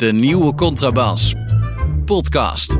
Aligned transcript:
De 0.00 0.12
nieuwe 0.12 0.54
contrabas. 0.54 1.34
Podcast. 2.04 2.76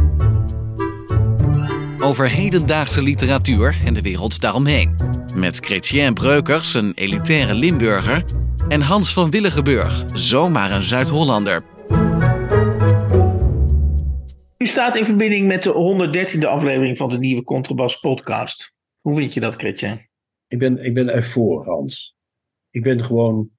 Over 1.98 2.30
hedendaagse 2.30 3.03
literatuur 3.03 3.77
en 3.85 3.95
de 3.95 4.03
wereld 4.03 4.41
daaromheen. 4.41 4.96
Met 5.35 5.56
Chrétien 5.56 6.14
Breukers, 6.14 6.75
een 6.75 6.93
elitaire 6.95 7.54
Limburger. 7.54 8.25
En 8.69 8.80
Hans 8.80 9.12
van 9.12 9.30
Willigenburg, 9.30 10.05
zomaar 10.14 10.70
een 10.70 10.83
Zuid-Hollander. 10.83 11.62
U 14.59 14.66
staat 14.66 14.95
in 14.95 15.05
verbinding 15.05 15.46
met 15.46 15.62
de 15.62 16.32
113e 16.39 16.46
aflevering 16.46 16.96
van 16.96 17.09
de 17.09 17.18
nieuwe 17.18 17.45
Contrabas 17.45 17.96
podcast. 17.96 18.75
Hoe 19.00 19.16
vind 19.16 19.34
je 19.34 19.41
dat, 19.41 19.55
Chrétien? 19.55 20.09
Ik 20.48 20.59
ben, 20.59 20.84
ik 20.84 20.95
ben 20.95 21.09
ervoor, 21.09 21.64
Hans. 21.64 22.16
Ik 22.71 22.82
ben 22.82 23.05
gewoon, 23.05 23.50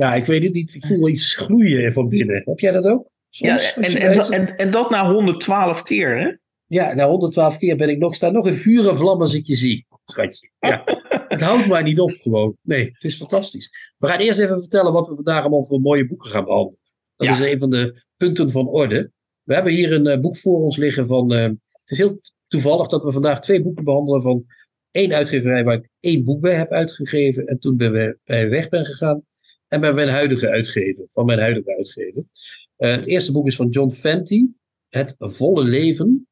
ja, 0.00 0.14
ik 0.14 0.24
weet 0.24 0.42
het 0.42 0.52
niet. 0.52 0.74
Ik 0.74 0.86
voel 0.86 1.08
iets 1.08 1.34
groeien 1.34 1.92
van 1.92 2.08
binnen. 2.08 2.42
Heb 2.44 2.58
jij 2.58 2.72
dat 2.72 2.84
ook? 2.84 3.10
ja, 3.28 3.74
en, 3.74 4.00
en, 4.00 4.14
dat, 4.14 4.30
en, 4.30 4.56
en 4.56 4.70
dat 4.70 4.90
na 4.90 5.12
112 5.12 5.82
keer, 5.82 6.18
hè? 6.18 6.36
Ja, 6.66 6.94
na 6.94 7.06
112 7.06 7.56
keer 7.56 7.76
ben 7.76 7.88
ik 7.88 7.98
nog, 7.98 8.14
sta 8.14 8.30
nog 8.30 8.46
in 8.46 8.54
vuur 8.54 8.88
en 8.88 8.96
vlam 8.96 9.20
als 9.20 9.34
ik 9.34 9.46
je 9.46 9.54
zie, 9.54 9.86
schatje. 10.04 10.50
Ja. 10.58 10.82
het 11.28 11.40
houdt 11.40 11.68
mij 11.68 11.82
niet 11.82 12.00
op 12.00 12.10
gewoon. 12.10 12.56
Nee, 12.62 12.90
het 12.92 13.04
is 13.04 13.16
fantastisch. 13.16 13.94
We 13.98 14.06
gaan 14.06 14.18
eerst 14.18 14.38
even 14.38 14.60
vertellen 14.60 14.92
wat 14.92 15.08
we 15.08 15.14
vandaag 15.14 15.40
allemaal 15.40 15.64
voor 15.64 15.80
mooie 15.80 16.06
boeken 16.06 16.30
gaan 16.30 16.44
behandelen. 16.44 16.78
Dat 17.16 17.28
is 17.28 17.38
een 17.38 17.58
van 17.58 17.70
de 17.70 18.02
punten 18.16 18.50
van 18.50 18.68
orde. 18.68 19.10
We 19.42 19.54
hebben 19.54 19.72
hier 19.72 19.92
een 19.92 20.06
uh, 20.06 20.20
boek 20.20 20.36
voor 20.36 20.60
ons 20.60 20.76
liggen 20.76 21.06
van. 21.06 21.32
Uh, 21.32 21.42
het 21.42 21.90
is 21.90 21.98
heel 21.98 22.20
toevallig 22.48 22.88
dat 22.88 23.02
we 23.02 23.12
vandaag 23.12 23.40
twee 23.40 23.62
boeken 23.62 23.84
behandelen 23.84 24.22
van 24.22 24.44
één 24.90 25.12
uitgeverij 25.12 25.64
waar 25.64 25.76
ik 25.76 25.88
één 26.00 26.24
boek 26.24 26.40
bij 26.40 26.54
heb 26.54 26.70
uitgegeven. 26.70 27.46
En 27.46 27.58
toen 27.58 27.76
ben 27.76 27.92
we, 27.92 28.18
bij 28.24 28.48
weg 28.48 28.68
ben 28.68 28.84
gegaan. 28.84 29.22
En 29.70 29.80
bij 29.80 29.92
mijn 29.92 30.08
huidige 30.08 30.48
uitgever, 30.48 31.04
van 31.08 31.26
mijn 31.26 31.38
huidige 31.38 31.76
uitgever. 31.76 32.24
Uh, 32.78 32.90
het 32.90 33.06
eerste 33.06 33.32
boek 33.32 33.46
is 33.46 33.56
van 33.56 33.68
John 33.68 33.90
Fenty, 33.90 34.46
Het 34.88 35.14
Volle 35.18 35.64
Leven. 35.64 36.28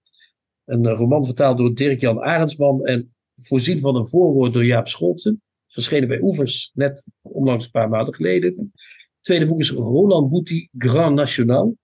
Een 0.65 0.89
roman 0.89 1.25
vertaald 1.25 1.59
door 1.59 1.75
Dirk-Jan 1.75 2.21
Arendsman 2.21 2.85
en 2.85 3.15
voorzien 3.37 3.81
van 3.81 3.97
een 3.97 4.07
voorwoord 4.07 4.53
door 4.53 4.65
Jaap 4.65 4.89
Scholten. 4.89 5.43
Verschenen 5.67 6.09
bij 6.09 6.21
Oevers, 6.21 6.71
net 6.75 7.07
onlangs 7.23 7.65
een 7.65 7.71
paar 7.71 7.89
maanden 7.89 8.15
geleden. 8.15 8.57
Het 8.57 9.21
tweede 9.21 9.47
boek 9.47 9.61
is 9.61 9.71
Roland 9.71 10.31
Bouty 10.31 10.69
Grand 10.79 11.15
National. 11.15 11.77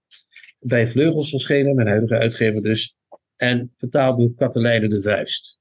Bij 0.59 0.91
Vleugels 0.91 1.31
verschenen, 1.31 1.75
mijn 1.75 1.89
huidige 1.89 2.19
uitgever 2.19 2.63
dus. 2.63 2.97
En 3.37 3.75
vertaald 3.77 4.19
door 4.19 4.35
Katelijne 4.35 4.89
de 4.89 5.01
Vuist. 5.01 5.59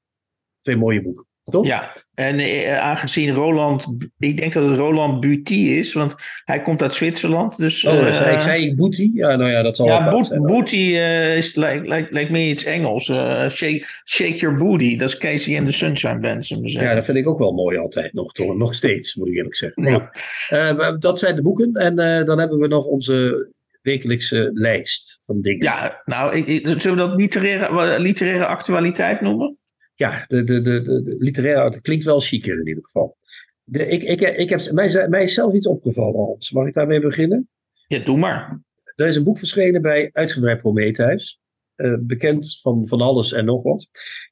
Twee 0.61 0.75
mooie 0.75 1.01
boeken. 1.01 1.25
Toch? 1.43 1.65
Ja, 1.65 2.02
en 2.15 2.39
eh, 2.39 2.79
aangezien 2.79 3.33
Roland, 3.33 3.87
ik 4.19 4.37
denk 4.37 4.53
dat 4.53 4.69
het 4.69 4.77
Roland 4.77 5.19
Buty 5.19 5.53
is, 5.53 5.93
want 5.93 6.15
hij 6.45 6.61
komt 6.61 6.81
uit 6.81 6.95
Zwitserland. 6.95 7.57
Dus, 7.57 7.85
oh, 7.85 7.93
uh, 7.93 8.13
zei, 8.13 8.33
ik 8.33 8.41
zei 8.41 8.75
Bouty? 8.75 9.09
Ja, 9.13 9.35
nou 9.35 9.51
ja, 9.51 9.61
dat 9.61 9.75
zal 9.75 9.85
ja. 9.85 10.11
Booty 10.39 10.75
uh, 10.75 11.37
is, 11.37 11.55
lijkt 11.55 11.87
like, 11.87 12.07
like, 12.11 12.31
me 12.31 12.49
iets 12.49 12.63
Engels. 12.63 13.05
Shake, 13.49 13.85
shake 14.03 14.35
your 14.35 14.57
booty, 14.57 14.97
dat 14.97 15.09
is 15.09 15.17
Casey 15.17 15.57
and 15.57 15.65
the 15.65 15.71
Sunshine 15.71 16.19
Band. 16.19 16.47
Ja, 16.47 16.95
dat 16.95 17.05
vind 17.05 17.17
ik 17.17 17.27
ook 17.27 17.39
wel 17.39 17.51
mooi 17.51 17.77
altijd, 17.77 18.13
nog, 18.13 18.31
toch, 18.31 18.57
nog 18.57 18.75
steeds, 18.75 19.15
moet 19.15 19.27
ik 19.27 19.35
eerlijk 19.35 19.55
zeggen. 19.55 20.11
Ja. 20.49 20.95
dat 20.97 21.19
zijn 21.19 21.35
de 21.35 21.41
boeken 21.41 21.73
en 21.73 21.95
dan 22.25 22.39
hebben 22.39 22.59
we 22.59 22.67
nog 22.67 22.85
onze 22.85 23.47
wekelijkse 23.81 24.49
lijst 24.53 25.19
van 25.23 25.41
dingen. 25.41 25.63
Ja, 25.63 26.01
nou, 26.05 26.35
ik, 26.35 26.47
ik, 26.47 26.81
zullen 26.81 26.97
we 26.97 27.07
dat 27.07 27.19
literaire, 27.19 27.99
literaire 27.99 28.45
actualiteit 28.45 29.21
noemen? 29.21 29.57
Ja, 29.95 30.25
de, 30.27 30.43
de, 30.43 30.61
de, 30.61 30.81
de, 30.81 31.15
literaire, 31.19 31.69
dat 31.69 31.81
klinkt 31.81 32.05
wel 32.05 32.19
chiquer 32.19 32.59
in 32.59 32.67
ieder 32.67 32.83
geval. 32.83 33.17
De, 33.63 33.87
ik, 33.87 34.03
ik, 34.03 34.21
ik 34.21 34.49
heb, 34.49 34.71
mij, 34.71 35.07
mij 35.09 35.23
is 35.23 35.33
zelf 35.33 35.53
iets 35.53 35.67
opgevallen, 35.67 36.25
Hans. 36.25 36.51
Mag 36.51 36.67
ik 36.67 36.73
daarmee 36.73 36.99
beginnen? 36.99 37.49
Ja, 37.87 37.99
doe 37.99 38.17
maar. 38.17 38.61
Er 38.95 39.07
is 39.07 39.15
een 39.15 39.23
boek 39.23 39.37
verschenen 39.37 39.81
bij 39.81 40.09
Uitgebreid 40.13 40.61
Prometheus. 40.61 41.39
Uh, 41.75 41.97
bekend 41.99 42.59
van 42.61 42.87
van 42.87 43.01
alles 43.01 43.31
en 43.31 43.45
nog 43.45 43.63
wat. 43.63 43.87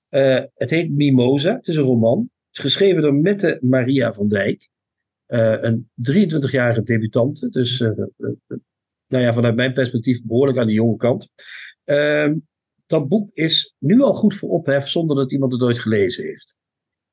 Uh, 0.09 0.39
het 0.53 0.69
heet 0.69 0.91
Mimosa. 0.91 1.55
Het 1.55 1.67
is 1.67 1.75
een 1.75 1.83
roman. 1.83 2.19
Het 2.19 2.57
is 2.57 2.59
geschreven 2.59 3.01
door 3.01 3.13
Mette 3.13 3.57
Maria 3.61 4.13
van 4.13 4.27
Dijk. 4.27 4.69
Uh, 5.27 5.61
een 5.61 5.89
23-jarige 6.11 6.83
debutante. 6.83 7.50
Dus 7.50 7.79
nou 9.07 9.23
ja, 9.23 9.33
vanuit 9.33 9.55
mijn 9.55 9.73
perspectief 9.73 10.23
behoorlijk 10.23 10.57
aan 10.57 10.67
de 10.67 10.73
jonge 10.73 10.97
kant. 10.97 11.29
Dat 12.91 13.07
boek 13.07 13.29
is 13.34 13.75
nu 13.78 14.02
al 14.02 14.13
goed 14.13 14.35
voor 14.35 14.50
ophef 14.50 14.88
zonder 14.88 15.16
dat 15.16 15.31
iemand 15.31 15.53
het 15.53 15.62
ooit 15.62 15.79
gelezen 15.79 16.24
heeft. 16.24 16.56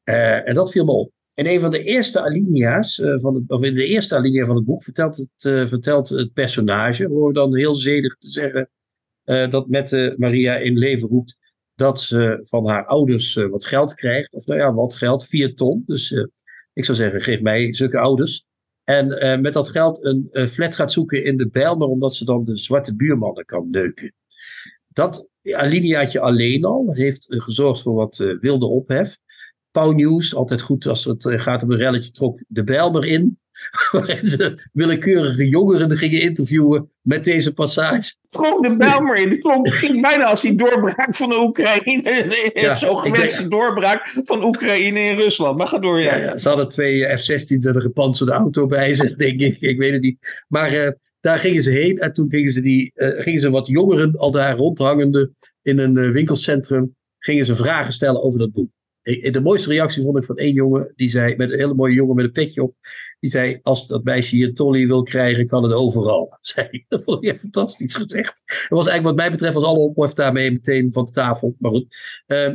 Uh, 0.05 0.49
en 0.49 0.55
dat 0.55 0.71
viel 0.71 0.85
me 0.85 0.91
op. 0.91 1.13
In 1.35 1.47
een 1.47 1.61
van 1.61 1.71
de 1.71 1.83
eerste 1.83 2.21
alinea's, 2.21 2.99
uh, 2.99 3.19
van 3.19 3.35
het, 3.35 3.51
of 3.51 3.63
in 3.63 3.75
de 3.75 3.85
eerste 3.85 4.17
alinea 4.17 4.47
van 4.47 4.57
het 4.57 4.65
boek, 4.65 4.83
vertelt 4.83 5.17
het, 5.17 5.45
uh, 5.45 5.67
vertelt 5.67 6.09
het 6.09 6.33
personage, 6.33 7.07
hoor 7.07 7.33
dan 7.33 7.57
heel 7.57 7.75
zedig 7.75 8.17
te 8.17 8.29
zeggen, 8.29 8.71
dat 9.25 9.69
met 9.69 10.15
Maria 10.17 10.57
in 10.57 10.79
leven 10.79 11.09
roept 11.09 11.37
dat 11.75 12.01
ze 12.01 12.45
van 12.49 12.69
haar 12.69 12.87
ouders 12.87 13.35
wat 13.35 13.67
geld 13.67 13.95
krijgt. 13.95 14.33
Of 14.33 14.47
nou 14.47 14.59
ja, 14.59 14.75
wat 14.75 14.95
geld, 14.95 15.27
vier 15.27 15.55
ton. 15.55 15.83
Dus 15.87 16.13
ik 16.73 16.85
zou 16.85 16.97
zeggen, 16.97 17.21
geef 17.21 17.43
mij 17.43 17.75
zulke 17.75 17.99
ouders. 17.99 18.45
En 18.85 19.41
met 19.41 19.53
dat 19.53 19.69
geld 19.69 20.05
een 20.05 20.49
flat 20.49 20.75
gaat 20.75 20.93
zoeken 20.93 21.25
in 21.25 21.37
de 21.37 21.49
Bijlmer, 21.49 21.89
omdat 21.89 22.15
ze 22.15 22.25
dan 22.25 22.45
de 22.45 22.57
zwarte 22.57 22.97
buurmannen 22.97 23.45
kan 23.45 23.71
neuken. 23.71 24.15
Dat 24.89 25.27
alineaatje 25.57 26.21
alleen 26.21 26.65
al 26.65 26.89
heeft 26.93 27.27
gezorgd 27.29 27.83
voor 27.83 27.95
wat 27.95 28.19
uh, 28.19 28.41
wilde 28.41 28.67
ophef. 28.67 29.17
Pauw 29.71 29.91
News, 29.91 30.35
altijd 30.35 30.61
goed 30.61 30.87
als 30.87 31.05
het 31.05 31.25
gaat 31.29 31.63
om 31.63 31.71
een 31.71 31.77
relletje, 31.77 32.11
trok 32.11 32.43
de 32.49 32.65
Bijlmer 32.65 33.05
in. 33.05 33.39
Waarin 33.93 34.27
ze 34.27 34.69
willekeurige 34.73 35.49
jongeren 35.49 35.97
gingen 35.97 36.21
interviewen 36.21 36.91
met 37.01 37.25
deze 37.25 37.53
passage. 37.53 38.15
Trok 38.31 38.63
de 38.63 38.77
Bijlmer 38.77 39.17
in. 39.17 39.31
Het 39.31 39.41
klonk, 39.41 39.81
bijna 40.01 40.25
als 40.25 40.41
die 40.41 40.55
doorbraak 40.55 41.15
van 41.15 41.29
de 41.29 41.41
Oekraïne. 41.41 42.51
Ja, 42.61 42.75
Zo 42.75 42.95
gewenste 42.95 43.49
doorbraak 43.49 44.07
van 44.25 44.45
Oekraïne 44.45 45.01
in 45.01 45.17
Rusland. 45.17 45.59
Maar 45.59 45.67
ga 45.67 45.79
door, 45.79 46.01
ja. 46.01 46.17
ja, 46.17 46.23
ja 46.23 46.39
ze 46.39 46.49
hadden 46.49 46.69
twee 46.69 47.17
F-16's 47.17 47.65
en 47.65 47.75
een 47.75 47.81
gepantserde 47.81 48.33
auto 48.33 48.67
bij 48.67 48.95
zich, 48.95 49.17
denk 49.27 49.41
ik. 49.41 49.61
Ik 49.61 49.79
weet 49.79 49.93
het 49.93 50.03
niet. 50.03 50.45
Maar 50.49 50.75
uh, 50.75 50.91
daar 51.29 51.39
gingen 51.39 51.63
ze 51.63 51.71
heen 51.71 51.99
en 51.99 52.13
toen 52.13 52.31
gingen 52.31 52.53
ze, 52.53 52.61
die, 52.61 52.93
uh, 52.95 53.21
gingen 53.21 53.41
ze 53.41 53.51
wat 53.51 53.67
jongeren 53.67 54.17
al 54.17 54.31
daar 54.31 54.57
rondhangende 54.57 55.33
in 55.63 55.79
een 55.79 55.97
uh, 55.97 56.11
winkelcentrum, 56.11 56.97
gingen 57.19 57.47
ze 57.47 57.57
vragen 57.57 57.93
stellen 57.93 58.23
over 58.23 58.39
dat 58.39 58.53
boek. 58.53 58.71
De 59.03 59.41
mooiste 59.43 59.69
reactie 59.69 60.03
vond 60.03 60.19
ik 60.19 60.25
van 60.25 60.37
één 60.37 60.53
jongen, 60.53 60.93
die 60.97 61.11
zei, 61.11 61.37
met 61.37 61.51
een 61.51 61.59
hele 61.59 61.75
mooie 61.75 61.95
jongen 61.95 62.15
met 62.17 62.25
een 62.25 62.33
petje 62.33 62.63
op, 62.63 62.75
die 63.21 63.31
zei, 63.31 63.59
als 63.63 63.87
dat 63.87 64.05
meisje 64.05 64.37
hier 64.37 64.55
Tolly 64.55 64.87
wil 64.87 65.03
krijgen, 65.03 65.47
kan 65.47 65.63
het 65.63 65.73
overal. 65.73 66.37
Zei, 66.41 66.85
dat 66.89 67.03
vond 67.05 67.25
ik 67.25 67.41
fantastisch 67.41 67.95
gezegd. 67.95 68.43
Dat 68.47 68.79
was 68.79 68.87
eigenlijk 68.87 69.05
wat 69.05 69.17
mij 69.17 69.31
betreft, 69.31 69.55
was 69.55 69.65
alle 69.65 69.79
ophef 69.79 70.13
daarmee 70.13 70.51
meteen 70.51 70.93
van 70.93 71.05
de 71.05 71.13
tafel. 71.13 71.55
Maar 71.59 71.71
goed. 71.71 71.97
Uh, 72.27 72.55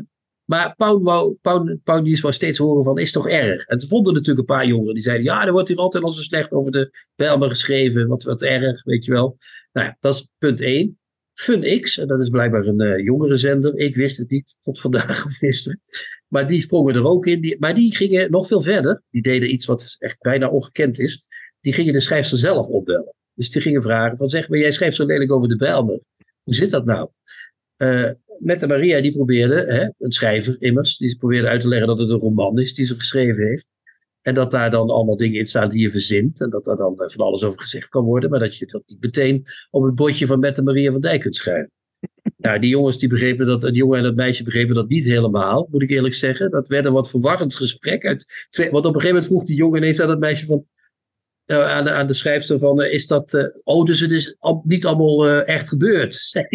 maar 0.53 0.75
Pound 0.75 2.19
wou 2.21 2.33
steeds 2.33 2.57
horen 2.57 2.83
van, 2.83 2.97
is 2.97 3.11
toch 3.11 3.27
erg? 3.27 3.65
En 3.65 3.79
ze 3.79 3.87
vonden 3.87 4.13
natuurlijk 4.13 4.49
een 4.49 4.55
paar 4.55 4.67
jongeren 4.67 4.93
die 4.93 5.03
zeiden, 5.03 5.25
ja, 5.25 5.45
er 5.45 5.51
wordt 5.51 5.67
hier 5.67 5.77
altijd 5.77 6.03
al 6.03 6.09
zo 6.09 6.21
slecht 6.21 6.51
over 6.51 6.71
de 6.71 6.97
Bijlmer 7.15 7.49
geschreven, 7.49 8.07
wat, 8.07 8.23
wat 8.23 8.41
erg, 8.41 8.83
weet 8.83 9.05
je 9.05 9.11
wel. 9.11 9.37
Nou 9.71 9.87
ja, 9.87 9.97
dat 9.99 10.13
is 10.13 10.27
punt 10.37 10.61
één. 10.61 10.99
FunX, 11.33 11.97
en 11.97 12.07
dat 12.07 12.19
is 12.19 12.29
blijkbaar 12.29 12.65
een 12.65 12.81
uh, 12.81 13.03
jongere 13.03 13.35
zender, 13.35 13.77
ik 13.77 13.95
wist 13.95 14.17
het 14.17 14.29
niet 14.29 14.57
tot 14.61 14.79
vandaag 14.79 15.25
of 15.25 15.33
gisteren. 15.33 15.81
Maar 16.27 16.47
die 16.47 16.61
sprongen 16.61 16.95
er 16.95 17.05
ook 17.05 17.25
in. 17.25 17.41
Die, 17.41 17.59
maar 17.59 17.75
die 17.75 17.95
gingen 17.95 18.31
nog 18.31 18.47
veel 18.47 18.61
verder. 18.61 19.03
Die 19.09 19.21
deden 19.21 19.53
iets 19.53 19.65
wat 19.65 19.95
echt 19.99 20.19
bijna 20.19 20.49
ongekend 20.49 20.99
is. 20.99 21.25
Die 21.61 21.73
gingen 21.73 21.93
de 21.93 21.99
schrijfster 21.99 22.37
zelf 22.37 22.67
opbellen. 22.67 23.13
Dus 23.33 23.51
die 23.51 23.61
gingen 23.61 23.81
vragen 23.81 24.17
van 24.17 24.27
zeg 24.27 24.49
maar, 24.49 24.59
jij 24.59 24.71
schrijft 24.71 24.95
zo 24.95 25.05
lelijk 25.05 25.31
over 25.31 25.47
de 25.47 25.55
Bijlmer. 25.55 25.99
Hoe 26.43 26.55
zit 26.55 26.71
dat 26.71 26.85
nou? 26.85 27.09
Uh, 27.77 28.11
met 28.43 28.59
de 28.59 28.67
Maria, 28.67 29.01
die 29.01 29.11
probeerde, 29.11 29.55
hè, 29.55 30.05
een 30.05 30.11
schrijver 30.11 30.55
immers, 30.59 30.97
die 30.97 31.17
probeerde 31.17 31.47
uit 31.47 31.61
te 31.61 31.67
leggen 31.67 31.87
dat 31.87 31.99
het 31.99 32.09
een 32.09 32.17
roman 32.17 32.59
is 32.59 32.73
die 32.73 32.85
ze 32.85 32.95
geschreven 32.95 33.47
heeft. 33.47 33.65
En 34.23 34.33
dat 34.33 34.51
daar 34.51 34.71
dan 34.71 34.89
allemaal 34.89 35.17
dingen 35.17 35.39
in 35.39 35.45
staan 35.45 35.69
die 35.69 35.81
je 35.81 35.89
verzint. 35.89 36.41
En 36.41 36.49
dat 36.49 36.63
daar 36.63 36.77
dan 36.77 36.99
eh, 36.99 37.09
van 37.09 37.25
alles 37.25 37.43
over 37.43 37.59
gezegd 37.59 37.89
kan 37.89 38.03
worden. 38.03 38.29
Maar 38.29 38.39
dat 38.39 38.57
je 38.57 38.65
dat 38.65 38.83
niet 38.85 39.01
meteen 39.01 39.45
op 39.69 39.83
het 39.83 39.95
bordje 39.95 40.25
van 40.25 40.39
Mette 40.39 40.61
Maria 40.61 40.91
van 40.91 41.01
Dijk 41.01 41.21
kunt 41.21 41.35
schrijven. 41.35 41.71
Nou, 42.37 42.59
die 42.59 42.69
jongens 42.69 42.97
die 42.97 43.09
begrepen 43.09 43.45
dat, 43.45 43.61
het 43.61 43.75
jongen 43.75 43.97
en 43.97 44.05
het 44.05 44.15
meisje 44.15 44.43
begrepen 44.43 44.75
dat 44.75 44.87
niet 44.87 45.03
helemaal, 45.03 45.67
moet 45.71 45.81
ik 45.81 45.89
eerlijk 45.89 46.13
zeggen. 46.13 46.51
Dat 46.51 46.67
werd 46.67 46.85
een 46.85 46.93
wat 46.93 47.09
verwarrend 47.09 47.55
gesprek. 47.55 48.05
Uit 48.05 48.47
twee, 48.49 48.71
want 48.71 48.85
op 48.85 48.95
een 48.95 49.01
gegeven 49.01 49.15
moment 49.15 49.25
vroeg 49.25 49.43
die 49.43 49.55
jongen 49.55 49.77
ineens 49.77 49.99
aan 49.99 50.09
het 50.09 50.19
meisje 50.19 50.45
van, 50.45 50.65
uh, 51.45 51.71
aan, 51.71 51.83
de, 51.83 51.91
aan 51.91 52.07
de 52.07 52.13
schrijfster 52.13 52.59
van, 52.59 52.81
uh, 52.81 52.93
is 52.93 53.07
dat, 53.07 53.33
uh, 53.33 53.45
oh, 53.63 53.85
dus 53.85 53.99
het 53.99 54.11
is 54.11 54.35
al, 54.39 54.61
niet 54.65 54.85
allemaal 54.85 55.27
echt 55.27 55.69
gebeurd, 55.69 56.15
zei 56.33 56.47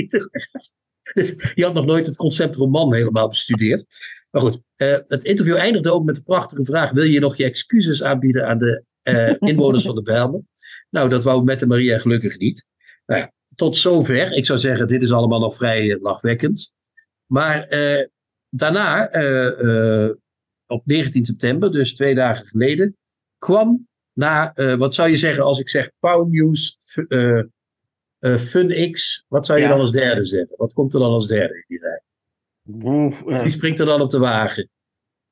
dus 1.15 1.53
je 1.55 1.65
had 1.65 1.75
nog 1.75 1.87
nooit 1.87 2.07
het 2.07 2.17
concept 2.17 2.57
roman 2.57 2.95
helemaal 2.95 3.29
bestudeerd. 3.29 3.85
Maar 4.31 4.43
goed, 4.43 4.61
het 5.07 5.25
interview 5.25 5.57
eindigde 5.57 5.93
ook 5.93 6.05
met 6.05 6.15
de 6.15 6.23
prachtige 6.23 6.65
vraag, 6.65 6.91
wil 6.91 7.05
je 7.05 7.21
nog 7.21 7.37
je 7.37 7.45
excuses 7.45 8.03
aanbieden 8.03 8.47
aan 8.47 8.59
de 8.59 8.85
inwoners 9.39 9.85
van 9.85 9.95
de 9.95 10.03
Bijlmer? 10.03 10.41
Nou, 10.91 11.09
dat 11.09 11.25
wou 11.25 11.45
Mette 11.45 11.67
Maria 11.67 11.99
gelukkig 11.99 12.39
niet. 12.39 12.65
Nou 13.07 13.21
ja, 13.21 13.33
tot 13.55 13.77
zover. 13.77 14.33
Ik 14.33 14.47
zou 14.47 14.59
zeggen, 14.59 14.89
dit 14.89 15.03
is 15.03 15.13
allemaal 15.13 15.41
nog 15.41 15.57
vrij 15.57 15.93
eh, 15.93 16.03
lachwekkend. 16.03 16.73
Maar 17.27 17.63
eh, 17.63 18.07
daarna, 18.49 19.11
op 20.67 20.83
19 20.87 21.25
september, 21.25 21.73
dus 21.73 21.95
twee 21.95 22.15
dagen 22.15 22.47
geleden, 22.47 22.97
kwam 23.39 23.89
na, 24.13 24.53
wat 24.77 24.95
zou 24.95 25.09
je 25.09 25.17
zeggen 25.17 25.45
als 25.45 25.61
ik 25.61 25.69
zeg 25.69 25.91
Pound 25.99 26.31
News 26.31 26.77
uh, 28.21 28.37
FunX. 28.37 29.25
Wat 29.29 29.47
zou 29.47 29.59
je 29.59 29.65
Ja. 29.65 29.71
dan 29.71 29.81
als 29.81 29.93
derde 29.93 30.25
zetten? 30.25 30.57
Wat 30.57 30.73
komt 30.73 30.95
er 30.95 31.01
dan 31.01 31.11
als 31.11 31.27
derde 31.27 31.55
in 31.55 31.65
die 31.69 31.79
rij? 31.81 32.01
Oeh, 32.83 33.15
eh, 33.37 33.43
Wie 33.43 33.51
springt 33.51 33.81
er 33.81 33.87
dan 33.87 34.01
op 34.01 34.11
de 34.11 34.19
wagen? 34.19 34.69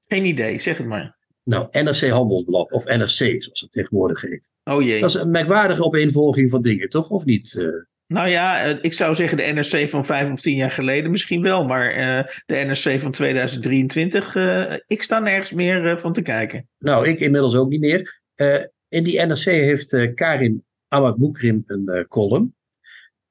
geen 0.08 0.24
idee, 0.24 0.58
zeg 0.58 0.76
het 0.78 0.86
maar. 0.86 1.16
Nou, 1.44 1.68
NRC 1.70 2.08
Handelsblad 2.08 2.72
of 2.72 2.84
NRC, 2.84 3.08
zoals 3.42 3.60
het 3.60 3.72
tegenwoordig 3.72 4.20
heet. 4.20 4.50
Oh 4.64 4.82
jee. 4.82 5.00
Dat 5.00 5.08
is 5.08 5.14
een 5.14 5.30
merkwaardige 5.30 5.84
opeenvolging 5.84 6.50
van 6.50 6.62
dingen, 6.62 6.88
toch? 6.88 7.10
Of 7.10 7.24
niet? 7.24 7.56
Eh, 7.58 7.66
Nou 8.06 8.28
ja, 8.28 8.64
eh, 8.64 8.74
ik 8.80 8.92
zou 8.92 9.14
zeggen 9.14 9.36
de 9.36 9.42
NRC 9.52 9.88
van 9.88 10.04
vijf 10.04 10.30
of 10.32 10.40
tien 10.40 10.56
jaar 10.56 10.70
geleden 10.70 11.10
misschien 11.10 11.42
wel. 11.42 11.64
Maar 11.64 11.90
eh, 11.90 12.24
de 12.46 12.54
NRC 12.54 13.00
van 13.00 13.12
2023, 13.12 14.34
eh, 14.34 14.74
ik 14.86 15.02
sta 15.02 15.18
nergens 15.18 15.52
meer 15.52 15.86
eh, 15.90 15.96
van 15.96 16.12
te 16.12 16.22
kijken. 16.22 16.68
nou, 16.78 17.08
ik 17.08 17.20
inmiddels 17.20 17.54
ook 17.54 17.68
niet 17.68 17.80
meer. 17.80 18.22
Eh, 18.34 18.64
in 18.88 19.04
die 19.04 19.20
NRC 19.20 19.44
heeft 19.44 19.92
eh, 19.92 20.14
Karin 20.14 20.64
Amakmoekrim 20.88 21.62
een 21.66 21.86
eh, 21.88 22.04
column. 22.04 22.54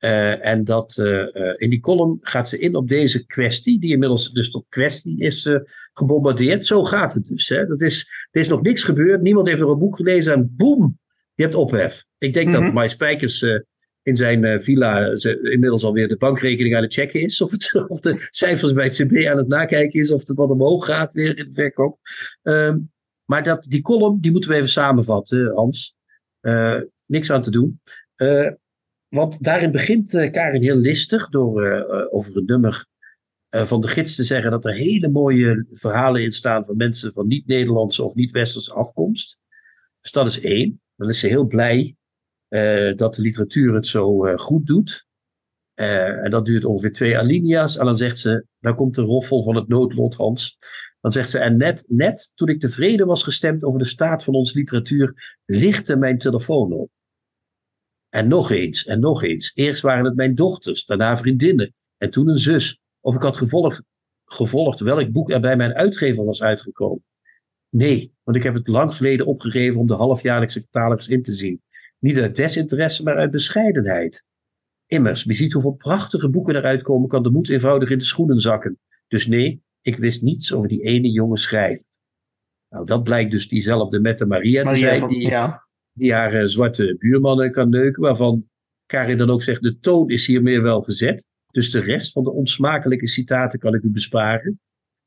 Eh, 0.06 0.46
en 0.46 0.64
dat, 0.64 0.98
eh, 0.98 1.36
eh, 1.36 1.54
in 1.58 1.70
die 1.70 1.80
column 1.80 2.18
gaat 2.22 2.50
ze 2.50 2.60
in 2.60 2.76
op 2.76 2.88
deze 2.88 3.26
kwestie, 3.26 3.80
die 3.80 3.92
inmiddels 3.92 4.32
dus 4.32 4.50
tot 4.50 4.66
kwestie 4.70 5.20
is 5.20 5.50
gebombardeerd. 5.94 6.66
Zo 6.66 6.84
gaat 6.84 7.14
het 7.14 7.26
dus. 7.26 7.50
Hè? 7.50 7.66
Dat 7.66 7.82
is, 7.82 8.10
er 8.32 8.42
is 8.42 8.48
nog 8.48 8.62
niks 8.62 8.84
gebeurd, 8.84 9.22
niemand 9.22 9.48
heeft 9.48 9.60
nog 9.60 9.72
een 9.72 9.78
boek 9.78 9.96
gelezen 9.96 10.34
en 10.34 10.54
boem, 10.58 11.00
je 11.34 11.44
hebt 11.44 11.56
ophef. 11.56 12.06
Ik 12.18 12.34
denk 12.34 12.50
Mhm. 12.50 12.64
dat 12.64 12.74
Mike 12.74 12.88
Spijkers 12.88 13.42
eh, 13.42 13.60
in 14.02 14.16
zijn 14.16 14.62
villa 14.62 15.16
ze, 15.16 15.50
inmiddels 15.52 15.84
alweer 15.84 16.08
de 16.08 16.18
bankrekening 16.18 16.76
aan 16.76 16.84
het 16.84 16.94
checken 16.94 17.22
is. 17.22 17.42
Of, 17.42 17.52
het, 17.52 17.74
of 17.88 18.00
de 18.00 18.28
cijfers 18.30 18.74
bij 18.74 18.86
het 18.86 18.96
CB 18.96 19.26
aan 19.28 19.38
het 19.38 19.48
nakijken 19.48 20.00
is. 20.00 20.12
Of 20.12 20.28
het 20.28 20.38
wat 20.38 20.50
omhoog 20.50 20.86
gaat 20.86 21.14
weer 21.14 21.38
in 21.38 21.46
de 21.48 21.54
verkoop. 21.54 22.00
Ehm, 22.42 22.78
maar 23.26 23.44
dat, 23.44 23.66
die 23.68 23.82
column, 23.82 24.22
die 24.22 24.32
moeten 24.32 24.50
we 24.50 24.56
even 24.56 24.70
samenvatten, 24.70 25.52
Hans. 25.54 25.96
Niks 27.08 27.32
aan 27.32 27.42
te 27.42 27.52
doen. 27.52 27.80
Want 29.16 29.44
daarin 29.44 29.72
begint 29.72 30.14
eh, 30.14 30.32
Karin 30.32 30.62
heel 30.62 30.76
listig 30.76 31.30
door 31.30 31.66
eh, 31.66 31.80
eh, 31.80 32.14
over 32.14 32.38
een 32.38 32.46
nummer 32.46 32.86
van 33.50 33.82
de 33.82 33.88
gids 33.88 34.16
te 34.16 34.24
zeggen 34.24 34.52
dat 34.52 34.66
er 34.66 34.74
hele 34.74 35.10
mooie 35.10 35.66
verhalen 35.70 36.24
in 36.24 36.32
staan 36.32 36.66
van 36.66 36.78
mensen 36.78 37.14
van 37.14 37.28
niet-Nederlandse 37.28 38.04
of 38.04 38.16
niet-Westerse 38.16 38.74
afkomst. 38.74 39.40
Dus 40.02 40.12
dat 40.12 40.28
is 40.28 40.40
één. 40.40 40.82
Dan 40.96 41.10
is 41.10 41.20
ze 41.20 41.28
heel 41.28 41.46
blij 41.46 41.96
dat 42.96 43.16
de 43.16 43.22
literatuur 43.22 43.74
het 43.74 43.88
zo 43.88 44.36
goed 44.36 44.66
doet. 44.66 45.06
En 45.74 46.30
dat 46.30 46.46
duurt 46.46 46.66
ongeveer 46.66 46.94
twee 46.94 47.18
alinea's. 47.18 47.78
En 47.78 47.86
dan 47.86 47.96
zegt 47.96 48.18
ze, 48.18 48.46
dan 48.60 48.76
komt 48.76 48.96
de 48.96 49.02
roffel 49.02 49.44
van 49.44 49.56
het 49.56 49.68
noodlot, 49.68 50.16
Hans. 50.16 50.58
Dan 51.02 51.12
zegt 51.12 51.30
ze, 51.30 51.40
en 51.40 51.58
net, 51.58 51.86
net 51.88 52.32
toen 52.34 52.50
ik 52.50 52.60
tevreden 52.60 53.08
was 53.08 53.24
gestemd 53.24 53.64
over 53.64 53.80
de 53.80 53.86
staat 53.86 54.24
van 54.24 54.34
onze 54.34 54.58
literatuur, 54.58 55.40
lichtte 55.46 55.96
mijn 55.96 56.18
telefoon 56.18 56.74
op. 56.74 56.90
En 58.10 58.28
nog 58.28 58.52
eens, 58.52 58.86
en 58.86 59.00
nog 59.00 59.24
eens. 59.24 59.52
Eerst 59.54 59.82
waren 59.82 60.06
het 60.06 60.16
mijn 60.16 60.36
dochters, 60.36 60.86
daarna 60.86 61.18
vriendinnen, 61.18 61.74
en 61.98 62.10
toen 62.10 62.28
een 62.28 62.38
zus. 62.38 62.80
Of 63.00 63.16
ik 63.16 63.22
had 63.22 63.38
gevolgd, 63.38 63.82
gevolgd 64.26 64.80
welk 64.80 65.12
boek 65.12 65.32
er 65.32 65.40
bij 65.40 65.56
mijn 65.56 65.74
uitgever 65.74 66.26
was 66.26 66.42
uitgekomen. 66.42 67.04
Nee, 67.70 68.14
want 68.24 68.38
ik 68.38 68.44
heb 68.44 68.54
het 68.54 68.68
lang 68.68 68.96
geleden 68.96 69.26
opgegeven 69.26 69.80
om 69.80 69.88
de 69.88 69.94
halfjaarlijkse 69.94 70.62
catalogus 70.62 71.08
in 71.08 71.24
te 71.24 71.34
zien. 71.34 71.62
Niet 72.00 72.18
uit 72.18 72.36
desinteresse, 72.36 73.04
maar 73.04 73.16
uit 73.16 73.32
bescheidenheid. 73.32 74.24
Immers, 74.86 75.24
wie 75.24 75.36
ziet 75.36 75.54
hoeveel 75.54 75.74
prachtige 75.74 76.30
boeken 76.30 76.56
eruit 76.56 76.82
komen, 76.82 77.08
kan 77.08 77.24
de 77.24 77.30
moed 77.30 77.50
eenvoudig 77.50 77.90
in 77.90 77.98
de 77.98 78.04
schoenen 78.04 78.40
zakken. 78.40 78.80
Dus 79.08 79.28
nee, 79.28 79.64
ik 79.82 79.98
wist 79.98 80.22
niets 80.22 80.54
over 80.54 80.68
die 80.68 80.82
ene 80.82 81.12
jonge 81.12 81.38
schrijver. 81.38 81.86
Nou, 82.70 82.86
dat 82.86 83.04
blijkt 83.04 83.32
dus 83.32 83.48
diezelfde 83.48 84.00
Mette 84.00 84.26
Maria 84.26 84.64
te 84.64 84.70
Maria 84.70 84.88
zijn, 84.88 85.00
van, 85.00 85.10
die, 85.10 85.28
ja. 85.28 85.65
Die 85.98 86.14
haar 86.14 86.34
eh, 86.34 86.46
zwarte 86.46 86.96
buurmannen 87.00 87.52
kan 87.52 87.70
neuken, 87.70 88.02
waarvan 88.02 88.46
Karin 88.86 89.18
dan 89.18 89.30
ook 89.30 89.44
zegt, 89.44 89.62
de 89.62 89.80
toon 89.80 90.10
is 90.10 90.26
hiermee 90.26 90.62
wel 90.62 90.82
gezet. 90.82 91.26
Dus 91.52 91.72
de 91.72 91.80
rest 91.80 92.12
van 92.12 92.24
de 92.24 92.32
onsmakelijke 92.32 93.08
citaten 93.08 93.60
kan 93.60 93.74
ik 93.74 93.82
u 93.84 93.90
besparen. 93.90 94.60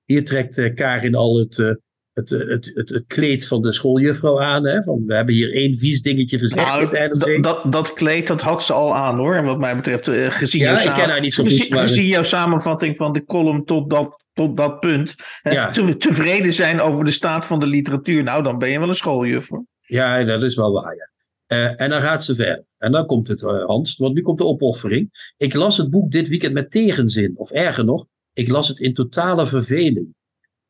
Hier 0.05 0.25
trekt 0.25 0.59
eh, 0.59 0.75
Karin 0.75 1.15
al 1.15 1.39
het, 1.39 1.59
eh, 1.59 1.71
het, 2.13 2.31
het, 2.31 2.71
het, 2.75 2.89
het 2.89 3.05
kleed 3.07 3.47
van 3.47 3.63
de 3.63 3.73
schooljuffrouw 3.73 4.41
aan. 4.41 4.65
Hè? 4.67 4.83
Van, 4.83 5.05
we 5.07 5.15
hebben 5.15 5.35
hier 5.35 5.55
één 5.55 5.77
vies 5.77 6.03
dingetje 6.03 6.39
gezegd. 6.39 6.67
Nou, 6.67 7.41
dat, 7.41 7.63
dat, 7.73 7.93
kleed, 7.93 8.27
dat 8.27 8.41
had 8.41 8.63
ze 8.65 8.73
al 8.73 8.95
aan 8.95 9.17
hoor. 9.17 9.35
En 9.35 9.45
wat 9.45 9.59
mij 9.59 9.77
betreft, 9.77 10.09
gezien, 10.33 10.61
Ja, 10.61 10.83
jouw 10.83 10.93
ik 10.93 10.99
ken 10.99 11.11
haar 11.11 11.21
niet 11.21 11.35
zo 11.35 11.43
goed, 11.43 11.53
gezien, 11.53 11.75
maar- 11.75 11.87
gezien 11.87 12.07
jouw 12.07 12.23
samenvatting 12.23 12.97
van 12.97 13.13
de 13.13 13.25
column 13.25 13.65
tot 13.65 13.91
dat, 13.91 14.25
tot 14.33 14.57
dat 14.57 14.81
punt. 14.81 15.15
hè, 15.43 15.51
Ja. 15.51 15.71
te- 15.71 15.97
tevreden 15.97 16.53
zijn 16.53 16.81
over 16.81 17.05
de 17.05 17.11
staat 17.11 17.47
van 17.47 17.61
de 17.61 17.67
literatuur. 17.67 18.23
Nou, 18.23 18.43
dan 18.43 18.59
ben 18.59 18.69
je 18.71 18.79
wel 18.79 18.89
een 18.89 18.95
schooljuffer. 18.95 19.65
Ja, 19.89 20.25
dat 20.25 20.43
is 20.43 20.55
wel 20.55 20.73
waar, 20.73 20.97
ja. 20.97 21.11
Eh, 21.47 21.81
en 21.81 21.91
dan 21.91 22.01
gaat 22.01 22.25
ze 22.25 22.35
verder. 22.35 22.65
En 22.79 22.93
dan 22.93 23.07
komt 23.07 23.29
het, 23.29 23.43
eh, 23.43 23.65
Hans, 23.65 23.97
want 23.97 24.15
nu 24.15 24.21
komt 24.21 24.39
de 24.39 24.45
opoffering. 24.45 25.33
Ik 25.37 25.55
las 25.55 25.77
het 25.77 25.91
boek 25.91 26.11
dit 26.11 26.29
weekend 26.29 26.53
met 26.53 26.71
tegenzin. 26.71 27.33
Of 27.37 27.51
erger 27.51 27.85
nog, 27.85 28.07
ik 28.33 28.49
las 28.49 28.69
het 28.69 28.79
in 28.79 28.95
totale 28.95 29.47
verveling. 29.47 30.15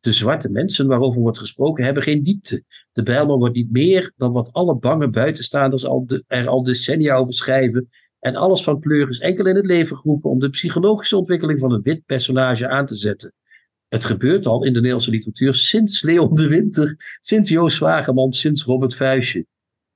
De 0.00 0.12
zwarte 0.12 0.50
mensen 0.50 0.86
waarover 0.86 1.20
wordt 1.20 1.38
gesproken 1.38 1.84
hebben 1.84 2.02
geen 2.02 2.22
diepte. 2.22 2.64
De 2.92 3.02
Bijlmer 3.02 3.38
wordt 3.38 3.54
niet 3.54 3.70
meer 3.70 4.12
dan 4.16 4.32
wat 4.32 4.52
alle 4.52 4.76
bange 4.76 5.08
buitenstaanders 5.08 5.86
al 5.86 6.06
de- 6.06 6.24
er 6.26 6.48
al 6.48 6.62
decennia 6.62 7.14
over 7.14 7.32
schrijven. 7.34 7.88
En 8.18 8.36
alles 8.36 8.62
van 8.62 8.80
kleur 8.80 9.08
is 9.08 9.18
enkel 9.18 9.46
in 9.46 9.56
het 9.56 9.66
leven 9.66 9.96
geroepen 9.96 10.30
om 10.30 10.38
de 10.38 10.50
psychologische 10.50 11.16
ontwikkeling 11.16 11.58
van 11.60 11.72
een 11.72 11.82
wit 11.82 12.04
personage 12.06 12.68
aan 12.68 12.86
te 12.86 12.96
zetten. 12.96 13.32
Het 13.88 14.04
gebeurt 14.04 14.46
al 14.46 14.64
in 14.64 14.72
de 14.72 14.78
Nederlandse 14.78 15.10
literatuur 15.10 15.54
sinds 15.54 16.02
Leon 16.02 16.36
de 16.36 16.48
Winter, 16.48 17.18
sinds 17.20 17.48
Joost 17.48 17.76
Zwageman, 17.76 18.32
sinds 18.32 18.64
Robert 18.64 18.94
Vuijsje. 18.94 19.46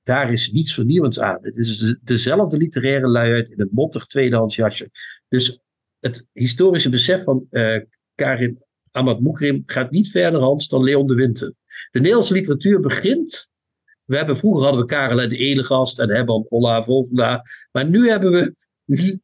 Daar 0.03 0.31
is 0.31 0.51
niets 0.51 0.73
vernieuwends 0.73 1.19
aan. 1.19 1.37
Het 1.41 1.57
is 1.57 1.77
de- 1.77 1.99
dezelfde 2.03 2.57
literaire 2.57 3.07
luiheid 3.07 3.49
in 3.49 3.61
een 3.61 3.69
mottig 3.71 4.05
tweedehands 4.05 4.55
jasje. 4.55 4.89
Dus 5.27 5.59
het 5.99 6.25
historische 6.31 6.89
besef 6.89 7.23
van 7.23 7.47
eh, 7.49 7.81
Karin 8.15 8.63
Ahmad 8.91 9.19
Moekrim 9.19 9.63
gaat 9.65 9.91
niet 9.91 10.09
verder, 10.11 10.39
Hans, 10.41 10.67
dan 10.67 10.83
Leon 10.83 11.07
de 11.07 11.15
Winter. 11.15 11.53
De 11.91 11.99
Nederlandse 11.99 12.33
literatuur 12.33 12.79
begint. 12.79 13.51
We 14.03 14.15
hebben, 14.17 14.37
vroeger 14.37 14.63
hadden 14.63 14.81
we 14.81 14.87
Karel 14.87 15.21
en 15.21 15.29
de 15.29 15.37
Elegast 15.37 15.99
en 15.99 16.09
Herman 16.09 16.45
Ola 16.49 16.83
Volvela. 16.83 17.43
Maar 17.71 17.89
nu 17.89 18.09
hebben 18.09 18.31
we 18.31 19.19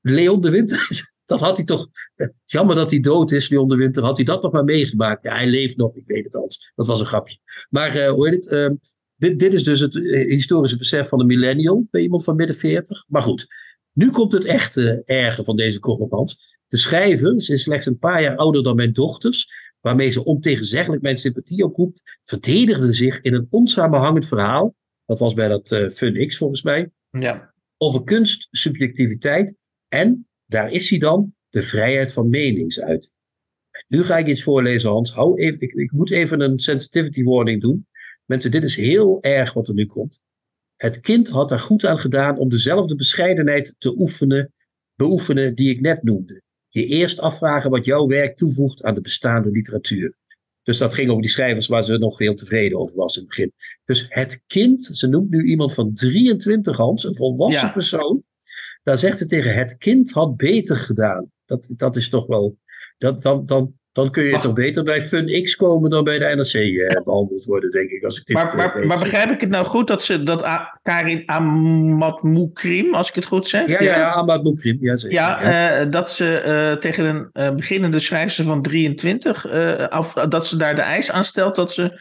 Leon 0.00 0.40
de 0.40 0.50
Winter. 0.50 0.88
Dat 1.30 1.40
had 1.40 1.56
hij 1.56 1.66
toch. 1.66 1.88
eh, 2.14 2.28
Jammer 2.44 2.74
dat 2.76 2.90
hij 2.90 3.00
dood 3.00 3.30
is, 3.32 3.48
Leon 3.48 3.68
de 3.68 3.76
Winter. 3.76 4.02
Had 4.02 4.16
hij 4.16 4.26
dat 4.26 4.42
nog 4.42 4.52
maar 4.52 4.64
meegemaakt? 4.64 5.24
Ja, 5.24 5.34
hij 5.34 5.46
leeft 5.46 5.76
nog. 5.76 5.94
Ik 5.96 6.06
weet 6.06 6.24
het 6.24 6.36
als. 6.36 6.72
Dat 6.74 6.86
was 6.86 7.00
een 7.00 7.06
grapje. 7.06 7.38
Maar 7.68 7.94
eh, 7.96 8.10
hoe 8.10 8.28
heet 8.28 8.34
het? 8.44 8.48
Ehm, 8.52 8.74
dit, 9.16 9.38
dit 9.38 9.54
is 9.54 9.62
dus 9.64 9.80
het 9.80 9.96
eh, 9.96 10.26
historische 10.28 10.76
besef 10.76 11.08
van 11.08 11.18
de 11.18 11.24
millennial. 11.24 11.86
Bij 11.90 12.02
iemand 12.02 12.24
van 12.24 12.36
midden 12.36 12.56
40. 12.56 13.04
Maar 13.08 13.22
goed. 13.22 13.46
Nu 13.92 14.10
komt 14.10 14.32
het 14.32 14.44
echte 14.44 15.02
erge 15.04 15.44
van 15.44 15.56
deze 15.56 15.78
korrelband. 15.78 16.36
De 16.66 16.76
schrijver, 16.76 17.42
ze 17.42 17.52
is 17.52 17.62
slechts 17.62 17.86
een 17.86 17.98
paar 17.98 18.22
jaar 18.22 18.36
ouder 18.36 18.62
dan 18.62 18.76
mijn 18.76 18.92
dochters, 18.92 19.48
waarmee 19.80 20.08
ze 20.10 20.24
ontegenzeggelijk 20.24 21.02
mijn 21.02 21.16
sympathie 21.18 21.64
oproept, 21.64 22.18
verdedigde 22.22 22.92
zich 22.92 23.20
in 23.20 23.34
een 23.34 23.46
onsamenhangend 23.50 24.26
verhaal. 24.26 24.74
Dat 25.06 25.18
was 25.18 25.34
bij 25.34 25.48
dat 25.48 25.68
Fun 25.92 26.26
X 26.26 26.36
volgens 26.36 26.62
mij 26.62 26.90
Ja. 27.10 27.54
over 27.76 28.04
kunst, 28.04 28.48
subjectiviteit 28.50 29.54
en, 29.88 30.28
daar 30.50 30.70
is 30.70 30.90
hij 30.90 30.98
dan, 30.98 31.34
de 31.48 31.62
vrijheid 31.62 32.12
van 32.12 32.28
meningsuiting. 32.28 33.12
Nu 33.88 34.02
ga 34.02 34.18
ik 34.18 34.26
iets 34.26 34.42
voorlezen, 34.42 34.90
Hans. 34.90 35.12
Hou 35.12 35.40
even, 35.40 35.60
ik, 35.60 35.72
ik 35.72 35.92
moet 35.92 36.10
even 36.10 36.40
een 36.40 36.58
sensitivity 36.58 37.22
warning 37.24 37.60
doen. 37.60 37.86
Mensen, 38.24 38.50
dit 38.50 38.62
is 38.62 38.76
heel 38.76 39.22
erg 39.22 39.52
wat 39.52 39.68
er 39.68 39.74
nu 39.74 39.86
komt. 39.86 40.20
Het 40.76 41.00
kind 41.00 41.28
had 41.28 41.50
er 41.50 41.58
goed 41.58 41.86
aan 41.86 41.98
gedaan 41.98 42.38
om 42.38 42.48
dezelfde 42.48 42.94
bescheidenheid 42.94 43.74
te 43.78 43.98
oefenen, 43.98 44.52
beoefenen 44.94 45.54
die 45.54 45.70
ik 45.70 45.80
net 45.80 46.02
noemde. 46.02 46.42
Je 46.68 46.86
eerst 46.86 47.20
afvragen 47.20 47.70
wat 47.70 47.84
jouw 47.84 48.06
werk 48.06 48.36
toevoegt 48.36 48.82
aan 48.82 48.94
de 48.94 49.00
bestaande 49.00 49.50
literatuur. 49.50 50.14
Dus 50.62 50.78
dat 50.78 50.94
ging 50.94 51.08
over 51.10 51.22
die 51.22 51.30
schrijvers 51.30 51.66
waar 51.66 51.84
ze 51.84 51.98
nog 51.98 52.18
heel 52.18 52.34
tevreden 52.34 52.78
over 52.78 52.96
was 52.96 53.14
in 53.16 53.20
het 53.20 53.28
begin. 53.28 53.52
Dus 53.84 54.06
het 54.08 54.42
kind, 54.46 54.82
ze 54.84 55.06
noemt 55.06 55.30
nu 55.30 55.44
iemand 55.44 55.74
van 55.74 55.94
23 55.94 56.76
Hans, 56.76 57.04
een 57.04 57.16
volwassen 57.16 57.66
Ja. 57.66 57.72
persoon. 57.72 58.22
Daar 58.90 58.98
zegt 58.98 59.18
ze 59.18 59.26
tegen 59.26 59.54
het 59.54 59.76
kind 59.78 60.10
had 60.10 60.36
beter 60.36 60.76
gedaan. 60.76 61.30
Dat, 61.46 61.68
dat 61.76 61.96
is 61.96 62.08
toch 62.08 62.26
wel. 62.26 62.56
Dat, 62.98 63.22
dan, 63.22 63.46
dan, 63.46 63.72
dan 63.92 64.10
kun 64.10 64.22
je 64.24 64.30
Wacht. 64.30 64.42
toch 64.42 64.52
beter 64.52 64.84
bij 64.84 65.02
Fun 65.02 65.42
X 65.42 65.56
komen 65.56 65.90
dan 65.90 66.04
bij 66.04 66.18
de 66.18 66.24
NRC 66.24 66.52
eh, 66.54 67.04
behandeld 67.04 67.44
worden, 67.44 67.70
denk 67.70 67.90
ik. 67.90 68.04
Als 68.04 68.18
ik 68.18 68.26
dit, 68.26 68.36
Maar, 68.36 68.48
eh, 68.48 68.54
maar, 68.56 68.86
maar 68.86 68.98
begrijp 68.98 69.30
ik 69.30 69.40
het 69.40 69.50
nou 69.50 69.66
goed 69.66 69.86
dat 69.86 70.02
ze 70.02 70.22
dat 70.22 70.44
A- 70.44 70.78
Karin 70.82 71.22
Amatmoukrim, 71.26 72.94
als 72.94 73.08
ik 73.08 73.14
het 73.14 73.24
goed 73.24 73.48
zeg, 73.48 73.66
Ja, 73.68 73.82
ja, 73.82 73.96
ja, 73.96 74.10
Ahmad 74.10 74.42
Boekrim. 74.42 74.78
Ja, 74.80 74.96
zeker. 74.96 75.16
Ja, 75.16 75.40
eh, 75.80 75.90
dat 75.90 76.10
ze 76.10 76.38
eh, 76.38 76.72
tegen 76.76 77.30
een 77.32 77.56
beginnende 77.56 77.98
schrijfster 77.98 78.44
van 78.44 78.62
23, 78.62 79.46
eh, 79.46 79.88
af, 79.88 80.12
dat 80.12 80.46
ze 80.46 80.56
daar 80.56 80.74
de 80.74 80.80
eis 80.80 81.10
aan 81.10 81.24
stelt 81.24 81.54
dat 81.54 81.72
ze 81.72 82.00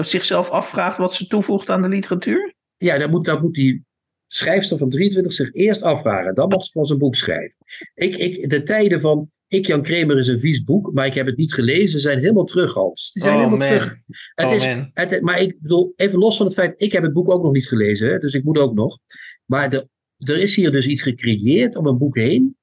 zichzelf 0.00 0.50
afvraagt 0.50 0.98
wat 0.98 1.14
ze 1.14 1.26
toevoegt 1.26 1.70
aan 1.70 1.82
de 1.82 1.88
literatuur? 1.88 2.54
Ja, 2.76 2.98
dan 2.98 3.10
moet, 3.10 3.24
dan 3.24 3.40
moet 3.40 3.54
die 3.54 3.84
schrijfster 4.28 4.78
van 4.78 4.88
23 4.90 5.32
zich 5.32 5.52
eerst 5.54 5.82
afvragen. 5.82 6.34
Dan 6.34 6.48
mag 6.48 6.64
ze 6.64 6.72
van 6.72 6.86
zijn 6.86 6.98
boek 6.98 7.14
schrijven. 7.14 7.56
Ik, 7.94 8.16
ik, 8.16 8.50
de 8.50 8.62
tijden 8.62 9.00
van 9.00 9.30
Ik, 9.48 9.66
Jan 9.66 9.82
Kramer, 9.82 10.18
is 10.18 10.28
een 10.28 10.40
vies 10.40 10.62
boek, 10.62 10.92
maar 10.92 11.06
ik 11.06 11.14
heb 11.14 11.26
het 11.26 11.36
niet 11.36 11.52
gelezen, 11.54 12.00
zijn 12.00 12.18
helemaal 12.18 12.44
terug, 12.44 12.74
Hans. 12.74 13.12
Die 13.12 13.22
zijn 13.22 13.34
Oh, 13.34 13.40
helemaal 13.44 13.68
man. 13.68 13.76
terug. 13.78 13.96
Het 14.34 14.46
Oh, 14.46 14.52
is, 14.54 14.66
man. 14.66 14.90
het, 14.94 15.20
maar 15.20 15.40
ik 15.40 15.56
bedoel, 15.60 15.92
even 15.96 16.18
los 16.18 16.36
van 16.36 16.46
het 16.46 16.54
feit, 16.54 16.74
ik 16.76 16.92
heb 16.92 17.02
het 17.02 17.12
boek 17.12 17.30
ook 17.30 17.42
nog 17.42 17.52
niet 17.52 17.68
gelezen, 17.68 18.10
hè, 18.10 18.18
dus 18.18 18.34
ik 18.34 18.44
moet 18.44 18.58
ook 18.58 18.74
nog. 18.74 18.98
Maar 19.44 19.70
de, 19.70 19.88
er 20.18 20.38
is 20.38 20.56
hier 20.56 20.72
dus 20.72 20.86
iets 20.86 21.02
gecreëerd 21.02 21.76
om 21.76 21.86
een 21.86 21.98
boek 21.98 22.16
heen, 22.16 22.56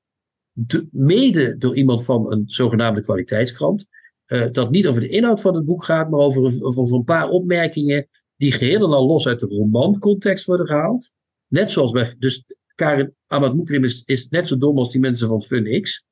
mede 0.92 1.58
door 1.58 1.76
iemand 1.76 2.04
van 2.06 2.32
een 2.32 2.44
zogenaamde 2.46 3.02
kwaliteitskrant, 3.02 3.86
uh, 4.28 4.46
dat 4.52 4.72
niet 4.72 4.88
over 4.88 5.02
de 5.02 5.08
inhoud 5.08 5.42
van 5.42 5.56
het 5.56 5.66
boek 5.66 5.84
gaat, 5.84 6.10
maar 6.10 6.20
over, 6.20 6.64
over 6.64 6.96
een 6.96 7.04
paar 7.04 7.30
opmerkingen 7.30 8.08
die 8.36 8.52
geheel 8.52 8.86
en 8.86 8.94
al 8.94 9.06
los 9.06 9.28
uit 9.28 9.40
de 9.40 9.46
romancontext 9.46 10.46
worden 10.46 10.68
gehaald. 10.68 11.12
Net 11.54 11.72
zoals 11.72 11.92
bij, 11.92 12.16
dus 12.20 12.44
Karin 12.76 13.14
Ahmad 13.28 13.56
Moekrim 13.56 13.84
is, 13.84 14.04
is 14.06 14.28
net 14.30 14.48
zo 14.48 14.58
dom 14.58 14.78
als 14.78 14.92
die 14.92 15.02
mensen 15.02 15.28
van 15.28 15.42
FunX. 15.42 16.06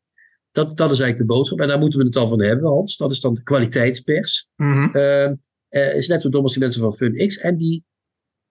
Dat, 0.52 0.78
dat 0.78 0.92
is 0.92 1.00
eigenlijk 1.00 1.18
de 1.18 1.36
boodschap. 1.36 1.60
En 1.60 1.68
daar 1.68 1.80
moeten 1.80 2.00
we 2.00 2.06
het 2.06 2.16
al 2.16 2.28
van 2.28 2.42
hebben, 2.42 2.70
Hans. 2.70 2.98
Dat 2.98 3.12
is 3.12 3.20
dan 3.20 3.34
de 3.34 3.44
kwaliteitspers. 3.44 4.48
Mm 4.56 5.40
is 5.70 6.08
net 6.08 6.22
zo 6.22 6.30
dom 6.30 6.44
als 6.44 6.52
die 6.52 6.62
mensen 6.62 6.82
van 6.82 6.96
FunX. 6.96 7.38
En 7.38 7.58
die, 7.58 7.84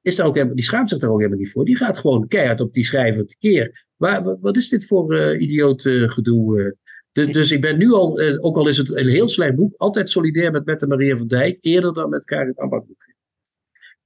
is 0.01 0.17
daar 0.17 0.27
ook 0.27 0.35
helemaal, 0.35 0.57
die 0.57 0.65
schaamt 0.65 0.89
zich 0.89 0.99
daar 0.99 1.11
ook 1.11 1.19
helemaal 1.19 1.39
niet 1.39 1.51
voor. 1.51 1.65
Die 1.65 1.77
gaat 1.77 1.99
gewoon 1.99 2.29
keihard 2.29 2.61
op 2.61 2.73
die 2.73 2.85
schrijver 2.85 3.27
tekeer. 3.27 3.87
Waar, 3.97 4.39
wat 4.41 4.57
is 4.57 4.69
dit 4.69 4.87
voor 4.87 5.15
uh, 5.15 5.41
idioot 5.41 5.83
gedoe? 5.83 6.77
Dus, 7.13 7.33
dus 7.33 7.51
ik 7.51 7.61
ben 7.61 7.79
nu 7.79 7.93
al, 7.93 8.21
ook 8.21 8.57
al 8.57 8.69
is 8.69 8.77
het 8.77 8.97
een 8.97 9.09
heel 9.09 9.29
slecht 9.29 9.55
boek, 9.55 9.77
altijd 9.77 10.11
solidair 10.11 10.51
met 10.51 10.65
Mette 10.65 10.87
Maria 10.87 11.17
van 11.17 11.27
Dijk. 11.27 11.59
Eerder 11.61 11.95
dan 11.95 12.09
met 12.09 12.25
Karin 12.25 12.55
Moekrim. 12.57 13.19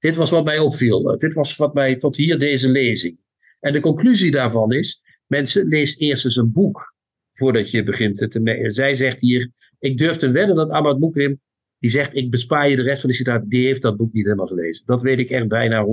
Dit 0.05 0.15
was 0.15 0.29
wat 0.29 0.45
mij 0.45 0.59
opviel. 0.59 1.17
Dit 1.17 1.33
was 1.33 1.55
wat 1.55 1.73
mij 1.73 1.95
tot 1.95 2.15
hier 2.15 2.39
deze 2.39 2.69
lezing. 2.69 3.17
En 3.59 3.73
de 3.73 3.79
conclusie 3.79 4.31
daarvan 4.31 4.71
is: 4.71 5.01
mensen, 5.27 5.67
lees 5.67 5.97
eerst 5.97 6.25
eens 6.25 6.35
een 6.35 6.51
boek 6.51 6.93
voordat 7.33 7.71
je 7.71 7.83
begint 7.83 8.17
te. 8.17 8.65
Zij 8.67 8.93
zegt 8.93 9.21
hier: 9.21 9.51
Ik 9.79 9.97
durf 9.97 10.15
te 10.15 10.29
wedden 10.29 10.55
dat 10.55 10.69
Ahmad 10.69 10.99
Moekrim, 10.99 11.41
die 11.79 11.89
zegt: 11.89 12.15
Ik 12.15 12.31
bespaar 12.31 12.69
je 12.69 12.75
de 12.75 12.81
rest 12.81 13.01
van 13.01 13.09
de 13.09 13.15
citaat, 13.15 13.49
die 13.49 13.65
heeft 13.65 13.81
dat 13.81 13.97
boek 13.97 14.13
niet 14.13 14.23
helemaal 14.23 14.47
gelezen. 14.47 14.85
Dat 14.85 15.01
weet 15.01 15.19
ik 15.19 15.29
echt 15.29 15.47
bijna 15.47 15.85
100% 15.85 15.87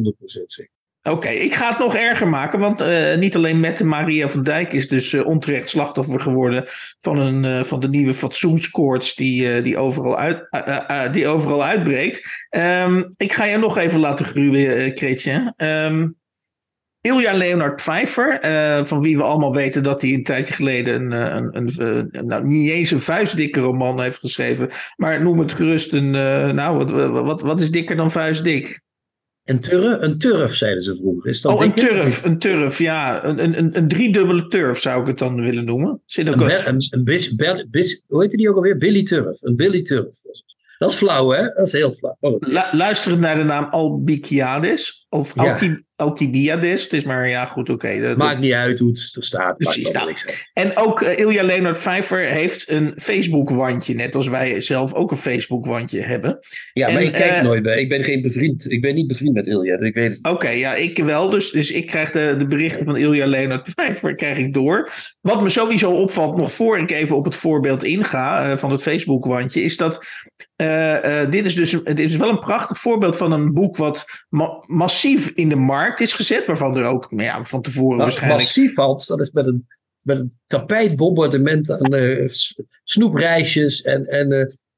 zeker. 0.44 0.81
Oké, 1.10 1.28
ik 1.28 1.54
ga 1.54 1.68
het 1.68 1.78
nog 1.78 1.96
erger 1.96 2.28
maken, 2.28 2.58
want 2.58 2.80
uh, 2.80 3.16
niet 3.16 3.36
alleen 3.36 3.60
Mette 3.60 3.84
Maria 3.84 4.28
van 4.28 4.42
Dijk 4.42 4.72
is 4.72 4.88
dus 4.88 5.12
uh, 5.12 5.26
onterecht 5.26 5.68
slachtoffer 5.68 6.20
geworden 6.20 6.64
van, 7.00 7.18
een, 7.18 7.44
uh, 7.44 7.64
van 7.64 7.80
de 7.80 7.88
nieuwe 7.88 8.14
fatsoenskoorts 8.14 9.14
die, 9.14 9.62
die, 9.62 9.78
overal, 9.78 10.18
uit, 10.18 10.48
die 11.12 11.26
overal 11.26 11.64
uitbreekt. 11.64 12.46
Um, 12.50 13.12
ik 13.16 13.32
ga 13.32 13.44
je 13.44 13.56
nog 13.56 13.78
even 13.78 14.00
laten 14.00 14.26
gruwen, 14.26 14.94
Kreetje. 14.94 15.54
Um, 15.56 16.16
Ilja 17.00 17.32
Leonard 17.32 17.76
Pfeiffer, 17.76 18.38
van 18.86 19.00
wie 19.00 19.16
we 19.16 19.22
allemaal 19.22 19.54
weten 19.54 19.82
dat 19.82 20.02
hij 20.02 20.12
een 20.12 20.24
tijdje 20.24 20.54
geleden 20.54 21.12
een, 21.12 21.56
een, 21.56 21.72
een, 21.76 22.26
nou, 22.26 22.46
niet 22.46 22.70
eens 22.70 22.90
een 22.90 23.00
vuistdikke 23.00 23.60
roman 23.60 24.00
heeft 24.00 24.18
geschreven, 24.18 24.68
maar 24.96 25.22
noem 25.22 25.38
het 25.38 25.52
gerust 25.52 25.92
een, 25.92 26.10
nou, 26.54 26.76
wat, 26.76 27.10
wat, 27.10 27.42
wat 27.42 27.60
is 27.60 27.70
dikker 27.70 27.96
dan 27.96 28.12
vuistdik? 28.12 28.80
Een 29.44 29.60
turf, 29.60 30.00
een 30.00 30.18
turf, 30.18 30.54
zeiden 30.54 30.82
ze 30.82 30.96
vroeger. 30.96 31.30
Is 31.30 31.40
dat 31.40 31.52
oh, 31.52 31.62
een 31.62 31.74
turf, 31.74 32.24
een 32.24 32.38
turf, 32.38 32.78
ja. 32.78 33.24
Een, 33.24 33.58
een, 33.58 33.76
een 33.76 33.88
driedubbele 33.88 34.48
turf 34.48 34.78
zou 34.78 35.00
ik 35.00 35.06
het 35.06 35.18
dan 35.18 35.42
willen 35.42 35.64
noemen. 35.64 36.02
Zit 36.06 36.28
ook 36.28 36.40
een, 36.40 36.68
een, 36.68 36.86
een 36.90 37.04
bis, 37.04 37.34
bis, 37.70 38.02
hoe 38.06 38.22
heet 38.22 38.30
die 38.30 38.48
ook 38.48 38.56
alweer? 38.56 38.78
Billy 38.78 39.02
Turf. 39.02 39.42
Een 39.42 39.56
Billy 39.56 39.82
Turf. 39.82 40.08
Dat 40.82 40.90
is 40.92 40.96
flauw, 40.96 41.30
hè? 41.30 41.42
Dat 41.42 41.66
is 41.66 41.72
heel 41.72 41.92
flauw. 41.92 42.16
Oh. 42.20 42.40
luisterend 42.72 43.20
naar 43.20 43.36
de 43.36 43.42
naam 43.42 43.64
Albikiades 43.70 45.06
of 45.08 45.32
ja. 45.34 45.58
Alcibiades. 45.96 46.82
Het 46.82 46.92
is 46.92 47.04
maar, 47.04 47.28
ja, 47.28 47.44
goed, 47.44 47.70
oké. 47.70 47.86
Okay. 47.86 48.14
Maakt 48.14 48.40
niet 48.40 48.52
uit 48.52 48.78
hoe 48.78 48.88
het 48.88 49.16
er 49.16 49.24
staat. 49.24 49.56
Precies. 49.56 49.90
Nou. 49.90 50.14
En 50.52 50.76
ook 50.76 51.02
uh, 51.02 51.18
Ilja 51.18 51.42
Leonard 51.42 51.78
Pfeiffer 51.78 52.26
heeft 52.26 52.70
een 52.70 52.92
Facebook-wandje. 52.96 53.94
Net 53.94 54.14
als 54.14 54.28
wij 54.28 54.60
zelf 54.60 54.94
ook 54.94 55.10
een 55.10 55.16
Facebook-wandje 55.16 56.00
hebben. 56.00 56.38
Ja, 56.72 56.90
maar 56.92 57.02
ik 57.02 57.12
kijk 57.12 57.36
uh, 57.36 57.42
nooit 57.42 57.62
bij. 57.62 57.80
Ik 57.80 57.88
ben 57.88 58.04
geen 58.04 58.22
bevriend. 58.22 58.70
Ik 58.70 58.80
ben 58.80 58.94
niet 58.94 59.06
bevriend 59.06 59.34
met 59.34 59.46
Ilja. 59.46 59.76
Dus 59.76 59.86
ik 59.86 59.94
weet 59.94 60.18
Oké, 60.18 60.28
okay, 60.28 60.58
ja, 60.58 60.74
ik 60.74 60.98
wel. 60.98 61.30
Dus, 61.30 61.50
dus 61.50 61.70
ik 61.70 61.86
krijg 61.86 62.10
de, 62.10 62.34
de 62.38 62.46
berichten 62.46 62.84
van 62.84 62.96
Ilja 62.96 63.26
Leonard 63.26 63.74
Pfeiffer 63.74 64.14
krijg 64.14 64.38
ik 64.38 64.54
door. 64.54 64.90
Wat 65.20 65.42
me 65.42 65.48
sowieso 65.48 65.90
opvalt, 65.90 66.36
nog 66.36 66.52
voor 66.52 66.78
ik 66.78 66.90
even 66.90 67.16
op 67.16 67.24
het 67.24 67.34
voorbeeld 67.34 67.84
inga 67.84 68.50
uh, 68.50 68.56
van 68.56 68.70
het 68.70 68.82
Facebook-wandje, 68.82 69.62
is 69.62 69.76
dat 69.76 70.04
dit 71.30 71.46
is 71.46 71.54
dus 71.54 71.70
dit 71.70 71.98
is 71.98 72.16
wel 72.16 72.28
een 72.28 72.38
prachtig 72.38 72.78
voorbeeld 72.78 73.16
van 73.16 73.32
een 73.32 73.52
boek 73.52 73.76
wat 73.76 74.04
ma 74.28 74.62
massief 74.66 75.28
in 75.28 75.48
de 75.48 75.56
markt 75.56 76.00
is 76.00 76.12
gezet, 76.12 76.46
waarvan 76.46 76.76
er 76.76 76.84
ook 76.84 77.10
nou 77.10 77.22
ja, 77.22 77.44
van 77.44 77.62
tevoren 77.62 77.96
nou, 77.96 78.02
waarschijnlijk... 78.02 78.42
Massief, 78.42 78.76
Hans, 78.76 79.06
dat 79.06 79.20
is 79.20 79.30
met 79.30 79.46
een, 79.46 79.66
met 80.00 80.18
een 80.18 80.38
tapijtbombardement 80.46 81.70
aan 81.70 81.94
uh, 81.94 82.28
snoepreisjes 82.84 83.82
en, 83.82 84.04
en 84.04 84.30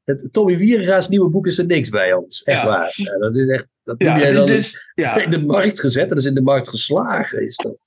het, 0.04 0.28
Tommy 0.32 0.56
Wierenga's 0.56 1.08
nieuwe 1.08 1.28
boek 1.28 1.46
is 1.46 1.58
er 1.58 1.66
niks 1.66 1.88
bij 1.88 2.12
ons. 2.12 2.42
Echt 2.42 2.60
ja. 2.60 2.66
waar. 2.66 2.92
Ja, 2.96 3.18
dat 3.18 3.36
is 3.36 3.48
echt... 3.48 3.66
Dat 3.82 3.94
ja, 3.98 4.18
jij 4.18 4.32
dan 4.32 4.46
dus, 4.46 4.92
ja. 4.94 5.16
in 5.24 5.30
de 5.30 5.42
markt 5.42 5.80
gezet. 5.80 6.08
Dat 6.08 6.18
is 6.18 6.24
in 6.24 6.34
de 6.34 6.42
markt 6.42 6.68
geslagen. 6.68 7.42
Is 7.46 7.56
dat. 7.56 7.78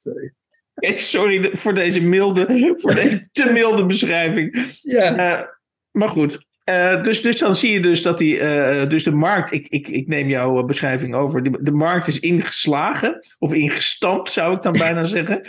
Sorry 0.95 1.49
voor 1.53 1.73
deze 1.73 2.01
milde, 2.01 2.73
voor 2.75 2.95
deze 2.95 3.29
te 3.31 3.49
milde 3.51 3.85
beschrijving. 3.85 4.75
Ja. 4.81 5.57
maar 5.91 6.09
goed, 6.09 6.46
uh, 6.69 7.03
dus, 7.03 7.21
dus 7.21 7.37
dan 7.37 7.55
zie 7.55 7.71
je 7.71 7.79
dus 7.79 8.01
dat 8.01 8.17
die, 8.17 8.39
uh, 8.39 8.89
dus 8.89 9.03
de 9.03 9.11
markt, 9.11 9.51
ik, 9.51 9.67
ik, 9.67 9.87
ik 9.87 10.07
neem 10.07 10.29
jouw 10.29 10.63
beschrijving 10.63 11.15
over, 11.15 11.43
de, 11.43 11.57
de 11.61 11.71
markt 11.71 12.07
is 12.07 12.19
ingeslagen, 12.19 13.25
of 13.39 13.53
ingestampt 13.53 14.31
zou 14.31 14.55
ik 14.55 14.61
dan 14.61 14.73
bijna 14.73 15.03
zeggen. 15.03 15.41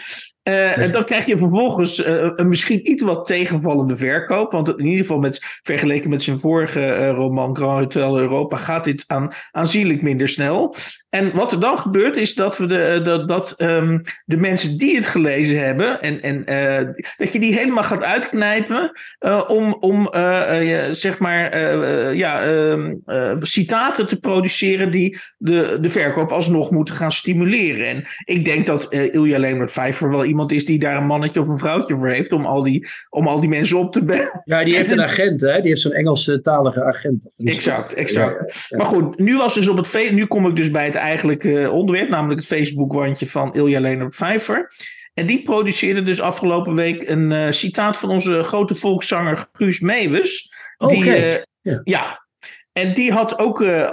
Uh, 0.48 0.78
en 0.78 0.92
dan 0.92 1.04
krijg 1.04 1.26
je 1.26 1.38
vervolgens 1.38 2.06
uh, 2.06 2.30
een 2.36 2.48
misschien 2.48 2.90
iets 2.90 3.02
wat 3.02 3.26
tegenvallende 3.26 3.96
verkoop. 3.96 4.52
Want 4.52 4.68
in 4.68 4.84
ieder 4.84 5.00
geval 5.00 5.18
met, 5.18 5.60
vergeleken 5.62 6.10
met 6.10 6.22
zijn 6.22 6.40
vorige 6.40 6.80
uh, 6.80 7.10
roman 7.10 7.56
Grand 7.56 7.78
Hotel 7.78 8.18
Europa 8.18 8.56
gaat 8.56 8.84
dit 8.84 9.04
aan, 9.06 9.32
aanzienlijk 9.50 10.02
minder 10.02 10.28
snel. 10.28 10.74
En 11.10 11.34
wat 11.34 11.52
er 11.52 11.60
dan 11.60 11.78
gebeurt 11.78 12.16
is 12.16 12.34
dat, 12.34 12.58
we 12.58 12.66
de, 12.66 13.00
dat, 13.04 13.28
dat 13.28 13.54
um, 13.58 14.02
de 14.24 14.36
mensen 14.36 14.78
die 14.78 14.96
het 14.96 15.06
gelezen 15.06 15.64
hebben, 15.64 16.02
en, 16.02 16.22
en, 16.22 16.44
dat 17.16 17.32
je 17.32 17.40
die 17.40 17.54
helemaal 17.54 17.84
gaat 17.84 18.02
uitknijpen 18.02 18.92
om, 19.46 19.76
om 19.80 20.08
zeg 20.90 21.18
maar 21.18 21.56
ja, 22.14 22.46
um, 22.46 23.02
citaten 23.40 24.06
te 24.06 24.20
produceren 24.20 24.90
die 24.90 25.18
de, 25.38 25.78
de 25.80 25.88
verkoop 25.88 26.32
alsnog 26.32 26.70
moeten 26.70 26.94
gaan 26.94 27.12
stimuleren. 27.12 27.86
En 27.86 28.04
ik 28.24 28.44
denk 28.44 28.66
dat 28.66 28.92
Ilja 28.92 29.38
Leonard 29.38 29.72
Vijver 29.72 30.10
wel 30.10 30.24
iemand 30.24 30.37
iemand 30.38 30.56
is 30.56 30.66
die 30.66 30.78
daar 30.78 30.96
een 30.96 31.06
mannetje 31.06 31.40
of 31.40 31.48
een 31.48 31.58
vrouwtje 31.58 31.94
voor 31.94 32.08
heeft 32.08 32.32
om 32.32 32.46
al 32.46 32.62
die, 32.62 32.88
om 33.10 33.26
al 33.26 33.40
die 33.40 33.48
mensen 33.48 33.78
op 33.78 33.92
te 33.92 34.04
bellen. 34.04 34.42
Ja, 34.44 34.64
die 34.64 34.76
heeft 34.76 34.90
een 34.90 35.02
agent, 35.10 35.40
hè? 35.40 35.60
Die 35.60 35.68
heeft 35.68 35.80
zo'n 35.80 35.92
Engelstalige 35.92 36.84
agent. 36.84 37.34
Exact, 37.36 37.94
exact. 37.94 38.66
Maar 38.76 38.86
goed, 38.86 39.18
nu, 39.18 39.36
was 39.36 39.54
dus 39.54 39.68
op 39.68 39.76
het 39.76 40.12
nu 40.12 40.26
kom 40.26 40.46
ik 40.46 40.56
dus 40.56 40.70
bij 40.70 40.84
het 40.84 40.94
eigenlijke 40.94 41.70
onderwerp, 41.70 42.08
namelijk 42.08 42.40
het 42.40 42.48
Facebook-wandje 42.48 43.26
van 43.26 43.54
Ilja 43.54 43.80
Leonard 43.80 44.10
Pfeiffer. 44.10 44.72
En 45.14 45.26
die 45.26 45.42
produceerde 45.42 46.02
dus 46.02 46.20
afgelopen 46.20 46.74
week 46.74 47.08
een 47.08 47.30
uh, 47.30 47.50
citaat 47.50 47.98
van 47.98 48.10
onze 48.10 48.42
grote 48.42 48.74
volkszanger 48.74 49.48
Guus 49.52 49.80
Meeuwis. 49.80 50.52
Die, 50.76 51.04
uh, 51.04 51.32
ja. 51.60 51.80
ja. 51.84 52.26
En 52.72 52.94
die 52.94 53.12
had 53.12 53.38
ook 53.38 53.60
uh, 53.60 53.90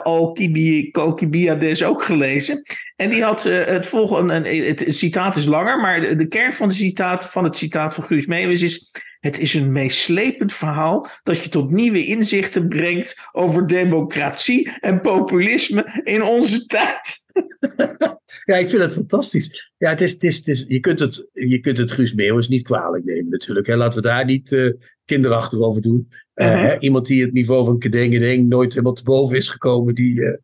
Alcibiades 0.91 1.83
ook 1.83 2.03
gelezen. 2.03 2.61
En 2.95 3.09
die 3.09 3.23
had 3.23 3.45
uh, 3.45 3.65
het 3.65 3.85
volgende, 3.85 4.33
het, 4.33 4.85
het, 4.85 4.97
citaat 4.97 5.35
is 5.35 5.45
langer, 5.45 5.79
maar 5.79 6.01
de, 6.01 6.15
de, 6.15 6.27
kern 6.27 6.53
van, 6.53 6.69
de 6.69 6.75
citaat, 6.75 7.31
van 7.31 7.43
het 7.43 7.57
citaat 7.57 7.93
van 7.93 8.03
Guus 8.03 8.25
Meeuwis 8.25 8.61
is... 8.61 8.91
Het 9.19 9.39
is 9.39 9.53
een 9.53 9.71
meeslepend 9.71 10.53
verhaal 10.53 11.07
dat 11.23 11.43
je 11.43 11.49
tot 11.49 11.71
nieuwe 11.71 12.05
inzichten 12.05 12.67
brengt 12.67 13.29
over 13.31 13.67
democratie 13.67 14.71
en 14.79 15.01
populisme 15.01 16.01
in 16.03 16.23
onze 16.23 16.65
tijd. 16.65 17.23
Ja, 18.45 18.55
ik 18.55 18.69
vind 18.69 18.81
het 18.81 18.93
fantastisch. 18.93 19.73
Ja, 19.77 19.89
het 19.89 20.01
is, 20.01 20.11
het 20.11 20.23
is, 20.23 20.37
het 20.37 20.47
is, 20.47 20.65
je, 20.67 20.79
kunt 20.79 20.99
het, 20.99 21.27
je 21.31 21.59
kunt 21.59 21.77
het 21.77 21.91
Guus 21.91 22.13
Meeuwis 22.13 22.47
niet 22.47 22.63
kwalijk 22.63 23.05
nemen 23.05 23.29
natuurlijk. 23.29 23.67
Hè. 23.67 23.75
Laten 23.75 24.01
we 24.01 24.07
daar 24.07 24.25
niet 24.25 24.51
uh, 24.51 24.73
kinderachtig 25.05 25.59
over 25.59 25.81
doen. 25.81 26.07
Uh, 26.35 26.47
uh-huh. 26.47 26.61
hè, 26.61 26.79
iemand 26.79 27.05
die 27.05 27.21
het 27.21 27.33
niveau 27.33 27.65
van 27.65 27.79
Kedeng 27.79 28.47
nooit 28.47 28.71
helemaal 28.71 28.93
te 28.93 29.03
boven 29.03 29.37
is 29.37 29.49
gekomen, 29.49 29.95
die, 29.95 30.39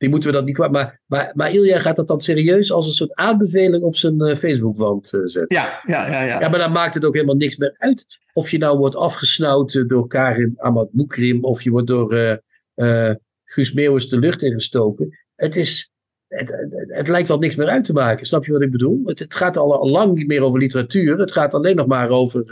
die 0.00 0.08
moeten 0.08 0.28
we 0.28 0.36
dat 0.36 0.44
niet 0.44 0.54
kwalijk 0.54 0.76
Maar, 0.76 1.00
maar, 1.06 1.32
maar 1.34 1.52
Ilja 1.52 1.78
gaat 1.78 1.96
dat 1.96 2.08
dan 2.08 2.20
serieus 2.20 2.72
als 2.72 2.86
een 2.86 2.92
soort 2.92 3.14
aanbeveling 3.14 3.82
op 3.82 3.96
zijn 3.96 4.22
uh, 4.22 4.34
Facebookwand 4.34 5.12
uh, 5.12 5.20
zetten. 5.24 5.56
Ja, 5.56 5.80
ja, 5.86 6.08
ja, 6.08 6.22
ja. 6.22 6.40
Ja, 6.40 6.48
maar 6.48 6.58
dan 6.58 6.72
maakt 6.72 6.94
het 6.94 7.04
ook 7.04 7.14
helemaal 7.14 7.36
niks 7.36 7.56
meer 7.56 7.74
uit 7.78 8.06
of 8.32 8.50
je 8.50 8.58
nou 8.58 8.78
wordt 8.78 8.96
afgesnauwd 8.96 9.88
door 9.88 10.06
Karin 10.06 10.54
Ahmad 10.56 10.88
Moekrim 10.92 11.44
of 11.44 11.62
je 11.62 11.70
wordt 11.70 11.86
door 11.86 12.14
uh, 12.74 13.10
Guus 13.44 13.72
Meeuwis 13.72 14.08
de 14.08 14.18
lucht 14.18 14.42
ingestoken. 14.42 15.18
Het 15.34 15.56
is, 15.56 15.90
het, 16.28 16.48
het, 16.48 16.84
het, 16.88 17.08
lijkt 17.08 17.28
wel 17.28 17.38
niks 17.38 17.54
meer 17.54 17.68
uit 17.68 17.84
te 17.84 17.92
maken. 17.92 18.26
Snap 18.26 18.44
je 18.44 18.52
wat 18.52 18.62
ik 18.62 18.70
bedoel? 18.70 19.02
Het, 19.04 19.18
het 19.18 19.34
gaat 19.34 19.56
al, 19.56 19.78
al, 19.78 19.90
lang 19.90 20.14
niet 20.14 20.26
meer 20.26 20.42
over 20.42 20.58
literatuur. 20.58 21.18
Het 21.18 21.32
gaat 21.32 21.54
alleen 21.54 21.76
nog 21.76 21.86
maar 21.86 22.08
over 22.08 22.42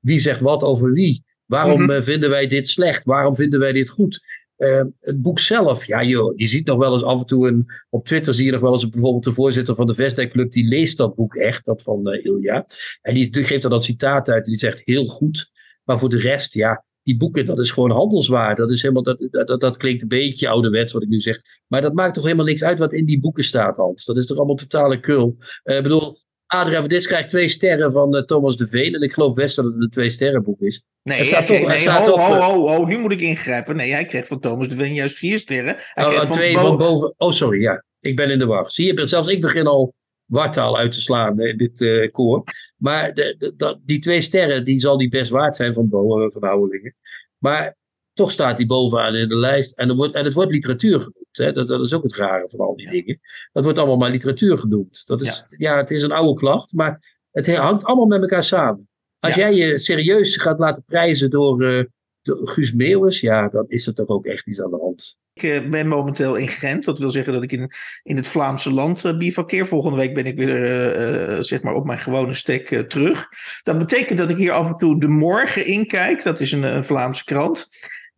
wie 0.00 0.18
zegt 0.18 0.40
wat 0.40 0.62
over 0.62 0.92
wie. 0.92 1.24
Waarom 1.46 1.82
mm-hmm. 1.82 2.02
vinden 2.02 2.30
wij 2.30 2.46
dit 2.46 2.68
slecht? 2.68 3.04
Waarom 3.04 3.34
vinden 3.34 3.60
wij 3.60 3.72
dit 3.72 3.88
goed? 3.88 4.20
Uh, 4.62 4.84
het 5.00 5.22
boek 5.22 5.38
zelf, 5.38 5.84
ja 5.84 6.02
joh, 6.02 6.32
je 6.36 6.46
ziet 6.46 6.66
nog 6.66 6.78
wel 6.78 6.92
eens 6.92 7.04
af 7.04 7.20
en 7.20 7.26
toe 7.26 7.48
een, 7.48 7.66
op 7.90 8.04
Twitter 8.04 8.34
zie 8.34 8.44
je 8.44 8.50
nog 8.50 8.60
wel 8.60 8.72
eens 8.72 8.88
bijvoorbeeld 8.88 9.24
de 9.24 9.32
voorzitter 9.32 9.74
van 9.74 9.86
de 9.86 9.94
Vestek 9.94 10.30
Club, 10.30 10.52
die 10.52 10.68
leest 10.68 10.98
dat 10.98 11.14
boek 11.14 11.34
echt, 11.34 11.64
dat 11.64 11.82
van 11.82 12.08
uh, 12.08 12.24
Ilja. 12.24 12.66
En 13.00 13.14
die, 13.14 13.44
geeft 13.44 13.62
dan 13.62 13.70
dat 13.70 13.84
citaat 13.84 14.28
uit 14.28 14.44
en 14.44 14.50
die 14.50 14.60
zegt 14.60 14.82
heel 14.84 15.04
goed. 15.04 15.50
Maar 15.84 15.98
voor 15.98 16.08
de 16.08 16.18
rest, 16.18 16.54
ja, 16.54 16.84
die 17.02 17.16
boeken, 17.16 17.46
dat 17.46 17.58
is 17.58 17.70
gewoon 17.70 17.90
handelswaar. 17.90 18.56
Dat, 18.56 18.70
is 18.70 18.82
helemaal, 18.82 19.02
dat, 19.02 19.28
dat, 19.30 19.60
dat 19.60 19.76
klinkt 19.76 20.02
een 20.02 20.08
beetje 20.08 20.48
ouderwets 20.48 20.92
wat 20.92 21.02
ik 21.02 21.08
nu 21.08 21.20
zeg. 21.20 21.40
Maar 21.66 21.80
dat 21.80 21.94
maakt 21.94 22.14
toch 22.14 22.24
helemaal 22.24 22.46
niks 22.46 22.64
uit 22.64 22.78
wat 22.78 22.92
in 22.92 23.04
die 23.04 23.20
boeken 23.20 23.44
staat, 23.44 23.76
Hans. 23.76 24.04
Dat 24.04 24.16
is 24.16 24.26
toch 24.26 24.36
allemaal 24.36 24.56
totale 24.56 25.00
kul. 25.00 25.36
Uh, 25.64 25.76
ik 25.76 25.82
bedoel, 25.82 26.18
Adriaan 26.52 26.80
van 26.80 26.88
Dis 26.88 27.06
krijgt 27.06 27.28
twee 27.28 27.48
sterren 27.48 27.92
van 27.92 28.16
uh, 28.16 28.22
Thomas 28.22 28.56
de 28.56 28.68
Veen. 28.68 28.94
En 28.94 29.02
ik 29.02 29.12
geloof 29.12 29.34
best 29.34 29.56
dat 29.56 29.64
het 29.64 29.76
een 29.76 29.90
twee 29.90 30.10
sterrenboek 30.10 30.60
is. 30.60 30.84
Nee, 31.02 31.24
staat 31.24 31.46
toch, 31.46 31.66
nee 31.66 31.78
staat 31.78 32.06
ho, 32.06 32.18
ho, 32.18 32.40
ho, 32.40 32.68
ho, 32.68 32.84
nu 32.84 32.98
moet 32.98 33.12
ik 33.12 33.20
ingrijpen. 33.20 33.76
Nee, 33.76 33.92
hij 33.92 34.04
kreeg 34.04 34.26
van 34.26 34.40
Thomas 34.40 34.68
de 34.68 34.74
Veen 34.74 34.94
juist 34.94 35.18
vier 35.18 35.38
sterren. 35.38 35.76
Hij 35.78 36.04
oh, 36.04 36.10
kreeg 36.10 36.26
van 36.26 36.36
twee 36.36 36.54
boven... 36.54 36.68
van 36.68 36.78
boven. 36.78 37.14
Oh, 37.16 37.32
sorry, 37.32 37.60
ja. 37.60 37.84
Ik 38.00 38.16
ben 38.16 38.30
in 38.30 38.38
de 38.38 38.46
war. 38.46 38.70
Zie 38.70 38.94
je, 38.94 39.06
zelfs 39.06 39.28
ik 39.28 39.40
begin 39.40 39.66
al 39.66 39.94
wartaal 40.24 40.78
uit 40.78 40.92
te 40.92 41.00
slaan 41.00 41.40
in 41.40 41.56
dit 41.56 41.80
uh, 41.80 42.10
koor. 42.10 42.44
Maar 42.76 43.14
de, 43.14 43.52
de, 43.56 43.80
die 43.84 43.98
twee 43.98 44.20
sterren, 44.20 44.64
die 44.64 44.78
zal 44.78 44.98
die 44.98 45.08
best 45.08 45.30
waard 45.30 45.56
zijn 45.56 45.74
van 45.74 45.88
Bo, 45.88 46.30
van 46.30 46.44
Houwelingen. 46.44 46.94
Maar 47.38 47.76
toch 48.12 48.30
staat 48.30 48.56
die 48.56 48.66
bovenaan 48.66 49.14
in 49.14 49.28
de 49.28 49.36
lijst. 49.36 49.78
En, 49.78 49.88
er 49.88 49.94
wordt, 49.94 50.14
en 50.14 50.24
het 50.24 50.34
wordt 50.34 50.50
literatuur 50.50 50.98
genoemd. 50.98 51.21
Hè? 51.36 51.52
Dat, 51.52 51.66
dat 51.66 51.80
is 51.80 51.92
ook 51.92 52.02
het 52.02 52.16
rare 52.16 52.48
van 52.48 52.60
al 52.60 52.76
die 52.76 52.90
dingen. 52.90 53.20
Dat 53.52 53.64
wordt 53.64 53.78
allemaal 53.78 53.96
maar 53.96 54.10
literatuur 54.10 54.58
genoemd. 54.58 55.06
Dat 55.06 55.22
is, 55.22 55.44
ja. 55.56 55.76
het 55.76 55.90
is 55.90 56.02
een 56.02 56.12
oude 56.12 56.40
klacht, 56.40 56.72
maar 56.72 57.18
het 57.30 57.56
hangt 57.56 57.84
allemaal 57.84 58.06
met 58.06 58.20
elkaar 58.20 58.42
samen. 58.42 58.88
Als 59.18 59.34
jij 59.34 59.54
je 59.54 59.78
serieus 59.78 60.36
gaat 60.36 60.58
laten 60.58 60.84
prijzen 60.84 61.30
door, 61.30 61.62
uh, 61.62 61.84
door 62.22 62.48
Guus 62.48 62.72
Meeuwis, 62.72 63.20
ja, 63.20 63.48
dan 63.48 63.64
is 63.68 63.86
er 63.86 63.94
toch 63.94 64.08
ook 64.08 64.26
echt 64.26 64.46
iets 64.46 64.62
aan 64.62 64.70
de 64.70 64.78
hand. 64.80 65.16
Ik 65.34 65.42
uh, 65.42 65.70
ben 65.70 65.88
momenteel 65.88 66.34
in 66.34 66.48
Gent. 66.48 66.84
Dat 66.84 66.98
wil 66.98 67.10
zeggen 67.10 67.32
dat 67.32 67.42
ik 67.42 67.52
in, 67.52 67.70
in 68.02 68.16
het 68.16 68.26
Vlaamse 68.26 68.72
land 68.72 69.04
uh, 69.04 69.16
bivakkeer. 69.16 69.66
Volgende 69.66 69.96
week 69.96 70.14
ben 70.14 70.26
ik 70.26 70.36
weer 70.36 71.36
uh, 71.36 71.40
zeg 71.40 71.62
maar 71.62 71.74
op 71.74 71.84
mijn 71.84 71.98
gewone 71.98 72.34
stek 72.34 72.68
terug. 72.88 73.28
Dat 73.62 73.78
betekent 73.78 74.18
dat 74.18 74.30
ik 74.30 74.36
hier 74.36 74.52
af 74.52 74.66
en 74.66 74.76
toe 74.76 75.00
de 75.00 75.08
morgen 75.08 75.66
inkijk. 75.66 76.22
Dat 76.22 76.40
is 76.40 76.52
een, 76.52 76.62
een 76.62 76.84
Vlaamse 76.84 77.24
krant. 77.24 77.68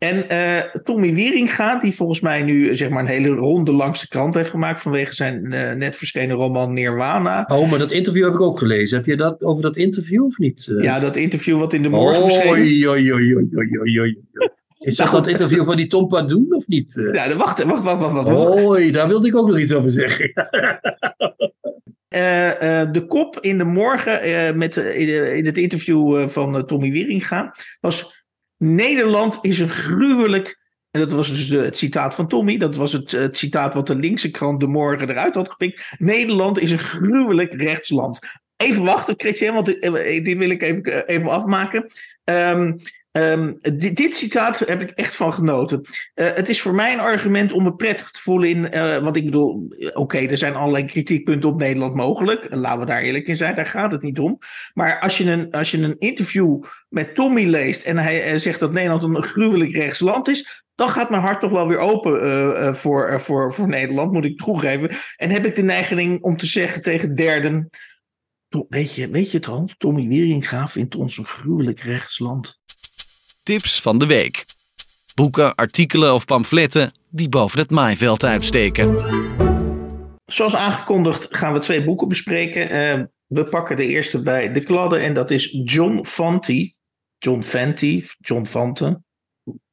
En 0.04 0.24
uh, 0.32 0.82
Tommy 0.82 1.14
Wieringa, 1.14 1.78
die 1.78 1.94
volgens 1.94 2.20
mij 2.20 2.42
nu 2.42 2.76
zeg 2.76 2.88
maar, 2.88 3.02
een 3.02 3.08
hele 3.08 3.28
ronde 3.28 3.72
langs 3.72 4.00
de 4.00 4.08
krant 4.08 4.34
heeft 4.34 4.50
gemaakt 4.50 4.82
vanwege 4.82 5.14
zijn 5.14 5.44
uh, 5.44 5.72
net 5.72 5.96
verschenen 5.96 6.36
roman 6.36 6.72
Nirwana. 6.72 7.44
Oh, 7.48 7.70
maar 7.70 7.78
dat 7.78 7.92
interview 7.92 8.24
heb 8.24 8.34
ik 8.34 8.40
ook 8.40 8.58
gelezen. 8.58 8.96
Heb 8.96 9.06
je 9.06 9.16
dat 9.16 9.42
over 9.42 9.62
dat 9.62 9.76
interview 9.76 10.24
of 10.24 10.38
niet? 10.38 10.66
Uh... 10.66 10.82
Ja, 10.82 11.00
dat 11.00 11.16
interview 11.16 11.58
wat 11.58 11.72
in 11.72 11.82
de 11.82 11.88
morgen 11.88 12.22
oh, 12.22 12.24
verscheen. 12.24 12.50
Oei, 12.50 12.88
oei, 12.88 13.12
oei. 14.00 14.24
Is 14.78 14.96
dat 14.96 15.10
dat 15.10 15.26
interview 15.26 15.64
van 15.64 15.76
die 15.76 15.86
Tom 15.86 16.08
Padoen 16.08 16.54
of 16.54 16.66
niet? 16.66 16.92
Ja, 17.12 17.36
wacht, 17.36 17.62
wacht, 17.62 17.82
wacht, 17.82 18.00
wacht. 18.00 18.28
wacht. 18.28 18.64
Oei, 18.64 18.90
daar 18.90 19.08
wilde 19.08 19.28
ik 19.28 19.36
ook 19.36 19.46
nog 19.46 19.58
iets 19.58 19.72
over 19.72 19.90
zeggen. 19.90 20.32
Uh, 22.08 22.46
uh, 22.82 22.92
de 22.92 23.04
kop 23.06 23.38
in 23.40 23.58
de 23.58 23.64
morgen 23.64 24.28
uh, 24.28 24.52
met, 24.52 24.76
in 24.76 25.46
het 25.46 25.58
interview 25.58 26.28
van 26.28 26.66
Tommy 26.66 26.90
Wieringa 26.90 27.54
was 27.80 28.23
Nederland 28.64 29.38
is 29.40 29.58
een 29.58 29.70
gruwelijk. 29.70 30.62
En 30.90 31.00
dat 31.00 31.12
was 31.12 31.28
dus 31.28 31.48
het 31.48 31.76
citaat 31.76 32.14
van 32.14 32.28
Tommy. 32.28 32.56
Dat 32.56 32.76
was 32.76 32.92
het, 32.92 33.28
citaat 33.30 33.74
wat 33.74 33.86
de 33.86 33.94
linkse 33.96 34.30
krant 34.30 34.60
De 34.60 34.66
Morgen 34.66 35.10
eruit 35.10 35.34
had 35.34 35.50
gepikt. 35.50 35.94
Nederland 35.98 36.58
is 36.58 36.70
een 36.70 36.78
gruwelijk 36.78 37.54
rechtsland. 37.54 38.18
Even 38.56 38.84
wachten, 38.84 39.14
Christian, 39.16 39.54
want 39.54 39.66
dit, 39.66 40.36
wil 40.38 40.50
ik 40.50 40.62
even, 40.62 41.06
even 41.06 41.28
afmaken. 41.28 41.90
Um, 42.24 42.76
Um, 43.16 43.58
dit, 43.78 44.16
citaat 44.16 44.58
heb 44.58 44.80
ik 44.80 44.90
echt 44.90 45.16
van 45.16 45.32
genoten. 45.32 45.80
Uh, 45.80 46.32
het 46.34 46.48
is 46.48 46.60
voor 46.60 46.74
mij 46.74 46.92
een 46.92 47.00
argument 47.00 47.52
om 47.52 47.62
me 47.62 47.74
prettig 47.74 48.10
te 48.10 48.20
voelen 48.20 48.48
in. 48.48 48.68
Uh, 48.74 48.98
want 48.98 49.16
ik 49.16 49.24
bedoel, 49.24 49.74
oké, 49.92 50.18
er 50.18 50.38
zijn 50.38 50.54
allerlei 50.54 50.84
kritiekpunten 50.84 51.48
op 51.48 51.58
Nederland 51.58 51.94
mogelijk. 51.94 52.46
Laten 52.50 52.80
we 52.80 52.86
daar 52.86 53.00
eerlijk 53.00 53.26
in 53.26 53.36
zijn, 53.36 53.54
daar 53.54 53.66
gaat 53.66 53.92
het 53.92 54.02
niet 54.02 54.18
om. 54.18 54.38
Maar 54.72 55.00
als 55.00 55.18
je 55.18 55.30
een, 55.30 55.50
als 55.50 55.70
je 55.70 55.78
een 55.78 55.98
interview 55.98 56.62
met 56.88 57.14
Tommy 57.14 57.44
leest 57.44 57.84
en 57.84 57.98
hij 57.98 58.38
zegt 58.38 58.60
dat 58.60 58.72
Nederland 58.72 59.02
een 59.02 59.22
gruwelijk 59.22 59.72
rechtsland 59.72 60.28
is. 60.28 60.64
Dan 60.74 60.88
gaat 60.88 61.10
mijn 61.10 61.22
hart 61.22 61.40
toch 61.40 61.50
wel 61.50 61.68
weer 61.68 61.78
open 61.78 62.76
voor, 62.76 63.20
voor, 63.20 63.54
voor 63.54 63.68
Nederland, 63.68 64.12
moet 64.12 64.24
ik 64.24 64.38
toegeven. 64.38 64.90
En 65.16 65.30
heb 65.30 65.46
ik 65.46 65.56
de 65.56 65.62
neiging 65.62 66.22
om 66.22 66.36
te 66.36 66.46
zeggen 66.46 66.82
tegen 66.82 67.14
derden. 67.14 67.70
Weet 68.68 68.94
je, 68.94 69.08
weet 69.08 69.30
je 69.30 69.36
het 69.36 69.48
al? 69.48 69.70
Tommy 69.78 70.08
Wieringa 70.08 70.68
vindt 70.68 70.94
ons 70.94 71.18
een 71.18 71.26
gruwelijk 71.26 71.80
rechtsland. 71.80 72.62
Tips 73.44 73.80
van 73.80 73.98
de 73.98 74.06
week. 74.06 74.44
Boeken, 75.14 75.54
artikelen 75.54 76.14
of 76.14 76.24
pamfletten 76.24 76.90
die 77.10 77.28
boven 77.28 77.58
het 77.58 77.70
maaiveld 77.70 78.24
uitsteken. 78.24 78.96
Zoals 80.26 80.54
aangekondigd 80.54 81.36
gaan 81.36 81.52
we 81.52 81.58
twee 81.58 81.84
boeken 81.84 82.08
bespreken. 82.08 82.72
Uh, 82.72 83.04
we 83.26 83.44
pakken 83.44 83.76
de 83.76 83.86
eerste 83.86 84.22
bij 84.22 84.52
de 84.52 84.60
kladden 84.60 85.00
en 85.00 85.12
dat 85.12 85.30
is 85.30 85.58
John 85.64 86.04
Fanti. 86.04 86.74
John 87.18 87.42
Fanti, 87.42 88.06
John 88.18 88.44
Fante. 88.44 89.02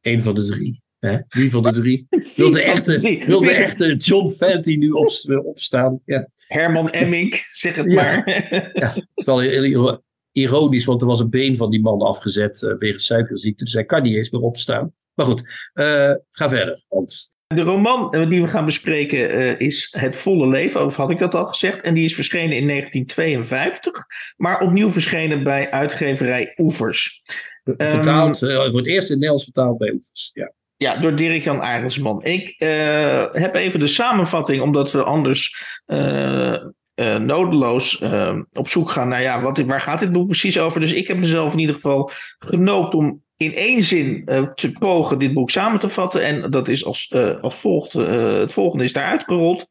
Eén 0.01 0.23
van 0.23 0.35
de 0.35 0.45
drie. 0.45 0.81
Hè? 0.99 1.17
Wie 1.27 1.51
van 1.51 1.63
de 1.63 1.71
drie? 1.71 2.07
Wil 2.35 2.51
de 2.51 2.63
echte, 2.63 3.23
wil 3.25 3.39
de 3.39 3.51
echte 3.51 3.95
John 3.95 4.29
Fanti 4.29 4.77
nu 4.77 4.89
op, 4.89 5.11
opstaan? 5.43 6.01
Ja. 6.05 6.27
Herman 6.47 6.89
Emmink, 6.89 7.47
zeg 7.51 7.75
het 7.75 7.93
maar. 7.93 8.29
ja, 8.73 8.93
het 8.93 9.07
is 9.15 9.25
wel 9.25 9.39
heel, 9.39 10.03
ironisch, 10.31 10.85
want 10.85 11.01
er 11.01 11.07
was 11.07 11.19
een 11.19 11.29
been 11.29 11.57
van 11.57 11.69
die 11.69 11.81
man 11.81 12.01
afgezet 12.01 12.61
uh, 12.61 12.77
wegens 12.77 13.05
suikerziekte. 13.05 13.63
Dus 13.63 13.73
hij 13.73 13.85
kan 13.85 14.03
niet 14.03 14.15
eens 14.15 14.29
meer 14.29 14.41
opstaan. 14.41 14.93
Maar 15.13 15.25
goed, 15.25 15.41
uh, 15.73 16.11
ga 16.29 16.49
verder, 16.49 16.83
Hans. 16.89 17.29
De 17.47 17.61
roman 17.61 18.13
eh, 18.13 18.29
die 18.29 18.41
we 18.41 18.47
gaan 18.47 18.65
bespreken 18.65 19.35
uh, 19.35 19.59
is 19.59 19.95
Het 19.97 20.15
Volle 20.15 20.47
Leven, 20.47 20.85
of 20.85 20.95
had 20.95 21.09
ik 21.09 21.17
dat 21.17 21.35
al 21.35 21.45
gezegd? 21.45 21.81
En 21.81 21.93
die 21.93 22.05
is 22.05 22.15
verschenen 22.15 22.57
in 22.57 22.67
1952, 22.67 24.05
maar 24.37 24.61
opnieuw 24.61 24.89
verschenen 24.89 25.43
bij 25.43 25.71
uitgeverij 25.71 26.53
Oevers. 26.57 27.21
Vertaald, 27.63 28.41
um, 28.41 28.71
voor 28.71 28.79
het 28.79 28.87
eerst 28.87 29.09
in 29.09 29.09
het 29.09 29.09
Nederlands 29.09 29.43
vertaald 29.43 29.77
bij 29.77 29.91
Oevers, 29.91 30.31
ja. 30.33 30.53
Ja, 30.77 30.97
door 30.97 31.15
Dirk-Jan 31.15 31.61
Arendsman. 31.61 32.23
Ik 32.23 32.55
uh, 32.59 33.25
heb 33.31 33.55
even 33.55 33.79
de 33.79 33.87
samenvatting, 33.87 34.61
omdat 34.61 34.91
we 34.91 35.03
anders 35.03 35.65
uh, 35.87 36.55
nodeloos 36.95 38.01
uh, 38.01 38.39
op 38.53 38.67
zoek 38.67 38.89
gaan 38.89 39.07
naar 39.07 39.21
ja, 39.21 39.41
wat, 39.41 39.57
waar 39.57 39.81
gaat 39.81 39.99
dit 39.99 40.11
boek 40.11 40.25
precies 40.25 40.59
over. 40.59 40.79
Dus 40.79 40.93
ik 40.93 41.07
heb 41.07 41.17
mezelf 41.17 41.53
in 41.53 41.59
ieder 41.59 41.75
geval 41.75 42.11
genoopt 42.39 42.93
om 42.93 43.23
in 43.37 43.55
één 43.55 43.83
zin 43.83 44.21
uh, 44.25 44.41
te 44.53 44.71
pogen 44.71 45.19
dit 45.19 45.33
boek 45.33 45.49
samen 45.49 45.79
te 45.79 45.89
vatten. 45.89 46.23
En 46.23 46.51
dat 46.51 46.67
is 46.67 46.85
als, 46.85 47.13
als 47.41 47.55
volgt. 47.55 47.93
het 47.93 48.53
volgende 48.53 48.83
is 48.83 48.93
daar 48.93 49.05
uitgerold. 49.05 49.67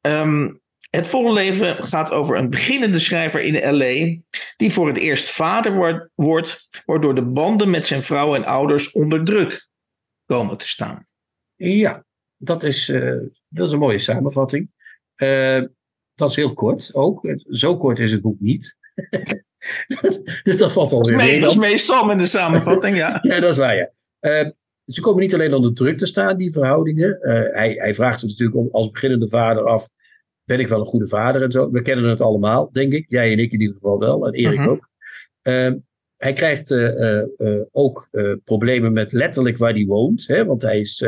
Um, 0.00 0.60
het 0.90 1.06
volle 1.06 1.32
leven 1.32 1.84
gaat 1.84 2.10
over 2.10 2.36
een 2.36 2.50
beginnende 2.50 2.98
schrijver 2.98 3.42
in 3.42 3.76
LA. 3.76 4.20
die 4.56 4.72
voor 4.72 4.88
het 4.88 4.96
eerst 4.96 5.30
vader 5.30 5.74
wordt, 5.74 6.10
wordt 6.14 6.68
waardoor 6.86 7.14
de 7.14 7.24
banden 7.24 7.70
met 7.70 7.86
zijn 7.86 8.02
vrouw 8.02 8.34
en 8.34 8.44
ouders 8.44 8.92
onder 8.92 9.24
druk 9.24 9.68
komen 10.26 10.56
te 10.56 10.68
staan. 10.68 11.06
Ja, 11.56 12.04
dat 12.36 12.62
is, 12.62 12.86
dat 13.48 13.66
is 13.66 13.72
een 13.72 13.78
mooie 13.78 13.98
samenvatting. 13.98 14.70
Dat 16.20 16.30
is 16.30 16.36
heel 16.36 16.54
kort 16.54 16.94
ook. 16.94 17.34
Zo 17.48 17.76
kort 17.76 17.98
is 17.98 18.12
het 18.12 18.20
boek 18.20 18.40
niet. 18.40 18.76
dus 20.42 20.56
dat 20.56 20.72
valt 20.72 20.92
alweer 20.92 21.16
mee. 21.16 21.40
Dat 21.40 21.50
is 21.50 21.56
meestal 21.56 22.04
met 22.04 22.18
de 22.18 22.26
samenvatting, 22.26 22.96
ja. 22.96 23.18
ja, 23.28 23.40
dat 23.40 23.50
is 23.50 23.56
waar, 23.56 23.76
ja. 23.76 23.90
Uh, 24.20 24.50
ze 24.84 25.00
komen 25.00 25.20
niet 25.22 25.34
alleen 25.34 25.54
onder 25.54 25.74
druk 25.74 25.98
te 25.98 26.06
staan, 26.06 26.36
die 26.36 26.52
verhoudingen. 26.52 27.18
Uh, 27.20 27.54
hij, 27.54 27.72
hij 27.72 27.94
vraagt 27.94 28.20
zich 28.20 28.28
natuurlijk 28.28 28.58
om, 28.58 28.68
als 28.70 28.90
beginnende 28.90 29.28
vader 29.28 29.64
af: 29.64 29.88
ben 30.44 30.60
ik 30.60 30.68
wel 30.68 30.80
een 30.80 30.86
goede 30.86 31.08
vader 31.08 31.42
en 31.42 31.50
zo. 31.50 31.70
We 31.70 31.82
kennen 31.82 32.10
het 32.10 32.20
allemaal, 32.20 32.72
denk 32.72 32.92
ik. 32.92 33.04
Jij 33.08 33.32
en 33.32 33.38
ik 33.38 33.52
in 33.52 33.60
ieder 33.60 33.74
geval 33.74 33.98
wel, 33.98 34.26
en 34.26 34.32
Erik 34.32 34.52
uh 34.52 34.58
mhm. 34.58 34.62
-huh. 34.62 34.72
ook. 34.72 34.88
Uh, 35.42 35.72
hij 36.16 36.32
krijgt 36.32 36.74
ook 37.70 38.08
problemen 38.44 38.92
met 38.92 39.12
letterlijk 39.12 39.56
waar 39.56 39.72
hij 39.72 39.84
woont, 39.84 40.26
hè, 40.26 40.44
want 40.44 40.62
hij 40.62 40.80
is 40.80 41.04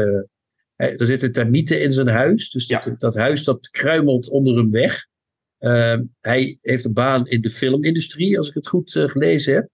er 0.91 1.07
zitten 1.07 1.33
termieten 1.33 1.83
in 1.83 1.93
zijn 1.93 2.09
huis. 2.09 2.51
Dus 2.51 2.67
dat, 2.67 2.95
dat 2.99 3.15
huis 3.15 3.45
dat 3.45 3.71
kruimelt 3.71 4.29
onder 4.29 4.57
hem 4.57 4.71
weg. 4.71 5.07
Ehm, 5.59 6.03
hij 6.21 6.59
heeft 6.61 6.85
een 6.85 6.93
baan 6.93 7.27
in 7.27 7.41
de 7.41 7.51
filmindustrie, 7.51 8.39
als 8.39 8.49
ik 8.49 8.55
het 8.55 8.69
goed 8.69 8.95
uh, 8.95 9.09
gelezen 9.09 9.55
heb. 9.55 9.69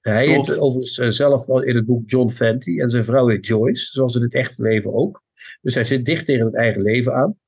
Hij 0.00 0.26
heet 0.26 0.58
overigens 0.58 0.98
uh, 0.98 1.08
zelf 1.08 1.48
in 1.48 1.76
het 1.76 1.86
boek 1.86 2.10
John 2.10 2.28
Fenty 2.28 2.80
en 2.80 2.90
zijn 2.90 3.04
vrouw 3.04 3.28
heet 3.28 3.46
Joyce, 3.46 3.84
zoals 3.84 4.14
in 4.14 4.22
het 4.22 4.34
echte 4.34 4.62
leven 4.62 4.92
ook. 4.92 5.22
Dus 5.60 5.74
hij 5.74 5.84
zit 5.84 6.04
dicht 6.04 6.26
tegen 6.26 6.44
het 6.44 6.54
eigen 6.54 6.82
leven 6.82 7.14
aan. 7.14 7.38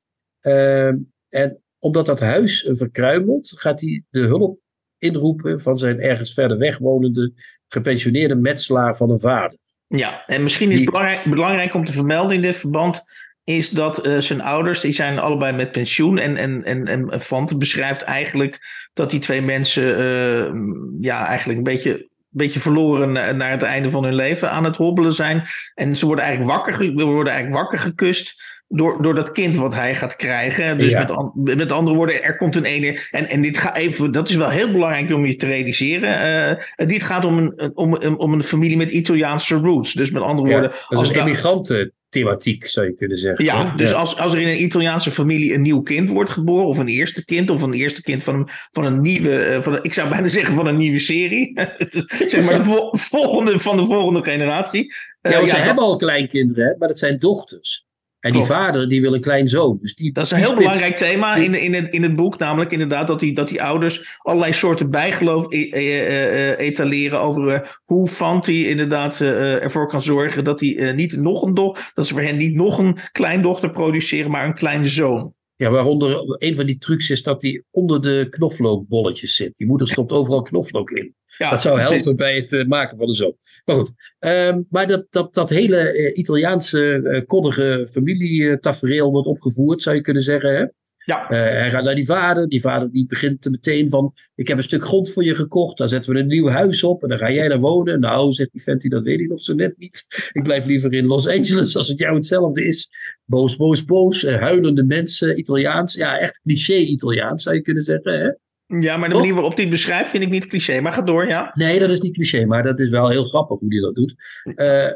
Uh, 0.42 0.92
en 1.28 1.62
omdat 1.78 2.06
dat 2.06 2.20
huis 2.20 2.68
verkruimelt, 2.68 3.52
gaat 3.56 3.80
hij 3.80 4.04
de 4.10 4.20
hulp 4.20 4.58
inroepen 4.98 5.60
van 5.60 5.78
zijn 5.78 6.00
ergens 6.00 6.34
verder 6.34 6.58
weg 6.58 6.78
wonende 6.78 7.32
gepensioneerde 7.68 8.34
metselaar 8.34 8.96
van 8.96 9.10
een 9.10 9.20
vader. 9.20 9.58
Ja, 9.96 10.22
en 10.26 10.42
misschien 10.42 10.70
is 10.70 10.80
het 10.80 10.90
belangrijk, 10.90 11.24
belangrijk 11.24 11.74
om 11.74 11.84
te 11.84 11.92
vermelden 11.92 12.36
in 12.36 12.42
dit 12.42 12.56
verband 12.56 13.04
is 13.44 13.70
dat 13.70 14.06
uh, 14.06 14.18
zijn 14.18 14.40
ouders, 14.40 14.80
die 14.80 14.92
zijn 14.92 15.18
allebei 15.18 15.52
met 15.52 15.72
pensioen. 15.72 16.18
En, 16.18 16.36
en, 16.36 16.64
en, 16.64 16.86
en 16.86 17.20
Fante 17.20 17.56
beschrijft 17.56 18.02
eigenlijk 18.02 18.60
dat 18.94 19.10
die 19.10 19.20
twee 19.20 19.42
mensen 19.42 20.00
uh, 20.00 20.52
ja, 20.98 21.26
eigenlijk 21.26 21.58
een 21.58 21.64
beetje, 21.64 22.08
beetje 22.28 22.60
verloren 22.60 23.12
naar 23.12 23.50
het 23.50 23.62
einde 23.62 23.90
van 23.90 24.04
hun 24.04 24.14
leven 24.14 24.50
aan 24.50 24.64
het 24.64 24.76
hobbelen 24.76 25.12
zijn. 25.12 25.42
En 25.74 25.96
ze 25.96 26.06
worden 26.06 26.24
eigenlijk 26.24 26.56
wakker, 26.56 26.92
worden 26.92 27.32
eigenlijk 27.32 27.62
wakker 27.62 27.78
gekust 27.78 28.42
door, 28.68 29.02
door 29.02 29.14
dat 29.14 29.32
kind 29.32 29.56
wat 29.56 29.74
hij 29.74 29.94
gaat 29.94 30.16
krijgen. 30.16 30.78
Dus 30.78 30.94
met, 30.94 31.56
met 31.56 31.72
andere 31.72 31.96
woorden, 31.96 32.22
er 32.22 32.36
komt 32.36 32.56
een 32.56 32.64
ene. 32.64 32.98
En, 33.10 33.28
en 33.28 33.42
dit 33.42 33.58
gaat 33.58 33.76
even, 33.76 34.12
dat 34.12 34.28
is 34.28 34.36
wel 34.36 34.48
heel 34.48 34.72
belangrijk 34.72 35.12
om 35.12 35.26
je 35.26 35.36
te 35.36 35.46
realiseren. 35.46 36.58
Uh, 36.80 36.88
dit 36.88 37.02
gaat 37.02 37.24
om 37.24 37.38
een, 37.38 37.76
om, 37.76 37.96
om 37.96 38.32
een 38.32 38.42
familie 38.42 38.76
met 38.76 38.90
Italiaanse 38.90 39.54
roots. 39.54 39.92
Dus 39.92 40.10
met 40.10 40.22
andere 40.22 40.48
woorden. 40.48 40.70
Ja, 40.88 40.96
als 40.96 41.12
immigranten 41.12 41.92
thematiek, 42.14 42.66
zou 42.66 42.86
je 42.86 42.94
kunnen 42.94 43.16
zeggen. 43.16 43.44
Ja, 43.44 43.74
dus 43.76 43.94
Als, 43.94 44.18
als 44.18 44.32
er 44.32 44.40
in 44.40 44.48
een 44.48 44.62
Italiaanse 44.62 45.10
familie 45.10 45.54
een 45.54 45.62
nieuw 45.62 45.82
kind 45.82 46.10
wordt 46.10 46.30
geboren, 46.30 46.66
of 46.66 46.78
een 46.78 46.88
eerste 46.88 47.24
kind, 47.24 47.50
of 47.50 47.62
een 47.62 47.72
eerste 47.72 48.02
kind 48.02 48.22
van, 48.22 48.48
van 48.72 48.84
een 48.84 49.00
nieuwe, 49.00 49.44
eh, 49.44 49.62
van 49.62 49.78
ik 49.82 49.92
zou 49.92 50.08
bijna 50.08 50.28
zeggen 50.38 50.54
van 50.54 50.66
een 50.66 50.76
nieuwe 50.76 50.98
serie, 50.98 51.60
zeg 52.26 52.44
maar 52.44 52.58
de 52.58 52.88
volgende, 53.10 53.58
van 53.58 53.76
de 53.76 53.84
volgende 53.84 54.22
generatie. 54.22 54.92
Ja, 55.20 55.40
uh, 55.40 55.46
ze 55.46 55.56
hebben 55.56 55.84
al 55.84 55.96
kleinkinderen, 55.96 56.76
maar 56.78 56.88
dat 56.88 56.98
zijn 56.98 57.18
dochters. 57.18 57.86
En 58.24 58.32
die 58.32 58.44
vader 58.44 58.88
die 58.88 59.00
wil 59.00 59.14
een 59.14 59.20
klein 59.20 59.48
zoon. 59.48 59.78
Dus 59.80 59.94
die, 59.94 60.12
dat 60.12 60.24
is 60.24 60.30
een 60.30 60.38
heel 60.38 60.54
belangrijk 60.54 60.96
thema 60.96 61.34
in, 61.34 61.54
in, 61.54 61.74
het, 61.74 61.92
in 61.92 62.02
het 62.02 62.16
boek. 62.16 62.38
Namelijk 62.38 62.72
inderdaad 62.72 63.06
dat 63.06 63.20
die, 63.20 63.34
dat 63.34 63.48
die 63.48 63.62
ouders 63.62 64.18
allerlei 64.18 64.52
soorten 64.52 64.90
bijgeloof 64.90 65.46
e, 65.48 65.68
e, 65.70 65.98
e, 65.98 66.56
etaleren. 66.56 67.20
Over 67.20 67.80
hoe 67.84 68.08
Fanti 68.08 68.68
inderdaad 68.68 69.20
ervoor 69.20 69.88
kan 69.88 70.02
zorgen 70.02 70.44
dat 70.44 70.60
hij 70.60 70.92
niet 70.92 71.16
nog 71.16 71.42
een 71.42 71.54
dochter. 71.54 71.90
Dat 71.94 72.06
ze 72.06 72.12
voor 72.14 72.22
hen 72.22 72.36
niet 72.36 72.54
nog 72.54 72.78
een 72.78 72.98
kleindochter 73.12 73.70
produceren, 73.70 74.30
maar 74.30 74.46
een 74.46 74.54
kleine 74.54 74.86
zoon. 74.86 75.34
Ja, 75.56 75.70
waaronder 75.70 76.36
een 76.38 76.56
van 76.56 76.66
die 76.66 76.78
trucs 76.78 77.10
is 77.10 77.22
dat 77.22 77.42
hij 77.42 77.62
onder 77.70 78.02
de 78.02 78.26
knoflookbolletjes 78.30 79.36
zit. 79.36 79.56
Die 79.56 79.66
moeder 79.66 79.88
stopt 79.88 80.12
overal 80.12 80.42
knoflook 80.42 80.90
in. 80.90 81.14
Ja, 81.38 81.50
dat 81.50 81.60
zou 81.60 81.80
helpen 81.80 82.16
bij 82.16 82.36
het 82.36 82.52
uh, 82.52 82.64
maken 82.64 82.96
van 82.98 83.06
de 83.06 83.14
zoon. 83.14 83.36
Maar 83.64 83.76
goed, 83.76 83.92
um, 84.18 84.66
maar 84.70 84.86
dat, 84.86 85.06
dat, 85.10 85.34
dat 85.34 85.50
hele 85.50 85.94
uh, 85.94 86.16
Italiaanse 86.18 87.00
uh, 87.04 87.20
koddige 87.26 87.88
familietafereel 87.90 89.10
wordt 89.10 89.28
opgevoerd, 89.28 89.82
zou 89.82 89.96
je 89.96 90.02
kunnen 90.02 90.22
zeggen. 90.22 90.56
Hè? 90.56 90.66
Ja. 91.04 91.26
hij 91.28 91.70
gaat 91.70 91.84
naar 91.84 91.94
die 91.94 92.06
vader. 92.06 92.48
Die 92.48 92.60
vader 92.60 92.90
die 92.90 93.06
begint 93.06 93.50
meteen 93.50 93.88
van: 93.88 94.12
Ik 94.34 94.48
heb 94.48 94.56
een 94.56 94.62
stuk 94.62 94.84
grond 94.84 95.10
voor 95.10 95.24
je 95.24 95.34
gekocht. 95.34 95.78
Daar 95.78 95.88
zetten 95.88 96.12
we 96.12 96.18
een 96.18 96.26
nieuw 96.26 96.48
huis 96.48 96.82
op. 96.82 97.02
En 97.02 97.08
dan 97.08 97.18
ga 97.18 97.30
jij 97.30 97.48
daar 97.48 97.60
wonen. 97.60 98.00
Nou, 98.00 98.32
zegt 98.32 98.52
die 98.52 98.62
vent, 98.62 98.90
dat 98.90 99.02
weet 99.02 99.20
ik 99.20 99.28
nog 99.28 99.42
zo 99.42 99.54
net 99.54 99.78
niet. 99.78 100.06
Ik 100.32 100.42
blijf 100.42 100.64
liever 100.64 100.92
in 100.92 101.06
Los 101.06 101.28
Angeles 101.28 101.76
als 101.76 101.88
het 101.88 101.98
jou 101.98 102.14
hetzelfde 102.14 102.64
is. 102.66 102.90
Boos, 103.24 103.56
boos, 103.56 103.84
boos. 103.84 104.22
huilende 104.22 104.84
mensen, 104.84 105.38
Italiaans. 105.38 105.94
Ja, 105.94 106.18
echt 106.18 106.40
cliché-Italiaans 106.44 107.42
zou 107.42 107.54
je 107.56 107.62
kunnen 107.62 107.82
zeggen. 107.82 108.20
Hè? 108.20 108.30
Ja, 108.66 108.96
maar 108.96 109.08
de 109.08 109.14
manier 109.14 109.34
waarop 109.34 109.52
hij 109.52 109.62
het 109.62 109.72
beschrijft 109.72 110.10
vind 110.10 110.22
ik 110.22 110.30
niet 110.30 110.46
cliché. 110.46 110.80
Maar 110.80 110.92
ga 110.92 111.02
door, 111.02 111.26
ja. 111.26 111.50
Nee, 111.54 111.78
dat 111.78 111.90
is 111.90 112.00
niet 112.00 112.14
cliché, 112.14 112.44
maar 112.44 112.62
dat 112.62 112.80
is 112.80 112.90
wel 112.90 113.08
heel 113.08 113.24
grappig 113.24 113.60
hoe 113.60 113.72
hij 113.72 113.80
dat 113.80 113.94
doet. 113.94 114.14
Uh, 114.56 114.90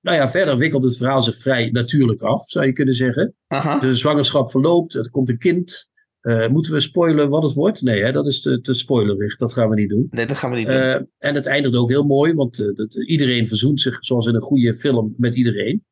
nou 0.00 0.16
ja, 0.16 0.30
verder 0.30 0.56
wikkelt 0.56 0.84
het 0.84 0.96
verhaal 0.96 1.22
zich 1.22 1.38
vrij 1.38 1.70
natuurlijk 1.70 2.22
af, 2.22 2.48
zou 2.50 2.66
je 2.66 2.72
kunnen 2.72 2.94
zeggen. 2.94 3.34
Aha. 3.46 3.78
De 3.78 3.94
zwangerschap 3.94 4.50
verloopt, 4.50 4.94
er 4.94 5.10
komt 5.10 5.28
een 5.28 5.38
kind. 5.38 5.88
Uh, 6.26 6.48
moeten 6.48 6.72
we 6.72 6.80
spoilen 6.80 7.28
wat 7.28 7.42
het 7.42 7.52
wordt? 7.52 7.82
Nee, 7.82 8.02
hè, 8.02 8.12
dat 8.12 8.26
is 8.26 8.40
te, 8.40 8.60
te 8.60 8.74
spoilerig. 8.74 9.36
Dat 9.36 9.52
gaan 9.52 9.68
we 9.68 9.74
niet 9.74 9.88
doen. 9.88 10.06
Nee, 10.10 10.26
dat 10.26 10.36
gaan 10.36 10.50
we 10.50 10.56
niet 10.56 10.66
doen. 10.66 10.76
Uh, 10.76 10.94
en 11.18 11.34
het 11.34 11.46
eindigt 11.46 11.76
ook 11.76 11.90
heel 11.90 12.04
mooi, 12.04 12.34
want 12.34 12.58
uh, 12.58 12.74
dat, 12.74 12.94
iedereen 12.94 13.48
verzoent 13.48 13.80
zich, 13.80 14.04
zoals 14.04 14.26
in 14.26 14.34
een 14.34 14.40
goede 14.40 14.74
film, 14.74 15.14
met 15.16 15.34
iedereen. 15.34 15.84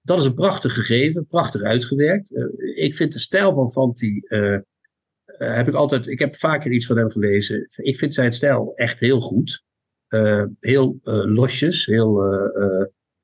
dat 0.00 0.18
is 0.18 0.24
een 0.24 0.34
prachtig 0.34 0.74
gegeven, 0.74 1.26
prachtig 1.26 1.62
uitgewerkt. 1.62 2.30
ik 2.74 2.94
vind 2.94 3.12
de 3.12 3.18
stijl 3.18 3.54
van 3.54 3.70
Fanti 3.70 4.20
heb 5.24 5.68
ik 5.68 5.74
altijd, 5.74 6.06
ik 6.06 6.18
heb 6.18 6.36
vaker 6.36 6.70
iets 6.70 6.86
van 6.86 6.96
hem 6.96 7.10
gelezen. 7.10 7.68
Ik 7.76 7.96
vind 7.96 8.14
zijn 8.14 8.32
stijl 8.32 8.72
echt 8.74 9.00
heel 9.00 9.20
goed. 9.20 9.64
Uh, 10.08 10.44
heel 10.60 10.98
uh, 11.04 11.24
losjes, 11.24 11.86
heel 11.86 12.22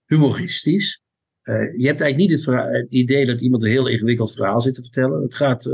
humoristisch. 0.07 1.03
je 1.77 1.87
hebt 1.87 2.01
eigenlijk 2.01 2.17
niet 2.17 2.31
het, 2.31 2.47
het, 2.73 2.91
idee 2.91 3.27
dat 3.27 3.41
iemand 3.41 3.63
een 3.63 3.71
heel 3.71 3.89
ingewikkeld 3.89 4.33
verhaal 4.33 4.61
zit 4.61 4.75
te 4.75 4.83
vertellen. 4.83 5.23
Het 5.23 5.35
gaat 5.35 5.71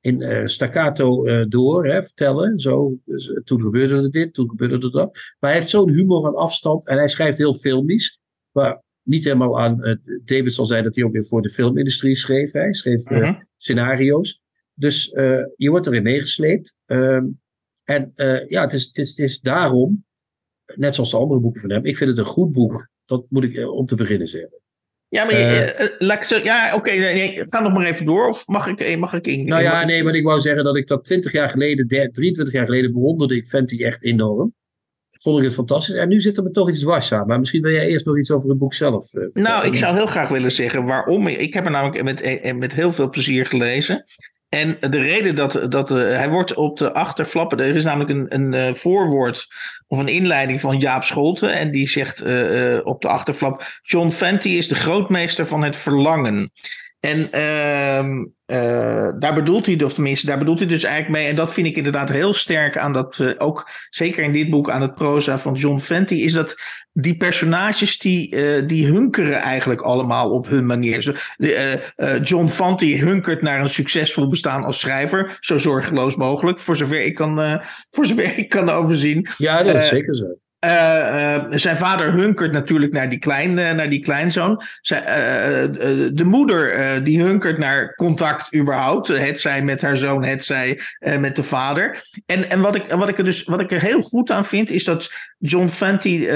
in 0.00 0.48
staccato 0.48 1.24
door, 1.48 1.86
hè, 1.86 2.02
vertellen. 2.02 2.58
Zo, 2.58 2.98
dus, 3.04 3.40
toen 3.44 3.62
gebeurde 3.62 3.94
er 3.94 4.10
dit, 4.10 4.34
toen 4.34 4.48
gebeurde 4.48 4.74
er 4.74 4.92
dat. 4.92 5.12
Maar 5.12 5.50
hij 5.50 5.54
heeft 5.54 5.70
zo'n 5.70 5.90
humor 5.90 6.26
aan 6.26 6.36
afstand 6.36 6.86
en 6.86 6.96
hij 6.96 7.08
schrijft 7.08 7.38
heel 7.38 7.54
filmisch. 7.54 8.20
Maar 8.52 8.82
niet 9.02 9.24
helemaal 9.24 9.60
aan. 9.60 9.98
David 10.24 10.54
zal 10.54 10.64
zijn 10.64 10.84
dat 10.84 10.94
hij 10.94 11.04
ook 11.04 11.12
weer 11.12 11.26
voor 11.26 11.42
de 11.42 11.50
filmindustrie 11.50 12.14
schreef. 12.14 12.52
Hij 12.52 12.72
schreef 12.72 13.04
-huh. 13.04 13.38
scenario's. 13.56 14.40
Dus 14.74 15.04
je 15.56 15.70
wordt 15.70 15.86
erin 15.86 16.02
meegesleept. 16.02 16.76
Uh, 16.86 17.22
en 17.88 18.12
uh, 18.16 18.48
ja, 18.48 18.62
het 18.62 18.72
is, 18.72 18.84
het, 18.84 18.98
is, 18.98 19.08
het 19.08 19.18
is 19.18 19.40
daarom, 19.40 20.04
net 20.74 20.94
zoals 20.94 21.10
de 21.10 21.16
andere 21.16 21.40
boeken 21.40 21.60
van 21.60 21.70
hem, 21.70 21.84
ik 21.84 21.96
vind 21.96 22.10
het 22.10 22.18
een 22.18 22.24
goed 22.24 22.52
boek. 22.52 22.88
Dat 23.04 23.24
moet 23.28 23.44
ik 23.44 23.70
om 23.70 23.86
te 23.86 23.94
beginnen 23.94 24.26
zeggen. 24.26 24.60
Ja, 25.08 25.24
maar 25.24 25.96
laat 25.98 26.26
zo, 26.26 26.38
ja, 26.42 26.66
oké, 26.66 26.76
okay, 26.76 26.98
nee, 26.98 27.44
ga 27.48 27.60
nog 27.60 27.72
maar 27.72 27.86
even 27.86 28.06
door. 28.06 28.28
Of 28.28 28.46
mag 28.46 28.66
ik, 28.66 28.98
mag 28.98 29.12
ik 29.12 29.26
in? 29.26 29.46
Nou 29.46 29.62
ja, 29.62 29.84
nee, 29.84 30.02
maar 30.02 30.14
ik 30.14 30.24
wou 30.24 30.40
zeggen 30.40 30.64
dat 30.64 30.76
ik 30.76 30.86
dat 30.86 31.04
20 31.04 31.32
jaar 31.32 31.48
geleden, 31.48 31.86
23 31.88 32.52
jaar 32.52 32.64
geleden 32.64 32.92
bewonderde 32.92 33.36
ik 33.36 33.46
Fenty 33.46 33.84
echt 33.84 34.02
enorm 34.02 34.54
vond 35.20 35.38
ik 35.38 35.44
het 35.44 35.54
fantastisch. 35.54 35.94
En 35.94 36.08
nu 36.08 36.20
zit 36.20 36.36
er 36.36 36.42
me 36.42 36.50
toch 36.50 36.70
iets 36.70 36.80
dwars 36.80 37.12
aan. 37.12 37.26
Maar 37.26 37.38
misschien 37.38 37.62
wil 37.62 37.72
jij 37.72 37.88
eerst 37.88 38.06
nog 38.06 38.18
iets 38.18 38.30
over 38.30 38.48
het 38.48 38.58
boek 38.58 38.74
zelf 38.74 39.14
uh, 39.14 39.28
Nou, 39.32 39.66
ik 39.66 39.76
zou 39.76 39.94
heel 39.94 40.06
graag 40.06 40.28
willen 40.28 40.52
zeggen 40.52 40.84
waarom. 40.84 41.26
Ik 41.26 41.54
heb 41.54 41.64
er 41.64 41.70
namelijk 41.70 42.02
met, 42.02 42.56
met 42.56 42.74
heel 42.74 42.92
veel 42.92 43.10
plezier 43.10 43.46
gelezen. 43.46 44.04
En 44.48 44.76
de 44.80 45.00
reden 45.00 45.34
dat, 45.34 45.66
dat 45.68 45.90
uh, 45.90 45.96
hij 45.98 46.28
wordt 46.28 46.54
op 46.54 46.78
de 46.78 46.92
achterflappen, 46.92 47.58
er 47.58 47.76
is 47.76 47.84
namelijk 47.84 48.10
een, 48.10 48.26
een 48.28 48.52
uh, 48.52 48.74
voorwoord 48.74 49.46
of 49.86 49.98
een 49.98 50.08
inleiding 50.08 50.60
van 50.60 50.78
Jaap 50.78 51.04
Scholten. 51.04 51.52
En 51.52 51.70
die 51.70 51.88
zegt 51.88 52.24
uh, 52.24 52.78
op 52.82 53.02
de 53.02 53.08
achterflap: 53.08 53.80
John 53.82 54.10
Fenty 54.10 54.48
is 54.48 54.68
de 54.68 54.74
grootmeester 54.74 55.46
van 55.46 55.62
het 55.62 55.76
verlangen. 55.76 56.50
En 57.00 57.30
ehm, 57.30 58.24
uh, 58.46 59.08
daar 59.18 59.34
bedoelt 59.34 59.66
hij, 59.66 59.82
of 59.84 59.94
tenminste, 59.94 60.26
daar 60.26 60.38
bedoelt 60.38 60.58
hij 60.58 60.68
dus 60.68 60.82
eigenlijk 60.82 61.14
mee. 61.14 61.28
En 61.28 61.36
dat 61.36 61.52
vind 61.52 61.66
ik 61.66 61.76
inderdaad 61.76 62.08
heel 62.08 62.34
sterk 62.34 62.78
aan 62.78 62.92
dat, 62.92 63.18
uh, 63.18 63.34
ook 63.38 63.70
zeker 63.90 64.24
in 64.24 64.32
dit 64.32 64.50
boek, 64.50 64.70
aan 64.70 64.80
het 64.80 64.94
proza 64.94 65.38
van 65.38 65.54
John 65.54 65.78
Fenty, 65.78 66.14
is 66.14 66.32
dat 66.32 66.56
die 66.92 67.16
personages 67.16 67.98
die, 67.98 68.36
uh, 68.36 68.68
die 68.68 68.86
hunkeren 68.86 69.40
eigenlijk 69.40 69.80
allemaal 69.80 70.30
op 70.30 70.48
hun 70.48 70.66
manier. 70.66 71.02
Zo, 71.02 71.12
John 72.22 72.48
Fenty 72.48 72.96
hunkert 72.96 73.42
naar 73.42 73.60
een 73.60 73.70
succesvol 73.70 74.28
bestaan 74.28 74.64
als 74.64 74.80
schrijver, 74.80 75.36
zo 75.40 75.58
zorgeloos 75.58 76.16
mogelijk, 76.16 76.58
voor 76.58 76.76
zover 76.76 77.04
ik 77.04 77.14
kan, 77.14 77.62
voor 77.90 78.06
zover 78.06 78.38
ik 78.38 78.48
kan 78.48 78.70
overzien. 78.70 79.26
Ja, 79.36 79.62
dat 79.62 79.74
is 79.74 79.88
zeker 79.88 80.16
zo. 80.16 80.26
Uh, 80.64 80.70
uh, 80.70 81.44
zijn 81.50 81.76
vader 81.76 82.12
hunkert 82.12 82.52
natuurlijk 82.52 82.92
naar 82.92 83.08
die, 83.08 83.18
klein, 83.18 83.50
uh, 83.58 83.70
naar 83.70 83.88
die 83.88 84.00
kleinzoon. 84.00 84.62
Zij, 84.80 85.02
de 86.12 86.24
moeder 86.24 87.04
die 87.04 87.22
hunkert 87.22 87.58
naar 87.58 87.94
contact 87.94 88.54
überhaupt. 88.54 89.08
Het 89.08 89.40
zij 89.40 89.62
met 89.62 89.82
haar 89.82 89.96
zoon, 89.96 90.24
het 90.24 90.44
zij 90.44 90.80
met 91.18 91.36
de 91.36 91.42
vader. 91.42 92.02
En, 92.26 92.50
en 92.50 92.60
wat, 92.60 92.74
ik, 92.74 92.86
wat, 92.86 93.08
ik 93.08 93.18
er 93.18 93.24
dus, 93.24 93.44
wat 93.44 93.60
ik 93.60 93.70
er 93.70 93.80
heel 93.80 94.02
goed 94.02 94.30
aan 94.30 94.44
vind, 94.44 94.70
is 94.70 94.84
dat 94.84 95.10
John 95.38 95.68
Fenty 95.68 96.28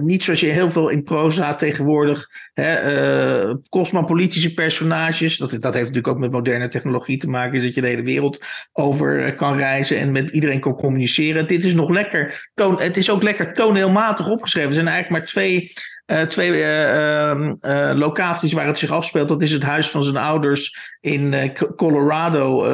niet 0.00 0.24
zoals 0.24 0.40
je 0.40 0.46
heel 0.46 0.70
veel 0.70 0.88
in 0.88 1.02
proza 1.02 1.54
tegenwoordig. 1.54 2.28
Hè, 2.52 3.58
cosmopolitische 3.68 4.54
personages. 4.54 5.36
Dat, 5.36 5.50
dat 5.50 5.62
heeft 5.62 5.86
natuurlijk 5.86 6.08
ook 6.08 6.18
met 6.18 6.30
moderne 6.30 6.68
technologie 6.68 7.18
te 7.18 7.28
maken. 7.28 7.56
Is 7.56 7.62
dat 7.62 7.74
je 7.74 7.80
de 7.80 7.86
hele 7.86 8.02
wereld 8.02 8.44
over 8.72 9.34
kan 9.34 9.56
reizen 9.56 9.98
en 9.98 10.12
met 10.12 10.30
iedereen 10.30 10.60
kan 10.60 10.74
communiceren. 10.74 11.48
Dit 11.48 11.64
is 11.64 11.74
nog 11.74 11.90
lekker. 11.90 12.48
Het 12.78 12.96
is 12.96 13.10
ook 13.10 13.22
lekker 13.22 13.30
lekker 13.30 13.54
toneelmatig 13.54 14.28
opgeschreven. 14.28 14.68
Er 14.68 14.74
zijn 14.74 14.88
eigenlijk 14.88 15.18
maar 15.18 15.32
twee 15.32 15.72
uh, 16.10 16.20
twee 16.20 16.50
uh, 16.50 17.52
uh, 17.62 17.90
locaties 17.94 18.52
waar 18.52 18.66
het 18.66 18.78
zich 18.78 18.90
afspeelt. 18.90 19.28
Dat 19.28 19.42
is 19.42 19.52
het 19.52 19.62
huis 19.62 19.90
van 19.90 20.04
zijn 20.04 20.16
ouders 20.16 20.78
in 21.00 21.52
Colorado, 21.76 22.64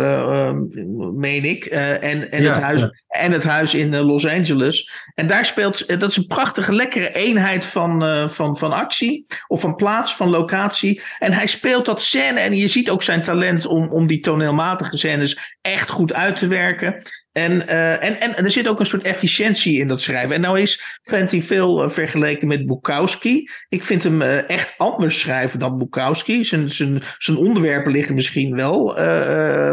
meen 1.14 1.44
ik. 1.44 1.64
en, 1.64 2.30
en, 2.30 2.44
het 2.44 2.60
huis, 2.60 3.04
en 3.08 3.32
het 3.32 3.44
huis 3.44 3.74
in 3.74 3.96
Los 3.96 4.26
Angeles. 4.26 4.90
En 5.14 5.26
daar 5.26 5.44
speelt, 5.44 6.00
dat 6.00 6.10
is 6.10 6.16
een 6.16 6.26
prachtige, 6.26 6.74
lekkere 6.74 7.12
eenheid 7.12 7.64
van, 7.64 8.02
van, 8.28 8.56
van 8.56 8.72
actie. 8.72 9.26
Of 9.46 9.60
van 9.60 9.74
plaats, 9.74 10.16
van 10.16 10.28
locatie. 10.28 11.02
En 11.18 11.32
hij 11.32 11.46
speelt 11.46 11.84
dat 11.84 12.02
scène. 12.02 12.40
En 12.40 12.56
je 12.56 12.68
ziet 12.68 12.90
ook 12.90 13.02
zijn 13.02 13.22
talent 13.22 13.66
om, 13.66 13.88
om 13.88 14.06
die 14.06 14.20
toneelmatige 14.20 14.96
scènes 14.96 15.56
echt 15.60 15.90
goed 15.90 16.12
uit 16.12 16.36
te 16.36 16.46
werken. 16.46 17.02
En, 17.36 17.52
uh, 17.52 18.02
en, 18.02 18.20
en, 18.20 18.36
er 18.36 18.50
zit 18.50 18.68
ook 18.68 18.80
een 18.80 18.86
soort 18.86 19.02
efficiëntie 19.02 19.78
in 19.78 19.88
dat 19.88 20.00
schrijven. 20.00 20.34
En 20.34 20.40
nou 20.40 20.60
is 20.60 20.98
Fenty 21.02 21.42
veel 21.42 21.84
uh, 21.84 21.90
vergeleken 21.90 22.48
met 22.48 22.66
Bukowski. 22.66 23.48
Ik 23.68 23.82
vind 23.82 24.02
hem 24.02 24.22
uh, 24.22 24.50
echt 24.50 24.74
anders 24.78 25.20
schrijven 25.20 25.58
dan 25.58 25.78
Bukowski. 25.78 26.44
Zijn, 26.44 26.70
zijn, 26.70 27.02
zijn 27.18 27.36
onderwerpen 27.36 27.92
liggen 27.92 28.14
misschien 28.14 28.54
wel 28.54 28.94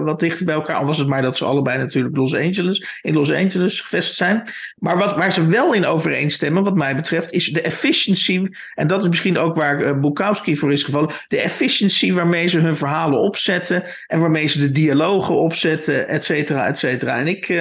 wat 0.04 0.20
dichter 0.20 0.46
bij 0.46 0.56
elkaar. 0.56 0.76
Al 0.76 0.86
was 0.86 0.98
het 0.98 1.08
maar 1.08 1.22
dat 1.22 1.38
ze 1.38 1.46
allebei 1.46 1.78
natuurlijk 1.78 2.16
Los 2.16 2.36
Angeles, 2.36 3.00
in 3.02 3.14
Los 3.14 3.32
Angeles 3.32 3.80
gevestigd 3.80 4.18
zijn. 4.18 4.44
Maar 4.76 4.98
wat, 4.98 5.16
waar 5.16 5.34
ze 5.34 5.48
wel 5.48 5.74
in 5.74 5.86
overeenstemmen, 5.86 6.64
wat 6.64 6.76
mij 6.76 6.96
betreft, 6.96 7.32
is 7.32 7.48
de 7.48 7.62
efficiency. 7.62 8.48
En 8.74 8.88
dat 8.88 9.04
is 9.04 9.10
misschien 9.10 9.38
ook 9.38 9.56
waar 9.56 10.00
Bukowski 10.00 10.58
voor 10.58 10.72
is 10.72 10.84
gevallen. 10.84 11.10
De 11.28 11.40
efficiency 11.40 12.14
waarmee 12.14 12.48
ze 12.48 12.60
hun 12.60 12.76
verhalen 12.76 13.20
opzetten. 13.20 13.84
En 14.08 14.20
waarmee 14.20 14.48
ze 14.48 14.60
de 14.60 14.72
dialogen 14.72 15.36
opzetten, 15.36 16.08
et 16.08 16.24
cetera, 16.24 16.68
et 16.68 16.78
cetera. 16.78 17.20
En 17.20 17.28
ik 17.28 17.52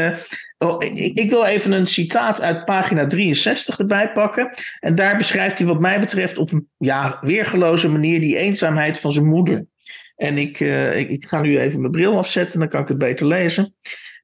Oh, 0.58 0.84
ik, 1.14 1.30
wil 1.30 1.44
even 1.44 1.72
een 1.72 1.86
citaat 1.86 2.42
uit 2.42 2.64
pagina 2.64 3.06
63 3.06 3.78
erbij 3.78 4.12
pakken. 4.12 4.54
En 4.80 4.94
daar 4.94 5.16
beschrijft 5.16 5.58
hij, 5.58 5.66
wat 5.66 5.80
mij 5.80 6.00
betreft, 6.00 6.38
op 6.38 6.52
een 6.52 6.68
ja, 6.78 7.18
weergeloze 7.20 7.88
manier 7.88 8.20
die 8.20 8.36
eenzaamheid 8.36 9.00
van 9.00 9.12
zijn 9.12 9.26
moeder. 9.26 9.66
En 10.16 10.38
ik, 10.38 10.60
uh, 10.60 10.98
ik, 10.98 11.24
ga 11.28 11.40
nu 11.40 11.58
even 11.58 11.80
mijn 11.80 11.92
bril 11.92 12.16
afzetten, 12.16 12.58
dan 12.58 12.68
kan 12.68 12.82
ik 12.82 12.88
het 12.88 12.98
beter 12.98 13.26
lezen. 13.26 13.74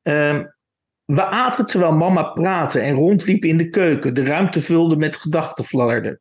Uh, 0.03 0.41
we 1.05 1.25
aten 1.25 1.67
terwijl 1.67 1.93
mama 1.93 2.23
praatte 2.23 2.81
en 2.81 2.95
rondliep 2.95 3.45
in 3.45 3.57
de 3.57 3.71
keuken, 3.71 4.15
de 4.15 4.25
ruimte 4.25 4.61
vulde 4.61 4.97
met 4.97 5.17
gedachtenfladderden. 5.17 6.21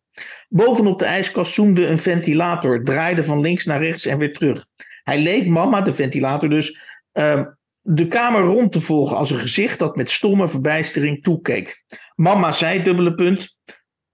Bovenop 0.50 1.00
de 1.00 1.06
ijskast 1.06 1.54
zoemde 1.54 1.86
een 1.86 1.98
ventilator, 1.98 2.84
draaide 2.84 3.24
van 3.24 3.42
links 3.42 3.66
naar 3.66 3.82
rechts 3.82 4.06
en 4.06 4.18
weer 4.18 4.34
terug. 4.34 4.66
Hij 5.04 5.20
leek 5.20 5.48
mama, 5.48 5.82
de 5.82 5.94
ventilator 5.94 6.50
dus, 6.50 6.82
uh, 7.14 7.42
de 7.90 8.08
kamer 8.08 8.42
rond 8.42 8.72
te 8.72 8.82
volgen 8.82 9.18
als 9.18 9.32
een 9.32 9.38
gezicht 9.38 9.80
dat 9.80 9.96
met 9.96 10.12
stomme 10.12 10.48
verbijstering 10.48 11.24
toekeek. 11.24 11.84
Mama 12.16 12.52
zei, 12.52 12.84
dubbele 12.84 13.14
punt, 13.14 13.58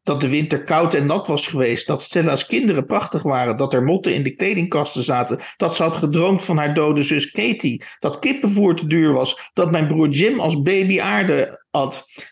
dat 0.03 0.21
de 0.21 0.29
winter 0.29 0.63
koud 0.63 0.93
en 0.93 1.05
nat 1.05 1.27
was 1.27 1.47
geweest, 1.47 1.87
dat 1.87 2.03
Stella's 2.03 2.45
kinderen 2.45 2.85
prachtig 2.85 3.23
waren, 3.23 3.57
dat 3.57 3.73
er 3.73 3.83
motten 3.83 4.13
in 4.13 4.23
de 4.23 4.35
kledingkasten 4.35 5.03
zaten, 5.03 5.39
dat 5.57 5.75
ze 5.75 5.83
had 5.83 5.95
gedroomd 5.95 6.43
van 6.43 6.57
haar 6.57 6.73
dode 6.73 7.03
zus 7.03 7.31
Katie, 7.31 7.83
dat 7.99 8.19
kippenvoer 8.19 8.75
te 8.75 8.87
duur 8.87 9.13
was, 9.13 9.49
dat 9.53 9.71
mijn 9.71 9.87
broer 9.87 10.09
Jim 10.09 10.39
als 10.39 10.61
baby 10.61 11.01
aarde 11.01 11.62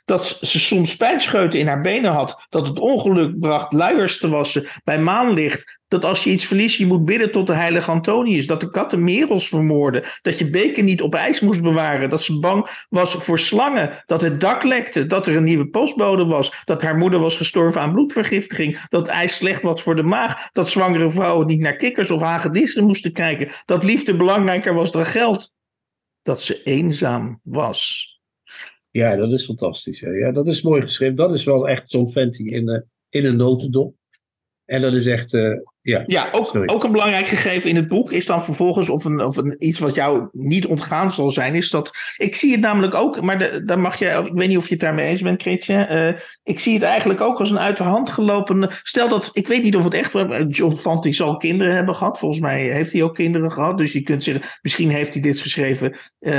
dat 0.06 0.38
ze 0.42 0.60
soms 0.60 0.92
spijtscheuten 0.92 1.60
in 1.60 1.68
haar 1.68 1.82
benen 1.82 2.12
had, 2.12 2.46
dat 2.50 2.68
het 2.68 2.80
ongeluk 2.80 3.40
bracht 3.40 3.74
luiers 3.74 4.20
te 4.20 4.30
wassen 4.30 4.66
bij 4.84 5.00
maanlicht, 5.00 5.80
dat 5.92 6.06
als 6.06 6.24
je 6.24 6.30
iets 6.30 6.46
verliest, 6.46 6.78
je 6.78 6.86
moet 6.86 7.06
bidden 7.06 7.32
tot 7.32 7.48
de 7.48 7.54
heilige 7.54 7.92
Antonius. 7.92 8.48
Dat 8.48 8.60
de 8.60 8.70
katten 8.70 9.04
merels 9.04 9.48
vermoorden. 9.48 10.04
Dat 10.22 10.40
je 10.40 10.50
beker 10.50 10.84
niet 10.84 11.02
op 11.02 11.16
ijs 11.16 11.40
moest 11.40 11.62
bewaren. 11.62 12.10
Dat 12.10 12.24
ze 12.24 12.40
bang 12.40 12.86
was 12.90 13.14
voor 13.14 13.40
slangen. 13.40 14.04
Dat 14.06 14.22
het 14.22 14.42
dak 14.42 14.64
lekte. 14.64 15.08
Dat 15.08 15.28
er 15.28 15.36
een 15.36 15.44
nieuwe 15.44 15.68
postbode 15.68 16.26
was. 16.26 16.62
Dat 16.66 16.82
haar 16.82 16.98
moeder 16.98 17.20
was 17.20 17.36
gestorven 17.36 17.82
aan 17.82 17.94
bloedvergiftiging. 17.94 18.80
Dat 18.90 19.08
ijs 19.08 19.36
slecht 19.36 19.62
was 19.62 19.82
voor 19.82 19.96
de 19.96 20.04
maag. 20.04 20.52
Dat 20.52 20.70
zwangere 20.70 21.12
vrouwen 21.12 21.48
niet 21.48 21.60
naar 21.60 21.76
kikkers 21.76 22.12
of 22.12 22.22
hagedissen 22.22 22.84
moesten 22.84 23.14
kijken. 23.14 23.52
Dat 23.66 23.84
liefde 23.84 24.16
belangrijker 24.16 24.74
was 24.74 24.92
dan 24.92 25.06
geld. 25.06 25.56
Dat 26.22 26.42
ze 26.42 26.64
eenzaam 26.64 27.40
was. 27.44 28.11
Ja, 28.92 29.16
dat 29.16 29.32
is 29.32 29.46
fantastisch. 29.46 30.00
Ja, 30.00 30.32
dat 30.32 30.48
is 30.48 30.62
mooi 30.62 30.82
geschreven. 30.82 31.16
Dat 31.16 31.34
is 31.34 31.44
wel 31.44 31.70
echt 31.70 31.90
zo'n 31.90 32.12
venti 32.12 32.50
in, 32.50 32.86
in 33.10 33.26
een 33.26 33.36
notendop. 33.36 33.96
En 34.66 34.82
dat 34.82 34.94
is 34.94 35.06
echt, 35.06 35.34
uh, 35.34 35.60
ja. 35.82 36.04
Ja, 36.06 36.30
ook, 36.32 36.64
ook 36.66 36.84
een 36.84 36.92
belangrijk 36.92 37.28
gegeven 37.28 37.70
in 37.70 37.76
het 37.76 37.88
boek 37.88 38.12
is 38.12 38.26
dan 38.26 38.44
vervolgens, 38.44 38.90
of, 38.90 39.06
een, 39.06 39.20
of 39.20 39.38
een, 39.38 39.56
iets 39.60 39.80
wat 39.80 39.96
jou 39.96 40.30
niet 40.32 40.66
ontgaan 40.66 41.12
zal 41.12 41.32
zijn, 41.32 41.56
is 41.56 41.70
dat. 41.70 41.92
Ik 42.18 42.36
zie 42.36 42.52
het 42.52 42.62
namelijk 42.62 42.96
ook, 42.96 43.22
maar 43.22 43.40
de, 43.40 43.64
dan 43.66 43.82
mag 43.82 44.00
je, 44.00 44.06
ik 44.06 44.34
weet 44.34 44.48
niet 44.48 44.58
of 44.58 44.66
je 44.66 44.72
het 44.72 44.80
daarmee 44.80 45.08
eens 45.08 45.22
bent, 45.22 45.38
Kretje. 45.38 45.88
Uh, 45.92 46.20
ik 46.44 46.60
zie 46.60 46.74
het 46.74 46.84
eigenlijk 46.84 47.22
ook 47.22 47.40
als 47.40 47.52
een 47.52 47.60
uit 47.60 47.78
de 47.78 47.84
hand 47.84 48.10
gelopen. 48.10 48.70
Stel 48.84 49.10
dat, 49.10 49.30
ik 49.34 49.48
weet 49.48 49.64
niet 49.64 49.76
of 49.76 49.84
het 49.84 49.94
echt. 49.94 50.12
John 50.48 50.76
Fante 50.76 51.14
zal 51.14 51.38
kinderen 51.38 51.76
hebben 51.76 51.96
gehad. 51.96 52.20
Volgens 52.20 52.42
mij 52.42 52.62
heeft 52.62 52.92
hij 52.92 53.04
ook 53.04 53.16
kinderen 53.16 53.52
gehad. 53.52 53.78
Dus 53.78 53.92
je 53.92 54.02
kunt 54.02 54.24
zeggen, 54.24 54.44
misschien 54.62 54.90
heeft 54.90 55.14
hij 55.14 55.22
dit 55.22 55.40
geschreven, 55.40 55.96
uh, 56.20 56.34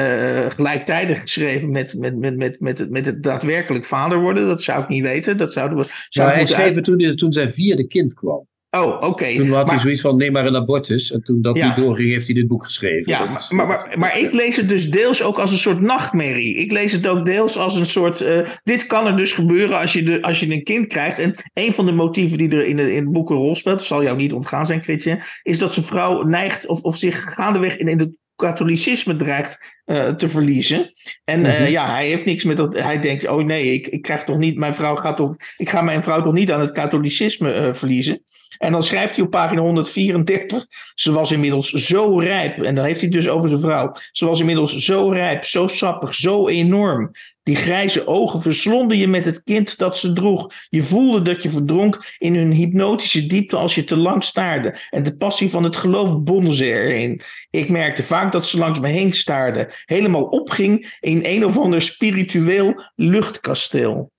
gelijktijdig 0.48 1.20
geschreven 1.20 1.70
met, 1.70 1.94
met, 1.98 2.16
met, 2.18 2.37
met, 2.37 2.61
met, 2.61 2.78
het, 2.78 2.90
met 2.90 3.07
het 3.07 3.22
daadwerkelijk 3.22 3.85
vader 3.85 4.20
worden. 4.20 4.46
Dat 4.46 4.62
zou 4.62 4.83
ik 4.83 4.88
niet 4.88 5.02
weten. 5.02 5.37
Dat 5.37 5.52
zouden 5.52 5.78
we. 5.78 5.85
Zou 6.09 6.26
nou, 6.26 6.38
hij 6.38 6.48
schreef 6.48 6.74
uit... 6.74 6.85
toen, 6.85 7.16
toen 7.16 7.33
zijn 7.33 7.50
vierde 7.50 7.87
kind 7.87 8.14
kwam. 8.14 8.50
Oh, 8.76 8.96
oké. 9.00 9.35
Toen 9.37 9.52
had 9.52 9.70
hij 9.70 9.78
zoiets 9.78 10.00
van: 10.00 10.16
neem 10.16 10.32
maar 10.32 10.46
een 10.46 10.56
abortus. 10.56 11.12
En 11.12 11.22
toen 11.22 11.42
dat 11.42 11.54
niet 11.54 11.76
doorging, 11.76 12.11
heeft 12.11 12.26
hij 12.26 12.35
dit 12.35 12.46
boek 12.46 12.64
geschreven. 12.64 13.12
Ja, 13.12 13.24
maar, 13.48 13.66
maar, 13.66 13.94
maar, 13.98 14.18
ik 14.18 14.32
lees 14.32 14.56
het 14.56 14.68
dus 14.68 14.90
deels 14.90 15.22
ook 15.22 15.38
als 15.38 15.52
een 15.52 15.58
soort 15.58 15.80
nachtmerrie. 15.80 16.56
Ik 16.56 16.72
lees 16.72 16.92
het 16.92 17.06
ook 17.06 17.24
deels 17.24 17.58
als 17.58 17.76
een 17.76 17.87
soort. 17.87 18.20
Uh, 18.20 18.38
dit 18.62 18.87
kan 18.87 19.06
er 19.06 19.16
dus 19.16 19.32
gebeuren 19.32 19.78
als 19.78 19.92
je, 19.92 20.02
de, 20.02 20.22
als 20.22 20.40
je 20.40 20.52
een 20.52 20.62
kind 20.62 20.87
krijgt. 20.87 21.18
En 21.18 21.35
een 21.54 21.74
van 21.74 21.87
de 21.87 21.92
motieven 21.92 22.38
die 22.38 22.50
er 22.50 22.66
in, 22.66 22.76
de, 22.76 22.94
in 22.94 23.02
het 23.02 23.12
boek 23.12 23.30
een 23.30 23.37
rol 23.37 23.56
speelt, 23.56 23.85
zal 23.85 24.02
jou 24.02 24.16
niet 24.16 24.32
ontgaan 24.32 24.66
zijn, 24.66 24.80
Kritje, 24.80 25.18
is 25.42 25.58
dat 25.58 25.72
zijn 25.72 25.87
vrouw 25.87 26.22
neigt 26.22 26.66
of, 26.66 26.82
of 26.82 26.96
zich 26.96 27.35
gaandeweg 27.35 27.76
in, 27.76 27.88
in 27.88 27.98
het 27.98 28.11
katholicisme 28.37 29.16
dreigt 29.16 29.81
uh, 29.92 30.09
te 30.09 30.28
verliezen. 30.28 30.90
En 31.24 31.40
uh, 31.40 31.46
mm-hmm. 31.46 31.66
ja, 31.66 31.90
hij 31.90 32.07
heeft 32.07 32.24
niks 32.24 32.44
met 32.44 32.57
dat. 32.57 32.78
Hij 32.78 33.00
denkt: 33.00 33.28
oh 33.28 33.44
nee, 33.44 33.72
ik, 33.72 33.87
ik 33.87 34.02
krijg 34.02 34.24
toch 34.24 34.38
niet. 34.38 34.57
Mijn 34.57 34.74
vrouw 34.74 34.96
gaat 34.96 35.16
toch. 35.16 35.37
Ik 35.57 35.70
ga 35.70 35.83
mijn 35.83 36.02
vrouw 36.02 36.22
toch 36.22 36.33
niet 36.33 36.52
aan 36.52 36.61
het 36.61 36.72
katholicisme 36.72 37.55
uh, 37.55 37.74
verliezen. 37.74 38.22
En 38.59 38.72
dan 38.72 38.83
schrijft 38.83 39.16
hij 39.16 39.24
op 39.24 39.31
pagina 39.31 39.61
134. 39.61 40.66
Ze 40.94 41.12
was 41.12 41.33
inmiddels 41.33 41.70
zo 41.70 42.18
rijp. 42.18 42.62
En 42.62 42.74
dan 42.74 42.85
heeft 42.85 43.00
hij 43.00 43.09
het 43.09 43.18
dus 43.18 43.28
over 43.28 43.48
zijn 43.48 43.61
vrouw. 43.61 43.94
Ze 44.12 44.26
was 44.26 44.40
inmiddels 44.40 44.76
zo 44.76 45.09
rijp, 45.09 45.44
zo 45.44 45.66
sappig, 45.66 46.14
zo 46.14 46.48
enorm. 46.48 47.11
Die 47.42 47.57
grijze 47.57 48.07
ogen 48.07 48.40
verslonden 48.40 48.98
je 48.98 49.07
met 49.07 49.24
het 49.24 49.42
kind 49.42 49.78
dat 49.78 49.98
ze 49.98 50.12
droeg. 50.12 50.52
Je 50.68 50.83
voelde 50.83 51.22
dat 51.22 51.42
je 51.42 51.50
verdronk 51.50 52.14
in 52.18 52.35
hun 52.35 52.52
hypnotische 52.52 53.26
diepte 53.26 53.57
als 53.57 53.74
je 53.74 53.85
te 53.85 53.96
lang 53.96 54.24
staarde. 54.24 54.78
En 54.90 55.02
de 55.02 55.16
passie 55.16 55.50
van 55.50 55.62
het 55.62 55.76
geloof 55.76 56.22
bonden 56.22 56.52
ze 56.52 56.64
erin. 56.64 57.20
Ik 57.50 57.68
merkte 57.68 58.02
vaak 58.02 58.33
dat 58.33 58.46
ze 58.46 58.59
langs 58.59 58.81
me 58.81 58.88
heen 58.88 59.12
staarde. 59.12 59.72
Helemaal 59.84 60.24
opging 60.24 60.96
in 61.00 61.20
een 61.22 61.44
of 61.44 61.58
ander 61.58 61.82
spiritueel 61.82 62.82
luchtkasteel. 62.94 64.10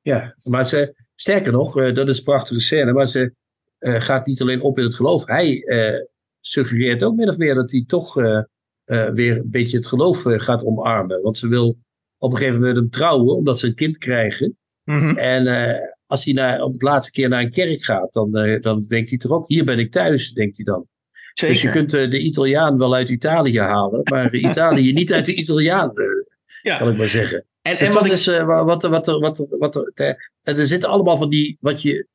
Ja, 0.00 0.36
maar 0.42 0.66
ze, 0.66 0.94
sterker 1.14 1.52
nog, 1.52 1.78
eh, 1.80 1.94
dat 1.94 2.08
is 2.08 2.18
een 2.18 2.24
prachtige 2.24 2.60
scène, 2.60 2.92
maar 2.92 3.06
ze 3.06 3.34
uh, 3.80 4.00
gaat 4.00 4.26
niet 4.26 4.40
alleen 4.40 4.60
op 4.60 4.78
in 4.78 4.84
het 4.84 4.94
geloof. 4.94 5.26
Hij 5.26 5.54
uh, 5.54 6.00
suggereert 6.40 7.02
ook 7.02 7.16
min 7.16 7.28
of 7.28 7.36
meer 7.36 7.54
dat 7.54 7.70
hij 7.70 7.84
toch 7.86 8.18
uh, 8.18 8.42
weer 9.12 9.36
een 9.36 9.50
beetje 9.50 9.76
het 9.76 9.86
geloof 9.86 10.22
gaat 10.24 10.64
omarmen. 10.64 11.22
Want 11.22 11.38
ze 11.38 11.48
wil 11.48 11.78
op 12.18 12.30
een 12.30 12.36
gegeven 12.36 12.60
moment 12.60 12.76
hem 12.76 12.90
trouwen, 12.90 13.36
omdat 13.36 13.58
ze 13.58 13.66
een 13.66 13.74
kind 13.74 13.98
krijgen. 13.98 14.58
Mm-hmm. 14.84 15.18
En 15.18 15.46
als 16.06 16.24
hij 16.24 16.34
naar, 16.34 16.62
op 16.62 16.72
het 16.72 16.82
laatste 16.82 17.12
keer 17.12 17.28
naar 17.28 17.40
een 17.40 17.50
kerk 17.50 17.84
gaat, 17.84 18.12
dan, 18.12 18.30
dan 18.60 18.84
denkt 18.88 19.10
hij 19.10 19.18
toch 19.18 19.32
ook, 19.32 19.48
hier 19.48 19.64
ben 19.64 19.78
ik 19.78 19.92
thuis, 19.92 20.32
denkt 20.32 20.56
hij 20.56 20.64
dan. 20.64 20.86
Zeker. 21.40 21.54
Dus 21.54 21.62
je 21.62 21.68
kunt 21.68 21.90
de 21.90 22.18
Italiaan 22.18 22.78
wel 22.78 22.94
uit 22.94 23.08
Italië 23.08 23.60
halen, 23.60 24.00
maar 24.04 24.34
Italië 24.50 24.92
niet 24.92 25.12
uit 25.12 25.26
de 25.26 25.34
Italiaan, 25.34 25.92
ja. 26.62 26.78
kan 26.78 26.88
ik 26.88 26.96
maar 26.96 27.06
zeggen. 27.06 27.44
En, 27.62 27.78
dus 27.78 27.88
en 27.88 27.94
wat, 27.94 28.10
is, 28.10 28.26
wat, 28.26 28.64
wat, 28.64 28.82
wat, 28.82 29.06
wat, 29.06 29.46
wat, 29.58 29.90
er, 29.94 30.30
er 30.42 30.66
zitten 30.66 30.88
allemaal 30.88 31.16
van 31.16 31.30
die, 31.30 31.56
wat 31.60 31.82
je 31.82 32.06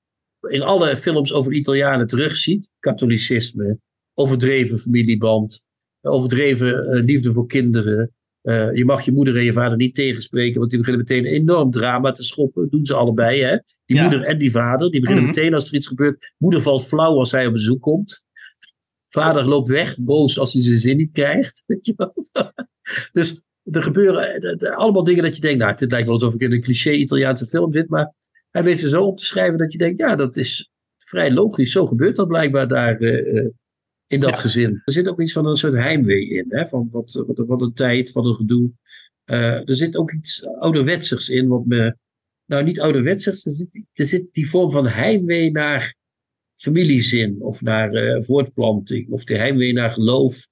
in 0.50 0.62
alle 0.62 0.98
films 0.98 1.34
over 1.34 1.54
Italianen 1.54 2.08
terugziet. 2.08 2.70
Katholicisme, 2.80 3.78
overdreven 4.14 4.80
familieband, 4.80 5.64
overdreven 6.02 6.98
uh, 6.98 7.04
liefde 7.04 7.34
voor 7.34 7.48
kinderen. 7.48 8.12
Uh, 8.44 8.76
je 8.76 8.86
mag 8.86 9.06
je 9.06 9.12
moeder 9.12 9.38
en 9.38 9.44
je 9.44 9.54
vader 9.54 9.78
niet 9.78 9.96
tegenspreken, 9.96 10.60
want 10.60 10.70
die 10.70 10.80
beginnen 10.80 11.06
meteen 11.08 11.26
een 11.26 11.42
enorm 11.42 11.72
drama 11.72 12.12
te 12.12 12.24
schoppen. 12.24 12.62
Dat 12.62 12.72
doen 12.72 12.86
ze 12.86 12.94
allebei, 12.94 13.42
hè? 13.42 13.58
Die 13.86 14.02
moeder 14.02 14.22
en 14.22 14.38
die 14.38 14.52
vader, 14.52 14.92
die 14.92 15.00
beginnen 15.00 15.26
mhm. 15.26 15.34
meteen 15.36 15.54
als 15.54 15.68
er 15.68 15.76
iets 15.76 15.88
gebeurt. 15.88 16.34
Moeder 16.38 16.62
valt 16.62 16.88
flauw 16.88 17.18
als 17.18 17.32
hij 17.32 17.46
op 17.46 17.54
bezoek 17.54 17.82
komt. 17.82 18.25
Vader 19.16 19.48
loopt 19.48 19.70
weg, 19.70 19.98
boos 20.00 20.40
als 20.40 20.54
hij 20.54 20.62
zijn 20.62 20.80
zin 20.80 20.98
niet 20.98 21.12
krijgt. 21.12 21.64
Weet 21.68 21.86
je 21.86 21.94
wel? 21.96 22.14
dus 23.14 23.42
er 23.64 23.84
gebeuren 23.84 24.42
eh, 24.42 24.78
allemaal 24.78 25.04
dingen 25.04 25.24
dat 25.24 25.36
je 25.36 25.42
denkt, 25.42 25.60
nou, 25.60 25.76
dit 25.76 25.92
lijkt 25.92 26.06
wel 26.06 26.16
alsof 26.16 26.34
ik 26.34 26.42
in 26.42 26.52
een 26.52 26.62
cliché 26.62 26.92
Italiaanse 26.92 27.46
film 27.46 27.72
zit, 27.72 27.90
maar 27.90 28.14
hij 28.52 28.64
weet 28.64 28.80
ze 28.80 28.90
zo 28.90 29.04
op 29.04 29.18
te 29.18 29.26
schrijven 29.26 29.58
dat 29.58 29.72
je 29.72 29.78
denkt, 29.78 30.00
ja, 30.00 30.16
dat 30.16 30.36
is 30.36 30.72
vrij 30.98 31.32
logisch. 31.32 31.72
Zo 31.72 31.86
gebeurt 31.86 32.16
dat 32.16 32.28
blijkbaar 32.28 32.68
daar 32.68 33.02
uh, 33.02 33.50
in 34.08 34.20
dat 34.20 34.40
gezin. 34.40 34.82
Er 34.86 34.94
zit 34.94 35.08
ook 35.08 35.22
iets 35.22 35.34
van 35.34 35.46
een 35.46 35.56
soort 35.56 35.74
heimwee 35.74 36.30
in, 36.30 36.46
hè? 36.50 36.68
van 36.68 36.88
wat, 36.92 37.24
wat, 37.28 37.48
wat 37.48 37.62
een 37.62 37.74
tijd, 37.74 38.12
wat 38.12 38.26
een 38.26 38.36
gedoe. 38.36 38.72
Uh, 39.26 39.70
er 39.70 39.76
zit 39.76 39.98
ook 39.98 40.12
iets 40.12 40.46
ouderwetsigs 40.46 41.30
in, 41.30 41.48
wat 41.48 41.66
me, 41.66 41.96
nou 42.46 42.64
niet 42.64 42.80
ouderwetsigs, 42.80 43.46
er 43.46 43.52
zit, 43.52 43.88
er 43.94 44.06
zit 44.06 44.28
die 44.32 44.50
vorm 44.50 44.72
van 44.72 44.88
heimwee 44.88 45.52
naar 45.52 45.96
familiezin 46.56 47.42
of 47.42 47.62
naar 47.62 47.94
uh, 47.94 48.24
voortplanting 48.24 49.10
of 49.10 49.24
de 49.24 49.38
heimwee 49.38 49.74
naar 49.74 49.90
geloof. 49.90 50.48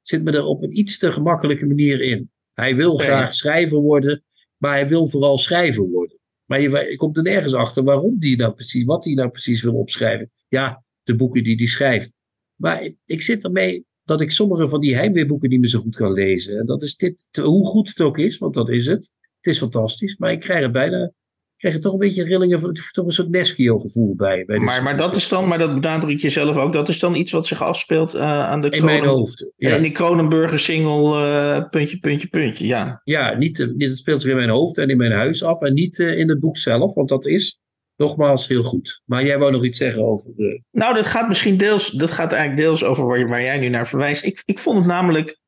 Zit 0.00 0.24
me 0.24 0.30
er 0.30 0.44
op 0.44 0.62
een 0.62 0.78
iets 0.78 0.98
te 0.98 1.12
gemakkelijke 1.12 1.66
manier 1.66 2.00
in. 2.00 2.30
Hij 2.52 2.76
wil 2.76 2.96
graag 2.96 3.34
schrijver 3.34 3.78
worden, 3.78 4.24
maar 4.56 4.72
hij 4.72 4.88
wil 4.88 5.08
vooral 5.08 5.38
schrijver 5.38 5.88
worden. 5.88 6.18
Maar 6.44 6.60
je, 6.60 6.96
komt 6.96 7.16
er 7.16 7.22
nergens 7.22 7.54
achter 7.54 7.82
waarom 7.82 8.18
die 8.18 8.36
nou 8.36 8.52
precies, 8.52 8.84
wat 8.84 9.04
hij 9.04 9.14
nou 9.14 9.28
precies 9.28 9.62
wil 9.62 9.74
opschrijven. 9.74 10.30
Ja, 10.48 10.84
de 11.02 11.14
boeken 11.14 11.44
die 11.44 11.56
hij 11.56 11.66
schrijft. 11.66 12.14
Maar 12.54 12.90
ik 13.04 13.22
zit 13.22 13.44
ermee 13.44 13.84
dat 14.04 14.20
ik 14.20 14.32
sommige 14.32 14.68
van 14.68 14.80
die 14.80 14.94
heimweerboeken 14.94 15.48
niet 15.48 15.60
meer 15.60 15.68
zo 15.68 15.80
goed 15.80 15.96
kan 15.96 16.12
lezen. 16.12 16.58
En 16.58 16.66
dat 16.66 16.82
is 16.82 16.96
dit, 16.96 17.24
hoe 17.42 17.66
goed 17.66 17.88
het 17.88 18.00
ook 18.00 18.18
is, 18.18 18.38
want 18.38 18.54
dat 18.54 18.68
is 18.68 18.86
het. 18.86 19.12
Het 19.40 19.54
is 19.54 19.58
fantastisch, 19.58 20.16
maar 20.16 20.32
ik 20.32 20.40
krijg 20.40 20.62
er 20.62 20.70
bijna 20.70 21.12
krijg 21.58 21.74
je 21.74 21.80
toch 21.80 21.92
een 21.92 21.98
beetje 21.98 22.24
rillingen, 22.24 22.60
van, 22.60 22.76
toch 22.92 23.06
een 23.06 23.12
soort 23.12 23.30
Neskio-gevoel 23.30 24.14
bij. 24.16 24.44
bij 24.44 24.58
maar, 24.58 24.82
maar 24.82 24.96
dat 24.96 25.16
is 25.16 25.28
dan, 25.28 25.48
maar 25.48 25.58
dat 25.58 25.74
benadruk 25.74 26.20
je 26.20 26.28
zelf 26.28 26.56
ook, 26.56 26.72
dat 26.72 26.88
is 26.88 26.98
dan 26.98 27.14
iets 27.14 27.32
wat 27.32 27.46
zich 27.46 27.62
afspeelt 27.62 28.14
uh, 28.14 28.22
aan 28.22 28.60
de 28.60 28.70
In 28.70 28.84
mijn 28.84 29.04
hoofd. 29.04 29.50
Ja. 29.56 29.76
In 29.76 29.82
die 29.82 29.92
Kronenburger 29.92 30.58
single, 30.58 31.26
uh, 31.26 31.68
puntje, 31.70 31.98
puntje, 31.98 32.28
puntje, 32.28 32.66
ja. 32.66 33.00
Ja, 33.04 33.34
niet, 33.34 33.72
niet, 33.76 33.88
het 33.88 33.98
speelt 33.98 34.20
zich 34.20 34.30
in 34.30 34.36
mijn 34.36 34.48
hoofd 34.48 34.78
en 34.78 34.90
in 34.90 34.96
mijn 34.96 35.12
huis 35.12 35.42
af 35.42 35.62
en 35.62 35.74
niet 35.74 35.98
uh, 35.98 36.18
in 36.18 36.28
het 36.28 36.40
boek 36.40 36.56
zelf, 36.56 36.94
want 36.94 37.08
dat 37.08 37.26
is 37.26 37.60
nogmaals 37.96 38.48
heel 38.48 38.62
goed. 38.62 39.02
Maar 39.04 39.24
jij 39.24 39.38
wou 39.38 39.52
nog 39.52 39.64
iets 39.64 39.78
zeggen 39.78 40.02
over 40.02 40.30
de. 40.36 40.62
Nou, 40.70 40.94
dat 40.94 41.06
gaat 41.06 41.28
misschien 41.28 41.56
deels, 41.56 41.90
dat 41.90 42.10
gaat 42.10 42.32
eigenlijk 42.32 42.62
deels 42.62 42.84
over 42.84 43.06
waar, 43.06 43.28
waar 43.28 43.42
jij 43.42 43.58
nu 43.58 43.68
naar 43.68 43.88
verwijst. 43.88 44.24
Ik, 44.24 44.42
ik 44.44 44.58
vond 44.58 44.78
het 44.78 44.86
namelijk, 44.86 45.38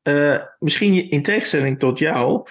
misschien 0.59 1.09
in 1.09 1.21
tegenstelling 1.21 1.79
tot 1.79 1.99
jou. 1.99 2.45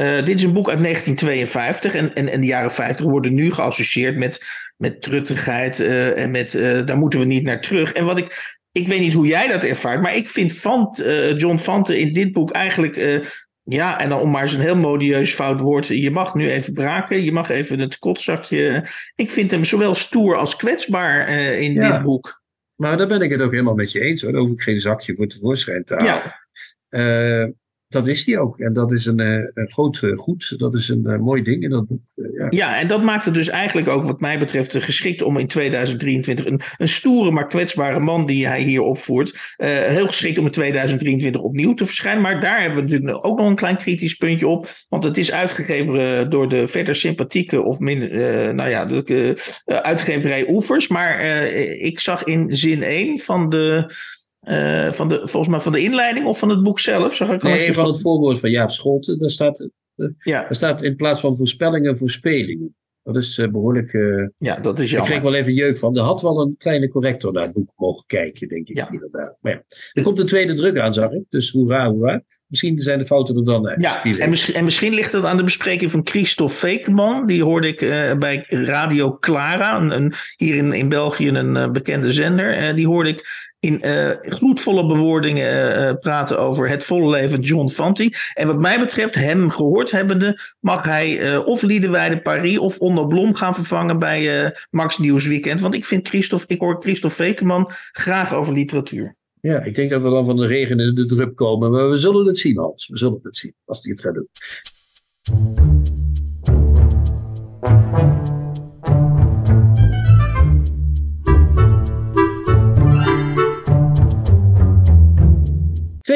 Uh, 0.00 0.24
dit 0.24 0.36
is 0.36 0.42
een 0.42 0.52
boek 0.52 0.68
uit 0.68 0.82
1952 0.82 1.94
en, 1.94 2.14
en, 2.14 2.28
en 2.28 2.40
de 2.40 2.46
jaren 2.46 2.72
50 2.72 3.06
worden 3.06 3.34
nu 3.34 3.52
geassocieerd 3.52 4.16
met, 4.16 4.44
met 4.76 5.02
truttigheid 5.02 5.80
uh, 5.80 6.18
en 6.18 6.30
met 6.30 6.52
daar 6.84 6.98
moeten 6.98 7.18
we 7.18 7.24
niet 7.24 7.44
naar 7.44 7.60
terug. 7.60 7.92
En 7.92 8.04
wat 8.04 8.18
ik, 8.18 8.58
ik 8.72 8.88
weet 8.88 9.00
niet 9.00 9.12
hoe 9.12 9.26
jij 9.26 9.46
dat 9.46 9.64
ervaart, 9.64 10.00
maar 10.00 10.16
ik 10.16 10.28
vind 10.28 10.52
Fant, 10.52 11.04
John 11.36 11.56
Fante 11.56 11.98
in 11.98 12.12
dit 12.12 12.32
boek 12.32 12.50
eigenlijk 12.50 13.24
ja, 13.62 14.00
en 14.00 14.08
dan 14.08 14.20
om 14.20 14.30
maar 14.30 14.42
eens 14.42 14.54
een 14.54 14.60
heel 14.60 14.76
modieus 14.76 15.34
fout 15.34 15.60
woord. 15.60 15.86
Je 15.86 16.10
mag 16.10 16.34
nu 16.34 16.50
even 16.50 16.72
braken, 16.72 17.24
je 17.24 17.32
mag 17.32 17.48
even 17.48 17.78
het 17.78 17.98
kotzakje. 17.98 18.88
Ik 19.14 19.30
vind 19.30 19.50
hem 19.50 19.64
zowel 19.64 19.94
stoer 19.94 20.36
als 20.36 20.56
kwetsbaar 20.56 21.28
in 21.58 21.80
dit 21.80 22.02
boek. 22.02 22.42
Maar 22.76 22.96
daar 22.96 23.06
ben 23.06 23.20
ik 23.20 23.30
het 23.30 23.42
ook 23.42 23.50
helemaal 23.50 23.74
met 23.74 23.92
je 23.92 24.00
eens. 24.00 24.22
Hoor. 24.22 24.32
Daar 24.32 24.40
hoef 24.40 24.52
ik 24.52 24.60
geen 24.60 24.80
zakje 24.80 25.14
voor 25.14 25.26
tevoorschijn 25.26 25.84
te 25.84 25.94
halen. 25.94 26.34
Ja. 26.88 27.52
Uh, 27.86 28.02
dat 28.02 28.08
is 28.08 28.24
die 28.24 28.38
ook. 28.38 28.58
En 28.58 28.72
dat 28.72 28.92
is 28.92 29.06
een, 29.06 29.20
eh, 29.20 29.42
een 29.54 29.70
groot 29.70 30.02
eh, 30.02 30.16
goed. 30.16 30.54
Dat 30.56 30.74
is 30.74 30.88
een 30.88 31.02
uh, 31.06 31.18
mooi 31.18 31.42
ding 31.42 31.62
in 31.62 31.70
dat 31.70 31.86
boek. 31.86 32.02
ja. 32.14 32.46
ja, 32.50 32.80
en 32.80 32.88
dat 32.88 33.02
maakt 33.02 33.24
het 33.24 33.34
dus 33.34 33.48
eigenlijk 33.48 33.88
ook, 33.88 34.04
wat 34.04 34.20
mij 34.20 34.38
betreft, 34.38 34.76
geschikt 34.82 35.22
om 35.22 35.36
in 35.36 35.46
2023 35.46 36.46
een, 36.46 36.60
een 36.76 36.88
stoere, 36.88 37.30
maar 37.30 37.46
kwetsbare 37.46 38.00
man 38.00 38.26
die 38.26 38.46
hij 38.46 38.62
hier 38.62 38.82
opvoert. 38.82 39.54
heel 39.56 40.06
geschikt 40.06 40.38
om 40.38 40.44
in 40.44 40.50
2023 40.50 41.40
opnieuw 41.40 41.74
te 41.74 41.86
verschijnen. 41.86 42.22
Maar 42.22 42.40
daar 42.40 42.60
hebben 42.60 42.84
we 42.84 42.90
natuurlijk 42.90 43.26
ook 43.26 43.38
nog 43.38 43.48
een 43.48 43.54
klein 43.54 43.76
kritisch 43.76 44.14
puntje 44.14 44.46
op. 44.46 44.68
Want 44.88 45.04
het 45.04 45.18
is 45.18 45.32
uitgegeven 45.32 46.30
door 46.30 46.48
de 46.48 46.66
verder 46.66 46.94
sympathieke, 46.94 47.62
of 47.62 47.78
minder, 47.78 48.54
nou 48.54 48.70
ja, 48.70 48.84
de 48.84 49.36
uitgeverij 49.64 50.48
Oevers. 50.48 50.88
Maar 50.88 51.24
ik 51.60 52.00
zag 52.00 52.24
in 52.24 52.56
zin 52.56 52.82
1 52.82 53.18
van 53.18 53.48
de. 53.48 53.94
Uh, 54.48 54.92
van 54.92 55.08
de, 55.08 55.16
volgens 55.16 55.48
mij 55.48 55.60
van 55.60 55.72
de 55.72 55.82
inleiding 55.82 56.26
of 56.26 56.38
van 56.38 56.48
het 56.48 56.62
boek 56.62 56.80
zelf? 56.80 57.14
Zag 57.14 57.30
ik 57.30 57.42
nee, 57.42 57.72
van 57.72 57.86
het 57.86 58.00
voorwoord 58.00 58.38
van 58.38 58.50
Jaap 58.50 58.70
Scholten. 58.70 59.18
Daar 59.18 59.30
staat, 59.30 59.60
uh, 59.96 60.08
ja. 60.18 60.40
daar 60.40 60.54
staat 60.54 60.82
in 60.82 60.96
plaats 60.96 61.20
van 61.20 61.36
voorspellingen, 61.36 61.96
voorspelingen. 61.96 62.74
Dat 63.02 63.16
is 63.16 63.38
uh, 63.38 63.48
behoorlijk. 63.48 63.92
ja, 64.38 64.56
dat 64.56 64.78
is 64.78 64.90
jammer. 64.90 65.08
Ik 65.08 65.14
kreeg 65.14 65.30
wel 65.30 65.40
even 65.40 65.54
jeuk 65.54 65.78
van. 65.78 65.96
Er 65.96 66.02
had 66.02 66.22
wel 66.22 66.40
een 66.40 66.54
kleine 66.58 66.88
corrector 66.88 67.32
naar 67.32 67.42
het 67.42 67.52
boek 67.52 67.72
mogen 67.76 68.04
kijken, 68.06 68.48
denk 68.48 68.68
ik. 68.68 68.76
Ja. 68.76 68.90
Inderdaad. 68.90 69.36
Maar 69.40 69.52
ja. 69.52 69.62
Er 69.92 70.02
komt 70.02 70.18
een 70.18 70.26
tweede 70.26 70.54
druk 70.54 70.78
aan, 70.78 70.94
zag 70.94 71.10
ik. 71.10 71.24
Dus 71.28 71.50
hoera, 71.50 71.90
hoera. 71.90 72.22
Misschien 72.46 72.78
zijn 72.78 72.98
de 72.98 73.06
fouten 73.06 73.36
er 73.36 73.44
dan 73.44 73.68
uit. 73.68 73.80
Ja, 73.80 74.04
en 74.04 74.30
misschien, 74.30 74.54
en 74.54 74.64
misschien 74.64 74.94
ligt 74.94 75.12
het 75.12 75.24
aan 75.24 75.36
de 75.36 75.42
bespreking 75.42 75.90
van 75.90 76.00
Christophe 76.04 76.54
Fekeman. 76.54 77.26
Die 77.26 77.44
hoorde 77.44 77.68
ik 77.68 77.78
bij 78.18 78.44
Radio 78.48 79.18
Clara, 79.18 79.80
een, 79.80 80.12
hier 80.36 80.54
in, 80.54 80.72
in 80.72 80.88
België 80.88 81.28
een 81.28 81.72
bekende 81.72 82.12
zender. 82.12 82.74
die 82.74 82.86
hoorde 82.86 83.08
ik 83.08 83.54
in 83.66 83.80
uh, 83.84 84.10
gloedvolle 84.20 84.86
bewoordingen 84.86 85.78
uh, 85.78 85.92
praten 86.00 86.38
over 86.38 86.68
het 86.68 86.84
volle 86.84 87.10
leven 87.10 87.40
John 87.40 87.68
Fanti. 87.68 88.12
En 88.34 88.46
wat 88.46 88.58
mij 88.58 88.78
betreft, 88.78 89.14
hem 89.14 89.50
gehoord 89.50 89.90
hebbende, 89.90 90.40
mag 90.60 90.84
hij 90.84 91.32
uh, 91.32 91.46
of 91.46 91.62
Liedewijde 91.62 92.20
Paris 92.20 92.58
of 92.58 92.78
Onno 92.78 93.06
Blom 93.06 93.34
gaan 93.34 93.54
vervangen 93.54 93.98
bij 93.98 94.54
Max 94.70 94.98
Nieuwsweekend. 94.98 95.60
Want 95.60 95.74
ik 95.74 95.84
vind 95.84 96.08
Christophe, 96.08 96.44
ik 96.48 96.60
hoor 96.60 96.76
Christophe 96.80 97.16
Vekeman 97.16 97.70
graag 97.92 98.34
over 98.34 98.52
literatuur. 98.52 99.16
Ja, 99.40 99.62
ik 99.62 99.74
denk 99.74 99.90
dat 99.90 100.02
we 100.02 100.10
dan 100.10 100.26
van 100.26 100.36
de 100.36 100.46
regen 100.46 100.80
in 100.80 100.94
de 100.94 101.06
drup 101.06 101.36
komen. 101.36 101.70
Maar 101.70 101.90
we 101.90 101.96
zullen 101.96 102.26
het 102.26 102.38
zien, 102.38 102.58
Hans. 102.58 102.88
We 102.88 102.98
zullen 102.98 103.20
het 103.22 103.36
zien 103.36 103.54
als 103.64 103.80
hij 103.82 103.92
het 103.92 104.00
gaat 104.00 104.14
doen. 104.14 104.28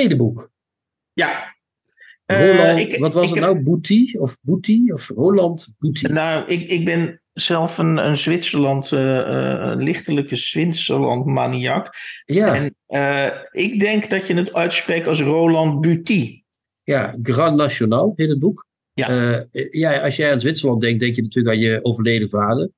Tweede 0.01 0.17
boek. 0.17 0.51
Ja. 1.13 1.57
Roland, 2.27 2.79
uh, 2.79 2.79
ik, 2.79 2.99
wat 2.99 3.15
was 3.15 3.31
het 3.31 3.41
nou? 3.41 3.61
Bouti 3.61 4.17
of 4.19 4.37
Bouti 4.41 4.93
of 4.93 5.09
Roland 5.09 5.69
Bouti? 5.79 6.13
Nou, 6.13 6.49
ik, 6.49 6.69
ik 6.69 6.85
ben 6.85 7.23
zelf 7.33 7.79
een, 7.79 7.97
een 7.97 8.17
Zwitserland, 8.17 8.91
uh, 8.91 9.01
een 9.01 9.83
lichtelijke 9.83 10.37
Zwitserland 10.37 11.27
maniak. 11.27 11.95
Ja. 12.25 12.55
En 12.55 12.75
uh, 12.89 13.27
ik 13.51 13.81
denk 13.81 14.11
dat 14.11 14.27
je 14.27 14.35
het 14.35 14.53
uitspreekt 14.53 15.07
als 15.07 15.23
Roland 15.23 15.81
Bouti. 15.81 16.43
Ja, 16.83 17.17
Grand 17.23 17.57
National 17.57 18.13
in 18.17 18.29
het 18.29 18.39
boek. 18.39 18.69
Ja. 18.93 19.47
ja, 19.71 20.01
als 20.01 20.17
jij 20.17 20.33
aan 20.33 20.41
Zwitserland 20.41 20.81
denkt, 20.81 21.01
denk 21.01 21.17
je 21.17 21.23
natuurlijk 21.23 21.57
aan 21.57 21.63
je 21.63 21.85
overleden 21.85 22.29
vader. 22.29 22.71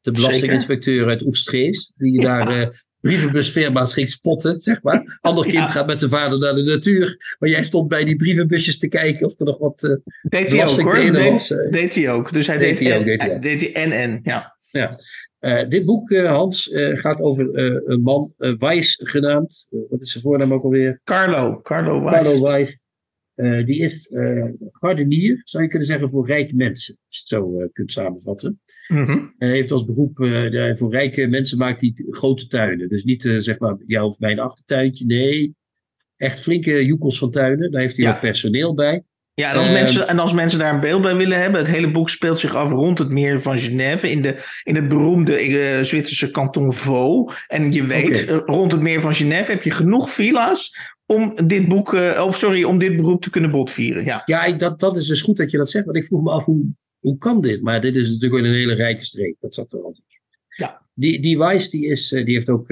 De 0.00 0.10
belastinginspecteur 0.10 1.08
uit 1.08 1.22
Oestgeest, 1.22 1.92
die 1.96 2.20
ja. 2.20 2.44
daar 2.44 2.82
brievenbusfirma's 3.02 3.92
ging 3.92 4.08
spotten, 4.10 4.60
zeg 4.60 4.82
maar. 4.82 5.18
Ander 5.20 5.46
kind 5.46 5.70
gaat 5.70 5.86
met 5.86 5.98
zijn 5.98 6.10
vader 6.10 6.38
naar 6.38 6.54
de 6.54 6.62
natuur. 6.62 7.36
Maar 7.38 7.48
jij 7.48 7.64
stond 7.64 7.88
bij 7.88 8.04
die 8.04 8.16
brievenbusjes 8.16 8.78
te 8.78 8.88
kijken 8.88 9.26
of 9.26 9.40
er 9.40 9.46
nog 9.46 9.58
wat 9.58 9.82
uh, 9.82 9.96
deed 10.22 10.50
hij 10.50 10.68
ook, 10.68 10.80
hoor. 10.80 10.94
Deed, 10.94 11.30
was. 11.30 11.50
Uh, 11.50 11.70
deed 11.70 11.94
hij 11.94 12.10
ook. 12.10 12.32
Dus 12.32 12.46
hij 12.46 12.58
deed, 12.58 12.78
deed 12.78 12.88
hij 12.88 12.98
ook. 12.98 13.04
Deed 13.04 13.22
hij, 13.22 13.38
deed 13.38 13.72
hij 13.72 13.86
NN, 13.86 14.20
ja. 14.22 14.56
ja. 14.70 14.98
Uh, 15.40 15.68
dit 15.68 15.84
boek, 15.84 16.16
Hans, 16.16 16.70
gaat 16.72 17.20
over 17.20 17.58
een 17.88 18.02
man, 18.02 18.34
Weiss 18.36 19.00
genaamd. 19.02 19.66
wat 19.88 20.00
is 20.00 20.10
zijn 20.10 20.24
voornaam 20.24 20.52
ook 20.52 20.62
alweer? 20.62 21.00
Carlo. 21.04 21.60
Carlo 21.60 22.02
Weiss. 22.02 22.22
Carlo 22.22 22.42
Weiss. 22.42 22.80
Uh, 23.42 23.66
die 23.66 23.80
is 23.80 24.08
uh, 24.10 24.44
gardenier, 24.70 25.40
zou 25.44 25.62
je 25.62 25.68
kunnen 25.68 25.88
zeggen, 25.88 26.10
voor 26.10 26.26
rijke 26.26 26.54
mensen. 26.54 26.98
Als 27.06 27.16
je 27.16 27.18
het 27.18 27.28
zo 27.28 27.60
uh, 27.60 27.66
kunt 27.72 27.92
samenvatten. 27.92 28.60
Mm 28.88 29.04
-hmm. 29.04 29.34
Hij 29.38 29.50
heeft 29.50 29.70
als 29.70 29.84
beroep, 29.84 30.16
voor 30.78 30.90
rijke 30.90 31.26
mensen 31.26 31.58
maakt 31.58 31.80
hij 31.80 31.92
grote 31.94 32.46
tuinen. 32.46 32.88
Dus 32.88 33.04
niet 33.04 33.22
zeg 33.38 33.58
maar 33.58 33.76
jouw 33.86 34.06
of 34.06 34.18
mijn 34.18 34.38
achtertuintje. 34.38 35.06
Nee, 35.06 35.54
echt 36.16 36.40
flinke 36.40 36.84
joekels 36.84 37.18
van 37.18 37.30
tuinen. 37.30 37.70
Daar 37.70 37.80
heeft 37.80 37.96
hij 37.96 38.06
ja. 38.06 38.14
ook 38.14 38.20
personeel 38.20 38.74
bij. 38.74 39.04
Ja, 39.34 39.50
en 39.50 39.58
als, 39.58 39.70
mensen, 39.70 40.08
en 40.08 40.18
als 40.18 40.32
mensen 40.32 40.58
daar 40.58 40.74
een 40.74 40.80
beeld 40.80 41.02
bij 41.02 41.16
willen 41.16 41.40
hebben, 41.40 41.60
het 41.60 41.70
hele 41.70 41.90
boek 41.90 42.10
speelt 42.10 42.40
zich 42.40 42.54
af 42.54 42.70
rond 42.70 42.98
het 42.98 43.08
meer 43.08 43.40
van 43.40 43.58
Genève, 43.58 44.10
in, 44.10 44.22
de, 44.22 44.60
in 44.62 44.74
het 44.74 44.88
beroemde 44.88 45.78
Zwitserse 45.84 46.30
kanton 46.30 46.72
Vaud. 46.72 47.44
En 47.46 47.72
je 47.72 47.86
weet, 47.86 48.22
okay. 48.22 48.56
rond 48.56 48.72
het 48.72 48.80
meer 48.80 49.00
van 49.00 49.14
Genève 49.14 49.50
heb 49.50 49.62
je 49.62 49.70
genoeg 49.70 50.10
villa's 50.10 50.76
om 51.06 51.46
dit 51.46 51.68
boek, 51.68 51.92
uh, 51.92 52.22
of 52.26 52.36
sorry, 52.36 52.64
om 52.64 52.78
dit 52.78 52.96
beroep 52.96 53.22
te 53.22 53.30
kunnen 53.30 53.50
botvieren. 53.50 54.04
Ja, 54.04 54.22
ja 54.26 54.44
ik, 54.44 54.58
dat, 54.58 54.80
dat 54.80 54.96
is 54.96 55.06
dus 55.06 55.22
goed 55.22 55.36
dat 55.36 55.50
je 55.50 55.56
dat 55.56 55.70
zegt, 55.70 55.84
want 55.84 55.96
ik 55.96 56.04
vroeg 56.04 56.22
me 56.22 56.30
af 56.30 56.44
hoe, 56.44 56.74
hoe 56.98 57.18
kan 57.18 57.40
dit? 57.40 57.62
Maar 57.62 57.80
dit 57.80 57.96
is 57.96 58.10
natuurlijk 58.10 58.44
een 58.44 58.52
hele 58.52 58.74
rijke 58.74 59.04
streek, 59.04 59.36
dat 59.40 59.54
zat 59.54 59.72
er 59.72 59.82
altijd. 59.82 60.06
Ja. 60.56 60.86
Die, 60.94 61.20
die 61.20 61.38
Weiss 61.38 61.70
die 61.70 61.86
is, 61.86 62.08
die 62.08 62.34
heeft 62.34 62.50
ook 62.50 62.66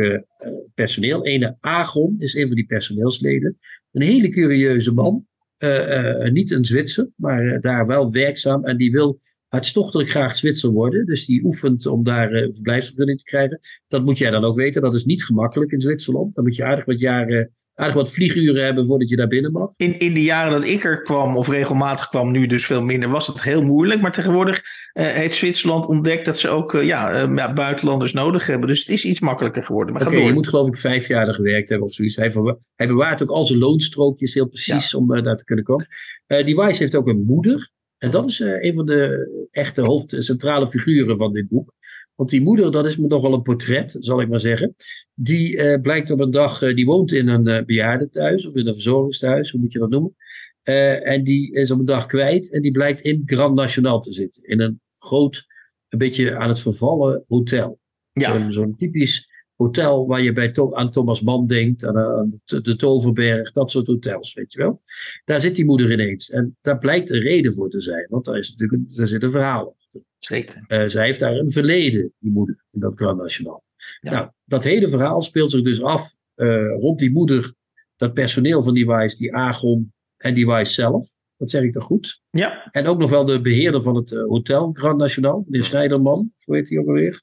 personeel. 0.74 1.24
Ene 1.24 1.56
Agon 1.60 2.16
is 2.18 2.34
een 2.34 2.46
van 2.46 2.56
die 2.56 2.66
personeelsleden. 2.66 3.58
Een 3.92 4.02
hele 4.02 4.28
curieuze 4.28 4.92
man. 4.92 5.28
Uh, 5.64 6.30
niet 6.30 6.50
een 6.50 6.64
Zwitser, 6.64 7.08
maar 7.16 7.60
daar 7.60 7.86
wel 7.86 8.12
werkzaam. 8.12 8.64
En 8.64 8.76
die 8.76 8.90
wil 8.90 9.18
hartstochtelijk 9.48 10.10
graag 10.10 10.34
Zwitser 10.34 10.70
worden. 10.70 11.06
Dus 11.06 11.26
die 11.26 11.44
oefent 11.44 11.86
om 11.86 12.04
daar 12.04 12.32
uh, 12.32 12.52
verblijfsvergunning 12.52 13.18
te 13.18 13.24
krijgen. 13.24 13.60
Dat 13.88 14.04
moet 14.04 14.18
jij 14.18 14.30
dan 14.30 14.44
ook 14.44 14.56
weten. 14.56 14.82
Dat 14.82 14.94
is 14.94 15.04
niet 15.04 15.24
gemakkelijk 15.24 15.72
in 15.72 15.80
Zwitserland. 15.80 16.34
Dan 16.34 16.44
moet 16.44 16.56
je 16.56 16.64
aardig 16.64 16.84
wat 16.84 17.00
jaren 17.00 17.50
aardig 17.80 17.94
wat 17.94 18.12
vlieguren 18.12 18.64
hebben 18.64 18.86
voordat 18.86 19.08
je 19.08 19.16
daar 19.16 19.28
binnen 19.28 19.52
mag. 19.52 19.70
In, 19.76 19.98
in 19.98 20.14
de 20.14 20.22
jaren 20.22 20.52
dat 20.52 20.64
ik 20.64 20.84
er 20.84 21.02
kwam, 21.02 21.36
of 21.36 21.48
regelmatig 21.48 22.08
kwam, 22.08 22.30
nu 22.30 22.46
dus 22.46 22.66
veel 22.66 22.82
minder, 22.82 23.08
was 23.08 23.26
het 23.26 23.42
heel 23.42 23.62
moeilijk. 23.62 24.00
Maar 24.00 24.12
tegenwoordig 24.12 24.62
uh, 24.94 25.06
heeft 25.06 25.36
Zwitserland 25.36 25.86
ontdekt 25.86 26.24
dat 26.24 26.38
ze 26.38 26.48
ook 26.48 26.74
uh, 26.74 26.82
ja, 26.82 27.22
uh, 27.28 27.36
ja, 27.36 27.52
buitenlanders 27.52 28.12
nodig 28.12 28.46
hebben. 28.46 28.68
Dus 28.68 28.78
het 28.78 28.88
is 28.88 29.04
iets 29.04 29.20
makkelijker 29.20 29.62
geworden. 29.62 29.94
Oké, 29.94 30.06
okay, 30.06 30.22
je 30.22 30.32
moet 30.32 30.48
geloof 30.48 30.68
ik 30.68 30.76
vijf 30.76 31.08
jaar 31.08 31.34
gewerkt 31.34 31.68
hebben 31.68 31.88
of 31.88 31.94
zoiets. 31.94 32.16
Hij, 32.16 32.32
hij 32.76 32.86
bewaart 32.86 33.22
ook 33.22 33.30
al 33.30 33.44
zijn 33.44 33.58
loonstrookjes 33.58 34.34
heel 34.34 34.48
precies 34.48 34.90
ja. 34.90 34.98
om 34.98 35.22
daar 35.22 35.36
te 35.36 35.44
kunnen 35.44 35.64
komen. 35.64 35.88
die 36.26 36.56
Weiss 36.56 36.78
heeft 36.78 36.96
ook 36.96 37.08
een 37.08 37.24
moeder. 37.26 37.70
En 37.98 38.10
dat 38.10 38.28
is 38.28 38.38
een 38.40 38.74
van 38.74 38.86
de 38.86 39.48
echte 39.50 39.82
hoofdcentrale 39.82 40.68
figuren 40.68 41.16
van 41.16 41.32
dit 41.32 41.48
boek. 41.48 41.72
Want 42.20 42.32
die 42.32 42.42
moeder, 42.42 42.72
dat 42.72 42.86
is 42.86 42.96
me 42.96 43.06
nogal 43.06 43.32
een 43.32 43.42
portret, 43.42 43.96
zal 43.98 44.20
ik 44.20 44.28
maar 44.28 44.40
zeggen. 44.40 44.74
Die 45.14 45.56
uh, 45.56 45.80
blijkt 45.80 46.10
op 46.10 46.20
een 46.20 46.30
dag, 46.30 46.62
uh, 46.62 46.74
die 46.74 46.86
woont 46.86 47.12
in 47.12 47.28
een 47.28 47.48
uh, 47.48 47.64
bejaardentehuis 47.64 48.46
of 48.46 48.54
in 48.54 48.66
een 48.66 48.74
verzorgingstehuis, 48.74 49.50
hoe 49.50 49.60
moet 49.60 49.72
je 49.72 49.78
dat 49.78 49.90
noemen. 49.90 50.14
en 51.02 51.24
die 51.24 51.52
is 51.52 51.70
op 51.70 51.78
een 51.78 51.84
dag 51.84 52.06
kwijt 52.06 52.52
en 52.52 52.62
die 52.62 52.70
blijkt 52.70 53.00
in 53.00 53.22
Grand 53.26 53.54
National 53.54 54.00
te 54.00 54.12
zitten. 54.12 54.42
In 54.44 54.60
een 54.60 54.80
groot, 54.98 55.46
een 55.88 55.98
beetje 55.98 56.36
aan 56.36 56.48
het 56.48 56.60
vervallen 56.60 57.24
hotel. 57.28 57.78
Ja. 58.12 58.50
Zo'n 58.50 58.76
typisch 58.76 59.28
hotel 59.56 60.06
waar 60.06 60.22
je 60.22 60.32
bij 60.32 60.52
aan 60.72 60.90
Thomas 60.90 61.22
Mann 61.22 61.46
denkt, 61.46 61.84
aan, 61.84 61.98
aan 61.98 62.40
de, 62.44 62.60
de, 62.60 62.76
Toverberg, 62.76 63.52
dat 63.52 63.70
soort 63.70 63.86
hotels, 63.86 64.34
weet 64.34 64.52
je 64.52 64.58
wel. 64.58 64.80
Daar 65.24 65.40
zit 65.40 65.56
die 65.56 65.64
moeder 65.64 65.92
ineens. 65.92 66.30
En 66.30 66.56
daar 66.60 66.78
blijkt 66.78 67.10
een 67.10 67.20
reden 67.20 67.54
voor 67.54 67.70
te 67.70 67.80
zijn, 67.80 68.06
want 68.08 68.24
daar, 68.24 68.38
is 68.38 68.50
natuurlijk 68.50 68.96
daar 68.96 69.06
zit 69.06 69.22
een 69.22 69.30
verhaal 69.30 69.66
achter. 69.66 69.79
Zeker. 70.18 70.64
Uh, 70.68 70.86
zij 70.86 71.04
heeft 71.04 71.20
daar 71.20 71.36
een 71.36 71.50
verleden, 71.50 72.12
die 72.18 72.30
moeder, 72.30 72.64
in 72.70 72.80
dat 72.80 72.92
Grand 72.94 73.18
National. 73.18 73.64
Ja. 74.00 74.10
Nou, 74.10 74.30
dat 74.44 74.64
hele 74.64 74.88
verhaal 74.88 75.22
speelt 75.22 75.50
zich 75.50 75.62
dus 75.62 75.82
af 75.82 76.16
uh, 76.36 76.68
rond 76.68 76.98
die 76.98 77.10
moeder, 77.10 77.54
dat 77.96 78.14
personeel 78.14 78.62
van 78.62 78.74
die 78.74 78.86
Wise, 78.86 79.16
die 79.16 79.34
Agon 79.34 79.92
en 80.16 80.34
die 80.34 80.46
Wise 80.46 80.72
zelf. 80.72 81.08
Dat 81.36 81.50
zeg 81.50 81.62
ik 81.62 81.72
toch 81.72 81.84
goed? 81.84 82.22
Ja. 82.30 82.68
En 82.70 82.86
ook 82.86 82.98
nog 82.98 83.10
wel 83.10 83.24
de 83.24 83.40
beheerder 83.40 83.82
van 83.82 83.96
het 83.96 84.10
uh, 84.10 84.22
hotel 84.22 84.70
Grand 84.72 84.98
National, 84.98 85.44
meneer 85.46 85.64
Snijderman, 85.64 86.32
hoe 86.44 86.56
heet 86.56 86.68
hij 86.68 86.78
ook 86.78 86.86
alweer? 86.86 87.22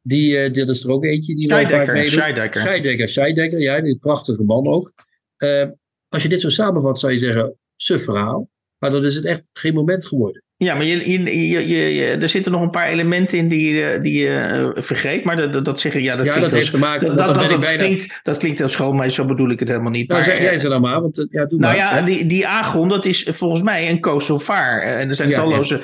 Die, 0.00 0.30
uh, 0.30 0.52
dit 0.52 0.68
is 0.68 0.84
er 0.84 0.90
ook 0.90 1.04
eentje. 1.04 1.34
Die 1.34 1.46
Scheidekker, 1.46 2.06
Scheidekker. 2.06 2.60
Scheidekker, 2.60 3.08
Scheidekker, 3.08 3.60
ja, 3.60 3.80
die 3.80 3.98
prachtige 3.98 4.42
man 4.42 4.66
ook. 4.66 4.92
Uh, 5.38 5.68
als 6.08 6.22
je 6.22 6.28
dit 6.28 6.40
zo 6.40 6.48
samenvat, 6.48 7.00
zou 7.00 7.12
je 7.12 7.18
zeggen, 7.18 7.58
suf 7.76 8.04
verhaal. 8.04 8.50
Maar 8.78 8.90
dat 8.90 9.04
is 9.04 9.14
het 9.14 9.24
echt 9.24 9.44
geen 9.52 9.74
moment 9.74 10.06
geworden. 10.06 10.42
Ja, 10.64 10.74
maar 10.74 10.84
je, 10.84 11.10
je, 11.50 11.94
je, 11.94 12.06
er 12.06 12.28
zitten 12.28 12.52
nog 12.52 12.60
een 12.60 12.70
paar 12.70 12.88
elementen 12.88 13.38
in 13.38 13.48
die, 13.48 14.00
die 14.00 14.22
je 14.22 14.72
uh, 14.76 14.82
vergeet. 14.82 15.24
Maar 15.24 15.50
dat, 15.50 15.64
dat 15.64 15.80
zeggen, 15.80 16.02
ja, 16.02 16.16
dat, 16.16 16.24
ja, 16.24 16.32
klinkt 16.32 16.50
dat 16.50 16.60
heeft 16.60 16.70
te 16.70 16.78
maken 16.78 17.06
dat, 17.06 17.16
dat, 17.16 17.34
dat, 17.34 17.48
dat 17.50 17.76
klinkt, 17.76 18.20
dat 18.22 18.36
klinkt 18.36 18.58
heel 18.58 18.68
schoon, 18.68 18.96
maar 18.96 19.10
zo 19.10 19.24
bedoel 19.24 19.50
ik 19.50 19.58
het 19.58 19.68
helemaal 19.68 19.90
niet. 19.90 20.08
Nou, 20.08 20.20
maar, 20.20 20.30
zeg 20.30 20.42
jij 20.42 20.58
ze 20.58 20.68
dan 20.68 20.80
maar. 20.80 21.00
Want, 21.00 21.26
ja, 21.30 21.44
doe 21.44 21.58
nou 21.58 21.76
maar. 21.76 21.76
ja, 21.76 22.02
die, 22.02 22.26
die 22.26 22.46
Agon, 22.46 22.88
dat 22.88 23.04
is 23.04 23.28
volgens 23.32 23.62
mij 23.62 23.90
een 23.90 24.00
Kosovaar. 24.00 24.82
En 24.82 25.08
er 25.08 25.14
zijn 25.14 25.28
Ja, 25.28 25.34
talloze, 25.34 25.80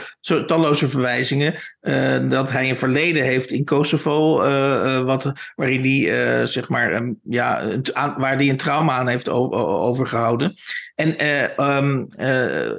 talloze 0.47 0.89
verwijzingen 0.89 1.55
uh, 1.83 2.17
dat 2.29 2.51
hij 2.51 2.69
een 2.69 2.77
verleden 2.77 3.23
heeft 3.23 3.53
in 3.53 3.65
Kosovo. 3.65 4.43
Uh, 4.43 5.05
wat, 5.05 5.33
waarin 5.55 5.83
hij, 5.83 6.47
zeg 6.47 6.69
maar, 6.69 6.95
um, 6.95 7.19
ja, 7.23 7.63
aan, 7.93 8.15
waar 8.19 8.37
hij 8.37 8.49
een 8.49 8.57
trauma 8.57 8.93
aan 8.93 9.09
heeft 9.09 9.29
overgehouden. 9.29 10.55
En, 10.95 11.27
um, 11.65 12.09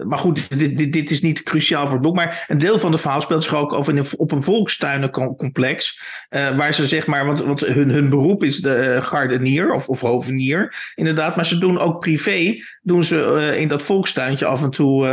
maar 0.07 0.17
goed, 0.17 0.59
dit, 0.59 0.77
dit, 0.77 0.93
dit 0.93 1.11
is 1.11 1.21
niet 1.21 1.43
cruciaal 1.43 1.84
voor 1.85 1.93
het 1.93 2.01
boek. 2.01 2.15
Maar 2.15 2.45
een 2.47 2.57
deel 2.57 2.79
van 2.79 2.91
de 2.91 2.97
verhaal 2.97 3.21
speelt 3.21 3.43
zich 3.43 3.55
ook 3.55 3.73
over 3.73 3.97
een, 3.97 4.05
op 4.17 4.31
een 4.31 4.43
volkstuinencomplex. 4.43 5.99
Uh, 6.29 6.57
waar 6.57 6.73
ze 6.73 6.87
zeg 6.87 7.07
maar, 7.07 7.25
want, 7.25 7.43
want 7.43 7.59
hun, 7.59 7.89
hun 7.89 8.09
beroep 8.09 8.43
is 8.43 8.59
de 8.61 8.99
gardenier 9.01 9.73
of, 9.73 9.89
of 9.89 10.01
hovenier, 10.01 10.91
inderdaad. 10.95 11.35
Maar 11.35 11.45
ze 11.45 11.57
doen 11.57 11.79
ook 11.79 11.99
privé, 11.99 12.55
doen 12.81 13.03
ze 13.03 13.49
uh, 13.51 13.59
in 13.59 13.67
dat 13.67 13.83
volkstuintje 13.83 14.45
af 14.45 14.63
en 14.63 14.69
toe, 14.69 15.07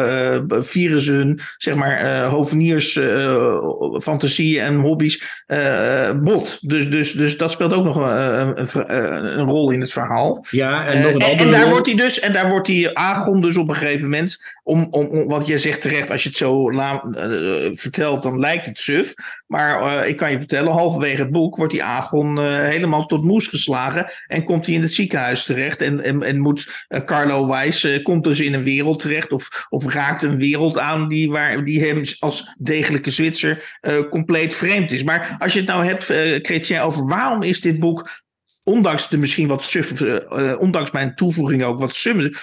uh, 0.49 0.61
vieren 0.63 1.03
ze 1.03 1.13
hun, 1.13 1.41
zeg 1.57 1.75
maar, 1.75 2.25
hoveniers 2.25 3.01
fantasieën 4.03 4.63
en 4.63 4.75
hobby's 4.75 5.45
bot. 6.23 6.69
Dus, 6.69 6.91
dus, 6.91 7.13
dus 7.13 7.37
dat 7.37 7.51
speelt 7.53 7.73
ook 7.73 7.85
nog 7.85 7.97
een, 7.97 8.61
een, 8.61 9.39
een 9.39 9.47
rol 9.47 9.71
in 9.71 9.81
het 9.81 9.93
verhaal. 9.93 10.45
Ja, 10.51 10.87
en 10.87 11.03
nog 11.03 11.13
een 11.13 11.39
en, 11.39 11.51
daar 11.51 11.63
rol. 11.63 11.71
wordt 11.71 11.87
hij 11.87 11.97
dus, 11.97 12.21
en 12.21 12.33
daar 12.33 12.49
wordt 12.49 12.67
die 12.67 12.99
Agon 12.99 13.41
dus 13.41 13.57
op 13.57 13.69
een 13.69 13.75
gegeven 13.75 14.03
moment, 14.03 14.43
om, 14.63 14.87
om, 14.91 15.07
om 15.07 15.29
wat 15.29 15.47
jij 15.47 15.59
zegt 15.59 15.81
terecht, 15.81 16.11
als 16.11 16.23
je 16.23 16.29
het 16.29 16.39
zo 16.39 16.62
uh, 16.71 17.71
vertelt, 17.73 18.23
dan 18.23 18.39
lijkt 18.39 18.67
het 18.67 18.79
suf. 18.79 19.15
Maar 19.47 20.03
uh, 20.03 20.09
ik 20.09 20.17
kan 20.17 20.31
je 20.31 20.39
vertellen, 20.39 20.73
halverwege 20.73 21.23
het 21.23 21.31
boek 21.31 21.57
wordt 21.57 21.73
die 21.73 21.85
Agon 21.85 22.39
uh, 22.39 22.45
helemaal 22.45 23.07
tot 23.07 23.25
moes 23.25 23.47
geslagen. 23.47 24.11
En 24.27 24.45
komt 24.45 24.67
hij 24.67 24.75
in 24.75 24.83
het 24.83 24.95
ziekenhuis 24.95 25.45
terecht. 25.45 25.81
En, 25.81 26.05
en, 26.05 26.23
en 26.23 26.39
moet 26.39 26.87
Carlo 27.05 27.47
Weiss, 27.47 28.03
komt 28.03 28.25
dus 28.25 28.41
in 28.41 28.55
een 28.55 28.63
wereld 28.63 28.99
terecht. 28.99 29.33
Of, 29.33 29.67
of 29.69 29.93
raakt 29.93 30.23
een 30.23 30.37
wereld 30.37 30.79
aan 30.79 31.09
die, 31.09 31.31
waar, 31.31 31.65
die 31.65 31.85
hem 31.85 32.03
als 32.19 32.55
degelijke 32.59 33.11
Zwitser 33.11 33.79
compleet 34.11 34.55
vreemd 34.55 34.93
is. 34.93 35.03
Maar 35.03 35.37
als 35.39 35.53
je 35.53 35.59
het 35.59 35.69
nou 35.69 35.85
hebt, 35.85 36.05
Chrétien, 36.47 36.81
over 36.81 37.07
waarom 37.07 37.43
is 37.43 37.61
dit 37.61 37.79
boek 37.79 38.22
ondanks 38.65 39.09
de 39.09 39.19
misschien 39.19 39.49
wat 39.49 39.65
suffe, 39.65 40.27
uh, 40.31 40.61
ondanks 40.61 40.91
mijn 40.91 41.15
toevoeging 41.15 41.65
ook 41.65 41.81
wat 41.81 41.95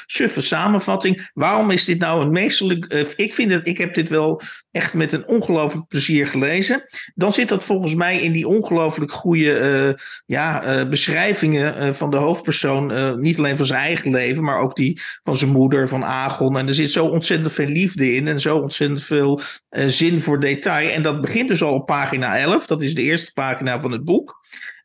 suffe, 0.06 0.42
samenvatting. 0.42 1.30
Waarom 1.34 1.72
is 1.72 1.86
dit 1.86 2.00
nou 2.00 2.22
een 2.22 2.32
meesterlijk? 2.32 2.94
Uh, 2.94 3.06
ik 3.16 3.34
vind 3.34 3.52
het, 3.52 3.68
ik 3.68 3.78
heb 3.78 3.94
dit 3.94 4.10
wel 4.10 4.42
echt 4.72 4.94
met 4.94 5.12
een 5.12 5.28
ongelooflijk 5.28 5.88
plezier 5.88 6.28
gelezen. 6.28 6.84
Dan 7.16 7.34
zit 7.34 7.50
dat 7.50 7.64
volgens 7.64 7.96
mij 7.96 8.22
in 8.22 8.32
die 8.32 8.48
ongelooflijk 8.48 9.12
goede 9.12 9.98
ja, 10.26 10.86
beschrijvingen 10.86 11.96
van 11.96 12.10
de 12.10 12.18
hoofdpersoon. 12.18 13.20
niet 13.22 13.38
alleen 13.38 13.58
van 13.58 13.66
zijn 13.66 13.82
eigen 13.82 14.12
leven, 14.12 14.44
maar 14.44 14.60
ook 14.60 14.76
die 14.76 15.02
van 15.22 15.38
zijn 15.38 15.52
moeder, 15.52 15.88
van 15.88 16.06
Agon. 16.06 16.58
En 16.58 16.68
er 16.68 16.74
zit 16.74 16.92
zo 16.92 17.06
ontzettend 17.06 17.52
veel 17.52 17.68
liefde 17.68 18.14
in 18.14 18.28
en 18.28 18.40
zo 18.40 18.58
ontzettend 18.58 19.04
veel 19.04 19.42
zin 19.70 20.20
voor 20.20 20.40
detail. 20.40 20.90
En 20.90 21.02
dat 21.02 21.22
begint 21.22 21.48
dus 21.48 21.64
al 21.64 21.74
op 21.74 21.86
pagina 21.86 22.38
11. 22.38 22.68
Dat 22.68 22.82
is 22.82 22.96
de 22.96 23.02
eerste 23.02 23.34
pagina 23.34 23.80
van 23.80 23.92
het 23.92 24.04
boek. 24.04 24.38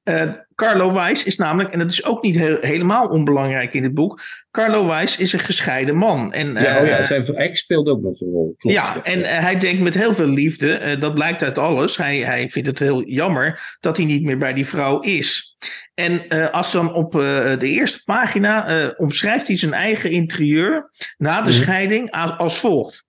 Uh, 0.05 0.33
Carlo 0.55 0.93
Weiss 0.93 1.25
is 1.25 1.37
namelijk, 1.37 1.73
en 1.73 1.79
dat 1.79 1.91
is 1.91 2.05
ook 2.05 2.23
niet 2.23 2.37
he 2.37 2.57
helemaal 2.61 3.09
onbelangrijk 3.09 3.75
in 3.75 3.83
het 3.83 3.95
boek. 3.95 4.21
Carlo 4.51 4.87
Weiss 4.87 5.17
is 5.17 5.33
een 5.33 5.41
gescheiden 5.41 5.97
man. 5.97 6.33
En, 6.33 6.55
ja, 6.55 6.81
oh 6.81 6.87
ja, 6.87 7.03
zijn 7.03 7.25
ex 7.25 7.61
speelt 7.61 7.89
ook 7.89 8.03
nog 8.03 8.21
een 8.21 8.29
rol. 8.29 8.55
Klopt. 8.59 8.77
Ja, 8.77 9.03
en 9.03 9.19
uh, 9.19 9.27
hij 9.27 9.59
denkt 9.59 9.83
met 9.83 9.95
heel 9.95 10.15
veel 10.15 10.27
liefde, 10.27 10.99
dat 10.99 11.15
blijkt 11.15 11.43
uit 11.43 11.59
alles. 11.59 11.97
Hij, 11.97 12.19
hij 12.19 12.49
vindt 12.49 12.69
het 12.69 12.79
heel 12.79 13.05
jammer 13.05 13.77
dat 13.81 13.97
hij 13.97 14.07
niet 14.07 14.23
meer 14.23 14.39
bij 14.39 14.53
die 14.53 14.67
vrouw 14.67 15.01
is. 15.01 15.57
En 15.95 16.29
als 16.51 16.73
dan 16.73 16.93
op 16.93 17.13
de 17.13 17.59
eerste 17.61 18.03
pagina 18.05 18.93
omschrijft 18.97 19.49
hij 19.49 19.59
zijn 19.59 19.73
eigen 19.73 20.11
interieur 20.11 20.89
na 21.17 21.41
de 21.41 21.51
mm. 21.51 21.57
scheiding 21.57 22.11
als, 22.11 22.31
als 22.31 22.59
volgt. 22.59 23.05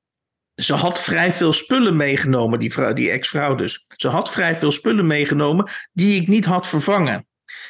Ze 0.56 0.74
had 0.74 1.01
vrij 1.01 1.32
veel 1.32 1.53
spullen 1.53 1.95
meegenomen, 1.95 2.60
die, 2.60 2.74
vrouw, 2.74 2.93
die 2.93 3.10
ex-vrouw 3.10 3.56
dus. 3.56 3.86
Ze 3.95 4.08
had 4.08 4.32
vrij 4.32 4.56
veel 4.56 4.72
spullen 4.72 5.08
meegenomen 5.08 5.70
die 5.93 6.22
ik 6.22 6.28
niet 6.28 6.45
had 6.45 6.68
vervangen. 6.68 7.28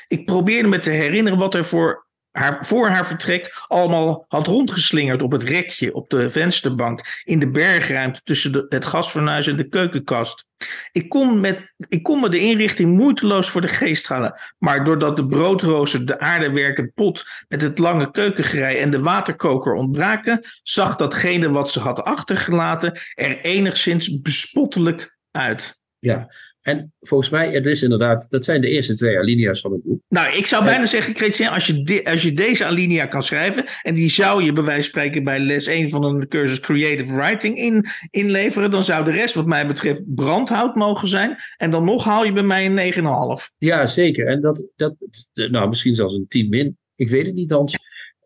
Ik 0.08 0.26
probeerde 0.26 0.68
me 0.68 0.80
te 0.80 0.92
herinneren 0.92 1.40
wat 1.40 1.54
er 1.54 1.66
voor 1.66 2.08
haar, 2.32 2.66
voor 2.66 2.88
haar 2.88 3.08
vertrek 3.08 3.66
allemaal 3.68 4.26
had 4.28 4.48
rondgeslingerd 4.48 5.22
op 5.22 5.32
het 5.32 5.44
rekje, 5.44 5.94
op 5.94 6.10
de 6.10 6.30
vensterbank, 6.30 7.22
in 7.24 7.40
de 7.40 7.50
bergruimte 7.50 8.22
tussen 8.24 8.52
de, 8.52 8.66
het 8.70 8.86
gasfornuis 8.86 9.48
en 9.48 9.58
de 9.58 9.68
keukenkast. 9.68 10.48
Ik 10.92 11.10
kon, 11.10 11.40
met, 11.40 11.74
ik 11.88 12.04
kon 12.04 12.20
me 12.20 12.30
de 12.30 12.40
inrichting 12.40 12.98
moeiteloos 12.98 13.50
voor 13.50 13.62
de 13.62 13.68
geest 13.68 14.08
halen, 14.08 14.40
maar 14.58 14.84
doordat 14.84 15.18
de 15.18 15.28
broodrooster, 15.28 16.06
de 16.06 16.20
aardewerken 16.20 16.92
pot 16.94 17.26
met 17.48 17.62
het 17.62 17.78
lange 17.78 18.12
keukengerei 18.12 18.78
en 18.78 18.92
de 18.92 19.00
waterkoker 19.00 19.74
ontbraken, 19.74 20.42
zag 20.64 20.96
datgene 20.96 21.50
wat 21.50 21.72
ze 21.72 21.80
had 21.80 22.04
achtergelaten 22.04 23.00
er 23.14 23.40
enigszins 23.40 24.22
bespottelijk 24.22 25.18
uit. 25.32 25.80
Ja, 26.00 26.30
en 26.66 26.94
volgens 27.00 27.30
mij, 27.30 27.52
het 27.52 27.66
is 27.66 27.84
inderdaad, 27.84 28.26
dat 28.30 28.46
zijn 28.46 28.62
de 28.62 28.70
eerste 28.70 28.96
twee 28.96 29.18
alinea's 29.18 29.62
van 29.62 29.72
het 29.72 29.84
boek. 29.84 30.02
Nou, 30.10 30.38
ik 30.38 30.46
zou 30.46 30.64
bijna 30.64 30.82
en, 30.82 30.88
zeggen, 30.88 31.16
Chrétien, 31.16 31.48
als 31.48 31.68
je, 31.68 31.84
de, 31.84 32.06
als 32.06 32.22
je 32.22 32.34
deze 32.34 32.66
alinea 32.66 33.06
kan 33.06 33.24
schrijven, 33.24 33.66
en 33.82 33.96
die 33.96 34.10
zou 34.10 34.44
je 34.44 34.54
bij 34.54 34.64
wijze 34.64 34.82
van 34.82 34.90
spreken 34.90 35.24
bij 35.24 35.40
les 35.40 35.68
1 35.68 35.90
van 35.90 36.04
een 36.04 36.28
cursus 36.28 36.60
Creative 36.60 37.16
Writing 37.16 37.58
in, 37.58 37.86
inleveren, 38.10 38.72
dan 38.72 38.84
zou 38.84 39.06
de 39.06 39.12
rest 39.12 39.36
wat 39.36 39.46
mij 39.46 39.68
betreft 39.68 40.16
brandhout 40.16 40.76
mogen 40.76 41.08
zijn. 41.08 41.36
En 41.58 41.72
dan 41.72 41.84
nog 41.84 42.04
haal 42.04 42.26
je 42.26 42.34
bij 42.34 42.44
mij 42.44 42.66
een 42.66 42.94
9,5. 42.94 43.56
Ja, 43.58 43.86
zeker. 43.86 44.28
En 44.28 44.42
dat, 44.42 44.64
dat, 44.76 44.96
nou, 45.34 45.68
misschien 45.68 45.96
zelfs 45.96 46.14
een 46.14 46.28
10 46.28 46.50
min. 46.50 46.78
Ik 46.96 47.10
weet 47.10 47.26
het 47.26 47.36
niet, 47.36 47.52
Hans. 47.52 47.78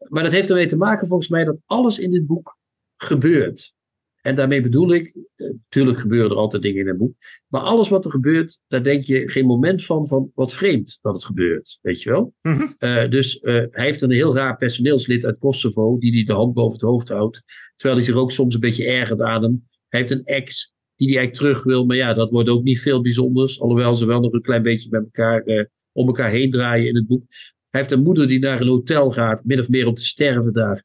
Maar 0.09 0.23
dat 0.23 0.31
heeft 0.31 0.49
ermee 0.49 0.67
te 0.67 0.77
maken 0.77 1.07
volgens 1.07 1.29
mij 1.29 1.43
dat 1.43 1.57
alles 1.65 1.99
in 1.99 2.11
dit 2.11 2.27
boek 2.27 2.57
gebeurt. 2.97 3.73
En 4.21 4.35
daarmee 4.35 4.61
bedoel 4.61 4.93
ik, 4.93 5.13
natuurlijk 5.37 5.99
gebeuren 5.99 6.31
er 6.31 6.37
altijd 6.37 6.61
dingen 6.61 6.81
in 6.81 6.87
een 6.87 6.97
boek, 6.97 7.13
maar 7.47 7.61
alles 7.61 7.89
wat 7.89 8.05
er 8.05 8.11
gebeurt, 8.11 8.59
daar 8.67 8.83
denk 8.83 9.03
je 9.03 9.29
geen 9.29 9.45
moment 9.45 9.85
van, 9.85 10.07
van 10.07 10.31
wat 10.33 10.53
vreemd 10.53 10.99
dat 11.01 11.13
het 11.13 11.25
gebeurt, 11.25 11.79
weet 11.81 12.01
je 12.01 12.09
wel. 12.09 12.33
Mhm. 12.41 12.55
Mm 12.55 12.59
-hmm. 12.59 12.75
uh, 12.89 13.09
dus 13.09 13.41
uh, 13.41 13.65
hij 13.69 13.85
heeft 13.85 14.01
een 14.01 14.11
heel 14.11 14.35
raar 14.35 14.57
personeelslid 14.57 15.25
uit 15.25 15.37
Kosovo, 15.37 15.97
die 15.97 16.13
hij 16.13 16.23
de 16.23 16.33
hand 16.33 16.53
boven 16.53 16.73
het 16.73 16.81
hoofd 16.81 17.09
houdt, 17.09 17.43
terwijl 17.75 17.99
hij 17.99 18.09
zich 18.09 18.19
ook 18.19 18.31
soms 18.31 18.53
een 18.53 18.59
beetje 18.59 18.85
ergert 18.85 19.21
aan 19.21 19.43
hem. 19.43 19.65
Hij 19.87 19.99
heeft 19.99 20.11
een 20.11 20.23
ex 20.23 20.73
die 20.95 21.07
hij 21.07 21.17
eigenlijk 21.17 21.53
terug 21.53 21.63
wil, 21.63 21.85
maar 21.85 21.95
ja, 21.95 22.13
dat 22.13 22.31
wordt 22.31 22.49
ook 22.49 22.63
niet 22.63 22.79
veel 22.79 23.01
bijzonders, 23.01 23.61
alhoewel 23.61 23.95
ze 23.95 24.05
wel 24.05 24.19
nog 24.19 24.33
een 24.33 24.41
klein 24.41 24.63
beetje 24.63 24.89
met 24.89 25.03
elkaar, 25.03 25.47
uh, 25.47 25.63
om 25.91 26.07
elkaar 26.07 26.31
heen 26.31 26.51
draaien 26.51 26.87
in 26.87 26.95
het 26.95 27.07
boek. 27.07 27.23
Hij 27.69 27.81
heeft 27.81 27.91
een 27.91 28.03
moeder 28.03 28.27
die 28.27 28.39
naar 28.39 28.61
een 28.61 28.67
hotel 28.67 29.11
gaat, 29.11 29.43
min 29.45 29.59
of 29.59 29.69
meer 29.69 29.87
om 29.87 29.93
te 29.93 30.03
sterven 30.03 30.53
daar. 30.53 30.83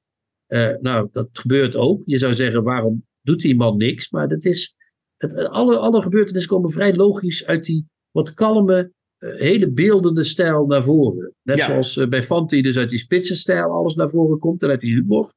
nou, 0.81 1.09
dat 1.13 1.29
gebeurt 1.33 1.77
ook. 1.77 2.03
Je 2.05 2.19
zou 2.19 2.35
zeggen, 2.35 2.63
waarom 2.63 3.05
doet 3.25 3.41
die 3.41 3.57
man 3.57 3.77
niks. 3.77 4.11
Maar 4.11 4.29
dat 4.29 4.45
is, 4.45 4.75
het, 5.17 5.49
alle, 5.49 5.77
alle 5.77 6.03
gebeurtenissen 6.03 6.51
komen 6.51 6.71
vrij 6.71 6.95
logisch 6.95 7.47
uit 7.47 7.65
die 7.65 7.87
wat 8.11 8.35
kalme, 8.35 8.93
uh, 9.19 9.35
hele 9.41 9.71
beeldende 9.73 10.25
stijl 10.25 10.67
naar 10.67 10.83
voren. 10.83 11.35
Net 11.43 11.57
Ja. 11.59 11.65
zoals 11.65 11.97
uh, 11.97 12.09
bij 12.09 12.23
Fanti 12.23 12.63
dus 12.63 12.77
uit 12.79 12.91
die 12.91 12.99
spitse 12.99 13.35
stijl 13.37 13.71
alles 13.71 13.95
naar 13.95 14.11
voren 14.11 14.39
komt 14.39 14.63
en 14.63 14.69
uit 14.69 14.81
die 14.81 14.95
humor. 14.95 15.33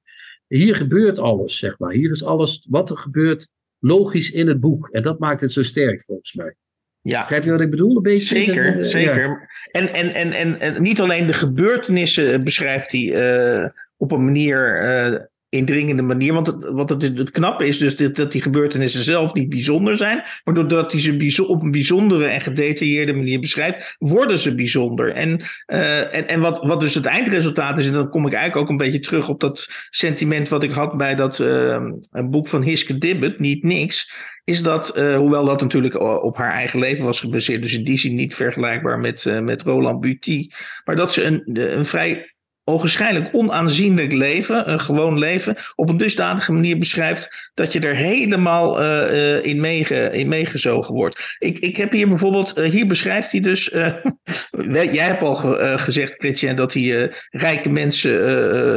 Hier 0.48 0.76
gebeurt 0.76 1.20
alles, 1.20 1.58
zeg 1.58 1.80
maar. 1.80 1.92
Hier 1.92 2.12
is 2.12 2.24
alles 2.24 2.68
wat 2.70 2.90
er 2.90 2.98
gebeurt 2.98 3.48
logisch 3.80 4.32
in 4.32 4.48
het 4.48 4.60
boek. 4.60 4.90
En 4.90 5.04
dat 5.04 5.20
maakt 5.20 5.42
het 5.42 5.52
zo 5.52 5.62
sterk 5.64 6.04
volgens 6.04 6.34
mij. 6.34 6.56
Ja, 7.02 7.22
Begrijp 7.22 7.44
je 7.44 7.52
wat 7.52 7.62
ik 7.62 7.70
bedoel? 7.70 7.96
Een 7.98 8.02
beetje? 8.04 8.36
Zeker, 8.38 8.78
Eh, 8.80 8.84
zeker. 8.84 9.28
ja. 9.28 9.48
En, 9.72 9.94
en, 9.94 10.14
en, 10.14 10.32
en, 10.32 10.60
en 10.60 10.82
niet 10.82 11.00
alleen 11.02 11.28
de 11.28 11.34
gebeurtenissen 11.34 12.44
beschrijft 12.44 12.92
hij 12.92 13.14
eh, 13.14 13.70
op 13.98 14.12
een 14.12 14.26
manier, 14.26 14.82
eh, 14.82 15.20
indringende 15.50 16.02
manier. 16.02 16.34
Want 16.34 16.48
het, 16.48 16.70
wat 16.70 16.90
het, 16.90 17.02
het 17.02 17.32
knappe 17.32 17.68
is 17.68 17.78
dus 17.78 17.96
dat, 17.96 18.16
dat 18.16 18.32
die 18.32 18.42
gebeurtenissen 18.42 19.04
zelf 19.04 19.34
niet 19.34 19.50
bijzonder 19.50 19.96
zijn. 19.96 20.22
Maar 20.44 20.54
doordat 20.54 20.92
hij 20.92 21.02
ze 21.32 21.48
op 21.48 21.62
een 21.62 21.72
bijzondere 21.72 22.26
en 22.26 22.42
gedetailleerde 22.42 23.14
manier 23.14 23.40
beschrijft, 23.40 23.96
worden 23.98 24.40
ze 24.40 24.56
bijzonder. 24.56 25.14
En, 25.14 25.42
eh, 25.66 26.16
en, 26.16 26.28
en 26.28 26.40
wat, 26.40 26.60
wat 26.64 26.80
dus 26.80 26.94
het 26.94 27.06
eindresultaat 27.06 27.80
is, 27.80 27.88
en 27.88 27.94
dan 27.94 28.10
kom 28.10 28.28
ik 28.28 28.34
eigenlijk 28.34 28.64
ook 28.64 28.70
een 28.70 28.86
beetje 28.86 29.00
terug 29.00 29.30
op 29.30 29.40
dat 29.40 29.68
sentiment 29.90 30.50
wat 30.50 30.64
ik 30.64 30.72
had 30.72 30.98
bij 30.98 31.16
dat 31.16 31.40
eh, 31.40 31.86
boek 32.12 32.48
van 32.48 32.62
Hiske 32.62 32.98
Dibbet, 32.98 33.40
Niet 33.40 33.64
Niks 33.64 34.12
is 34.44 34.64
dat, 34.64 34.98
uh, 34.98 35.16
hoewel 35.16 35.46
dat 35.46 35.62
natuurlijk 35.62 36.00
op 36.24 36.38
haar 36.38 36.52
eigen 36.52 36.80
leven 36.80 37.06
was 37.06 37.20
gebaseerd, 37.20 37.62
dus 37.62 37.74
in 37.74 37.84
die 37.84 37.98
zin 37.98 38.16
niet 38.16 38.36
vergelijkbaar 38.36 39.00
met, 39.00 39.26
uh, 39.26 39.40
met 39.40 39.62
Roland 39.62 40.00
Buty, 40.00 40.48
maar 40.86 40.96
dat 40.96 41.14
ze 41.14 41.24
een, 41.24 41.42
een 41.78 41.86
vrij 41.86 42.36
ogenschijnlijk 42.70 43.30
onaanzienlijk 43.32 44.14
leven, 44.14 44.72
een 44.72 44.80
gewoon 44.80 45.18
leven, 45.18 45.56
op 45.76 45.90
een 45.90 45.98
dusdanige 45.98 46.54
manier 46.54 46.78
beschrijft 46.78 47.52
dat 47.54 47.74
je 47.74 47.80
er 47.80 47.96
helemaal 47.96 48.82
uh, 48.82 49.46
in, 49.46 49.60
meege, 49.60 50.10
in 50.12 50.28
meegezogen 50.28 50.94
wordt. 50.94 51.36
Ik, 51.40 51.60
ik 51.60 51.78
heb 51.78 51.92
hier 51.92 52.08
bijvoorbeeld, 52.08 52.58
uh, 52.58 52.70
hier 52.70 52.88
beschrijft 52.88 53.32
hij 53.32 53.42
dus, 53.42 53.66
jij 54.92 55.06
hebt 55.06 55.24
al 55.24 55.36
ge, 55.36 55.74
gezegd, 55.78 56.14
Chrétien, 56.18 56.56
dat 56.56 56.74
hij 56.74 57.12
rijke 57.30 57.70
mensen 57.70 58.12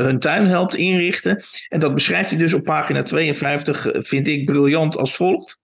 hun 0.04 0.18
tuin 0.18 0.46
helpt 0.46 0.74
inrichten. 0.74 1.42
En 1.68 1.80
dat 1.80 1.94
beschrijft 1.94 2.30
hij 2.30 2.38
dus 2.38 2.54
op 2.54 2.64
pagina 2.64 3.02
52, 3.02 3.86
vind 3.92 4.28
ik 4.28 4.44
briljant 4.44 4.96
als 4.96 5.14
volgt. 5.16 5.59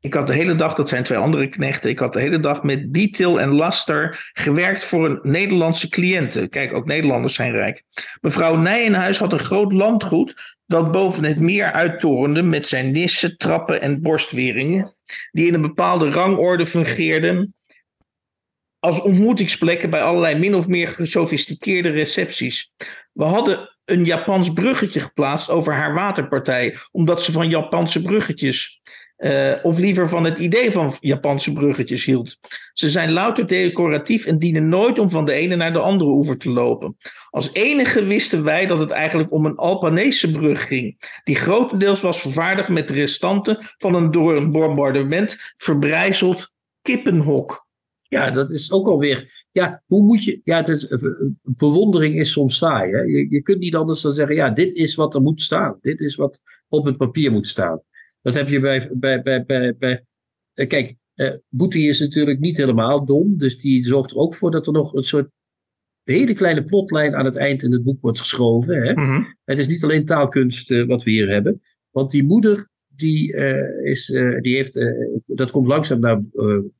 Ik 0.00 0.14
had 0.14 0.26
de 0.26 0.32
hele 0.32 0.54
dag, 0.54 0.74
dat 0.74 0.88
zijn 0.88 1.02
twee 1.02 1.18
andere 1.18 1.48
knechten, 1.48 1.90
ik 1.90 1.98
had 1.98 2.12
de 2.12 2.20
hele 2.20 2.40
dag 2.40 2.62
met 2.62 2.92
Beatil 2.92 3.40
en 3.40 3.54
Laster 3.54 4.30
gewerkt 4.32 4.84
voor 4.84 5.04
een 5.04 5.18
Nederlandse 5.22 5.88
cliënten. 5.88 6.48
Kijk, 6.48 6.72
ook 6.72 6.86
Nederlanders 6.86 7.34
zijn 7.34 7.52
rijk. 7.52 7.82
Mevrouw 8.20 8.56
Nijenhuis 8.56 9.18
had 9.18 9.32
een 9.32 9.38
groot 9.38 9.72
landgoed 9.72 10.56
dat 10.66 10.92
boven 10.92 11.24
het 11.24 11.40
meer 11.40 11.72
uittorende 11.72 12.42
met 12.42 12.66
zijn 12.66 12.92
nissen, 12.92 13.36
trappen 13.36 13.80
en 13.82 14.02
borstweringen, 14.02 14.94
die 15.30 15.46
in 15.46 15.54
een 15.54 15.60
bepaalde 15.60 16.10
rangorde 16.10 16.66
fungeerden 16.66 17.54
als 18.78 19.00
ontmoetingsplekken 19.00 19.90
bij 19.90 20.02
allerlei 20.02 20.38
min 20.38 20.54
of 20.54 20.66
meer 20.66 20.88
gesofisticeerde 20.88 21.90
recepties. 21.90 22.72
We 23.12 23.24
hadden 23.24 23.78
een 23.84 24.04
Japans 24.04 24.52
bruggetje 24.52 25.00
geplaatst 25.00 25.50
over 25.50 25.74
haar 25.74 25.94
waterpartij, 25.94 26.76
omdat 26.90 27.22
ze 27.22 27.32
van 27.32 27.48
Japanse 27.48 28.02
bruggetjes 28.02 28.80
uh, 29.18 29.54
of 29.62 29.78
liever 29.78 30.08
van 30.08 30.24
het 30.24 30.38
idee 30.38 30.70
van 30.70 30.96
Japanse 31.00 31.52
bruggetjes 31.52 32.04
hield. 32.04 32.38
Ze 32.72 32.90
zijn 32.90 33.12
louter 33.12 33.46
decoratief 33.46 34.26
en 34.26 34.38
dienen 34.38 34.68
nooit 34.68 34.98
om 34.98 35.10
van 35.10 35.24
de 35.24 35.32
ene 35.32 35.56
naar 35.56 35.72
de 35.72 35.78
andere 35.78 36.10
oever 36.10 36.38
te 36.38 36.50
lopen. 36.50 36.96
Als 37.30 37.52
enige 37.52 38.04
wisten 38.04 38.44
wij 38.44 38.66
dat 38.66 38.78
het 38.78 38.90
eigenlijk 38.90 39.32
om 39.32 39.46
een 39.46 39.56
Albanese 39.56 40.30
brug 40.30 40.66
ging, 40.66 41.10
die 41.24 41.36
grotendeels 41.36 42.00
was 42.00 42.20
vervaardigd 42.20 42.68
met 42.68 42.88
de 42.88 42.94
restanten 42.94 43.56
van 43.76 43.94
een 43.94 44.10
door 44.10 44.36
een 44.36 44.52
bombardement 44.52 45.36
verbrijzeld 45.56 46.52
kippenhok. 46.82 47.66
Ja, 48.02 48.30
dat 48.30 48.50
is 48.50 48.72
ook 48.72 48.86
alweer. 48.86 49.46
Ja, 49.52 49.82
hoe 49.86 50.02
moet 50.02 50.24
je. 50.24 50.40
Ja, 50.44 50.66
is, 50.66 50.86
eh, 50.86 51.00
bewondering 51.42 52.14
is 52.14 52.32
soms 52.32 52.56
saai. 52.56 52.92
Hè? 52.92 53.00
Je, 53.00 53.26
je 53.30 53.42
kunt 53.42 53.58
niet 53.58 53.74
anders 53.74 54.00
dan 54.00 54.12
zeggen: 54.12 54.36
ja, 54.36 54.50
dit 54.50 54.74
is 54.74 54.94
wat 54.94 55.14
er 55.14 55.22
moet 55.22 55.42
staan. 55.42 55.78
Dit 55.80 56.00
is 56.00 56.14
wat 56.14 56.40
op 56.68 56.84
het 56.84 56.96
papier 56.96 57.32
moet 57.32 57.46
staan. 57.46 57.82
Dat 58.22 58.34
heb 58.34 58.48
je 58.48 58.60
bij. 58.60 58.90
bij, 58.92 59.22
bij, 59.22 59.44
bij, 59.44 59.76
bij 59.76 60.04
uh, 60.54 60.66
kijk, 60.66 60.94
uh, 61.14 61.32
Boetie 61.48 61.88
is 61.88 62.00
natuurlijk 62.00 62.38
niet 62.38 62.56
helemaal 62.56 63.04
dom. 63.04 63.38
Dus 63.38 63.58
die 63.58 63.84
zorgt 63.84 64.10
er 64.10 64.16
ook 64.16 64.34
voor 64.34 64.50
dat 64.50 64.66
er 64.66 64.72
nog 64.72 64.94
een 64.94 65.04
soort 65.04 65.30
hele 66.02 66.34
kleine 66.34 66.64
plotlijn 66.64 67.14
aan 67.14 67.24
het 67.24 67.36
eind 67.36 67.62
in 67.62 67.72
het 67.72 67.84
boek 67.84 68.00
wordt 68.00 68.18
geschoven. 68.18 68.82
Hè? 68.82 68.92
Mm 68.92 69.04
-hmm. 69.04 69.36
Het 69.44 69.58
is 69.58 69.68
niet 69.68 69.82
alleen 69.82 70.04
taalkunst 70.04 70.70
uh, 70.70 70.86
wat 70.86 71.02
we 71.02 71.10
hier 71.10 71.28
hebben. 71.28 71.60
Want 71.90 72.10
die 72.10 72.24
moeder, 72.24 72.68
die, 72.88 73.34
is, 73.82 74.06
die 74.40 74.54
heeft, 74.54 74.86
dat 75.24 75.50
komt 75.50 75.66
langzaam 75.66 76.00
naar 76.00 76.20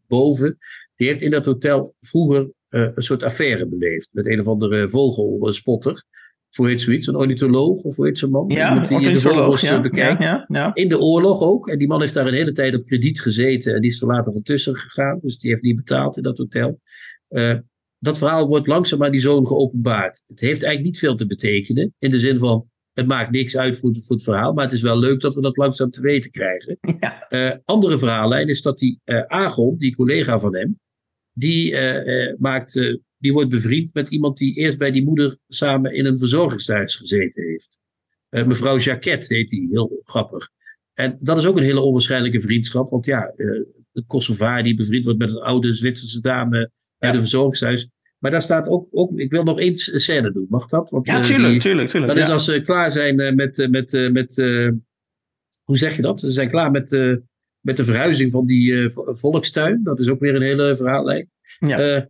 boven. 0.06 0.58
Die 0.96 1.06
heeft 1.06 1.22
in 1.22 1.30
dat 1.30 1.44
hotel 1.44 1.94
vroeger 2.00 2.50
een 2.68 3.02
soort 3.02 3.22
affaire 3.22 3.66
beleefd. 3.66 4.08
Met 4.12 4.26
een 4.26 4.40
of 4.40 4.46
andere 4.46 4.88
vogelspotter 4.88 6.04
hoe 6.56 6.68
heet 6.68 6.80
zoiets? 6.80 7.06
Een 7.06 7.16
ornitholoog 7.16 7.82
of 7.82 7.96
hoe 7.96 8.06
heet 8.06 8.18
zo'n 8.18 8.30
man? 8.30 8.44
Ja, 8.48 8.86
die 8.86 9.12
de 9.12 9.20
vogels 9.20 9.60
ja, 9.60 9.80
bekijkt. 9.80 10.22
Ja, 10.22 10.44
ja, 10.48 10.74
In 10.74 10.88
de 10.88 10.98
oorlog 10.98 11.40
ook. 11.40 11.68
En 11.68 11.78
die 11.78 11.88
man 11.88 12.00
heeft 12.00 12.14
daar 12.14 12.26
een 12.26 12.34
hele 12.34 12.52
tijd 12.52 12.74
op 12.74 12.84
krediet 12.84 13.20
gezeten. 13.20 13.74
En 13.74 13.80
die 13.80 13.90
is 13.90 14.00
er 14.00 14.06
later 14.06 14.32
van 14.32 14.42
tussen 14.42 14.76
gegaan. 14.76 15.18
Dus 15.22 15.38
die 15.38 15.50
heeft 15.50 15.62
niet 15.62 15.76
betaald 15.76 16.16
in 16.16 16.22
dat 16.22 16.38
hotel. 16.38 16.80
Uh, 17.30 17.54
dat 17.98 18.18
verhaal 18.18 18.46
wordt 18.46 18.66
langzaam 18.66 19.04
aan 19.04 19.10
die 19.10 19.20
zoon 19.20 19.46
geopenbaard. 19.46 20.22
Het 20.26 20.40
heeft 20.40 20.62
eigenlijk 20.62 20.84
niet 20.84 20.98
veel 20.98 21.14
te 21.14 21.26
betekenen. 21.26 21.94
In 21.98 22.10
de 22.10 22.18
zin 22.18 22.38
van, 22.38 22.68
het 22.92 23.06
maakt 23.06 23.30
niks 23.30 23.56
uit 23.56 23.78
voor, 23.78 23.96
voor 23.96 24.16
het 24.16 24.24
verhaal. 24.24 24.52
Maar 24.52 24.64
het 24.64 24.72
is 24.72 24.82
wel 24.82 24.98
leuk 24.98 25.20
dat 25.20 25.34
we 25.34 25.40
dat 25.40 25.56
langzaam 25.56 25.90
te 25.90 26.00
weten 26.00 26.30
krijgen. 26.30 26.78
Uh, 27.28 27.50
andere 27.64 27.98
verhaallijn 27.98 28.48
is 28.48 28.62
dat 28.62 28.78
die 28.78 29.00
uh, 29.04 29.22
Agon, 29.26 29.78
die 29.78 29.96
collega 29.96 30.38
van 30.38 30.56
hem. 30.56 30.78
Die 31.32 31.76
maakt 32.38 32.98
die 33.18 33.32
wordt 33.32 33.50
bevriend 33.50 33.94
met 33.94 34.08
iemand 34.08 34.36
die 34.36 34.54
eerst 34.54 34.78
bij 34.78 34.90
die 34.90 35.04
moeder 35.04 35.36
samen 35.48 35.94
in 35.94 36.06
een 36.06 36.18
verzorgingshuis 36.18 36.96
gezeten 36.96 37.44
heeft. 37.44 37.78
Uh, 38.30 38.46
mevrouw 38.46 38.78
Jacquet 38.78 39.28
heet 39.28 39.48
die, 39.48 39.68
heel 39.70 40.00
grappig. 40.02 40.48
En 40.94 41.14
dat 41.18 41.36
is 41.36 41.46
ook 41.46 41.56
een 41.56 41.62
hele 41.62 41.80
onwaarschijnlijke 41.80 42.40
vriendschap, 42.40 42.90
want 42.90 43.06
ja, 43.06 43.32
uh, 43.36 43.62
de 43.92 44.04
Kosovaar 44.06 44.62
die 44.62 44.74
bevriend 44.74 45.04
wordt 45.04 45.18
met 45.18 45.30
een 45.30 45.40
oude 45.40 45.72
Zwitserse 45.72 46.20
dame 46.20 46.70
bij 46.98 47.10
een 47.10 47.18
verzorgingshuis. 47.18 47.88
Maar 48.18 48.30
daar 48.30 48.42
staat 48.42 48.68
ook, 48.68 48.88
ook, 48.90 49.18
ik 49.18 49.30
wil 49.30 49.44
nog 49.44 49.58
één 49.58 49.76
scène 49.76 50.32
doen, 50.32 50.46
mag 50.48 50.66
dat? 50.66 50.90
Want, 50.90 51.06
ja, 51.06 51.20
tuurlijk, 51.20 51.54
uh, 51.54 51.60
tuurlijk, 51.60 51.88
tuurlijk. 51.88 52.14
Dat 52.14 52.24
is 52.24 52.30
als 52.30 52.44
ze 52.44 52.60
klaar 52.60 52.90
zijn 52.90 53.14
met, 53.34 53.68
met, 53.70 54.10
met 54.12 54.34
hoe 55.64 55.76
zeg 55.76 55.96
je 55.96 56.02
dat? 56.02 56.20
Ze 56.20 56.30
zijn 56.30 56.50
klaar 56.50 56.70
met, 56.70 56.90
met 57.60 57.76
de 57.76 57.84
verhuizing 57.84 58.32
van 58.32 58.46
die 58.46 58.90
volkstuin. 58.92 59.82
Dat 59.82 60.00
is 60.00 60.08
ook 60.08 60.18
weer 60.18 60.34
een 60.34 60.42
hele 60.42 60.76
verhaallijn. 60.76 61.30
Ja. 61.58 62.08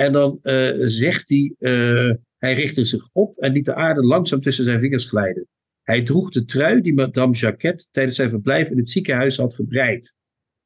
En 0.00 0.12
dan 0.12 0.38
uh, 0.42 0.80
zegt 0.82 1.28
hij, 1.28 1.54
uh, 1.58 2.14
hij 2.38 2.54
richtte 2.54 2.84
zich 2.84 3.12
op 3.12 3.36
en 3.36 3.52
liet 3.52 3.64
de 3.64 3.74
aarde 3.74 4.04
langzaam 4.04 4.40
tussen 4.40 4.64
zijn 4.64 4.80
vingers 4.80 5.04
glijden. 5.04 5.46
Hij 5.82 6.02
droeg 6.02 6.30
de 6.30 6.44
trui 6.44 6.80
die 6.80 6.94
Madame 6.94 7.32
Jacquet 7.34 7.88
tijdens 7.90 8.16
zijn 8.16 8.28
verblijf 8.28 8.70
in 8.70 8.78
het 8.78 8.90
ziekenhuis 8.90 9.36
had 9.36 9.54
gebreid. 9.54 10.14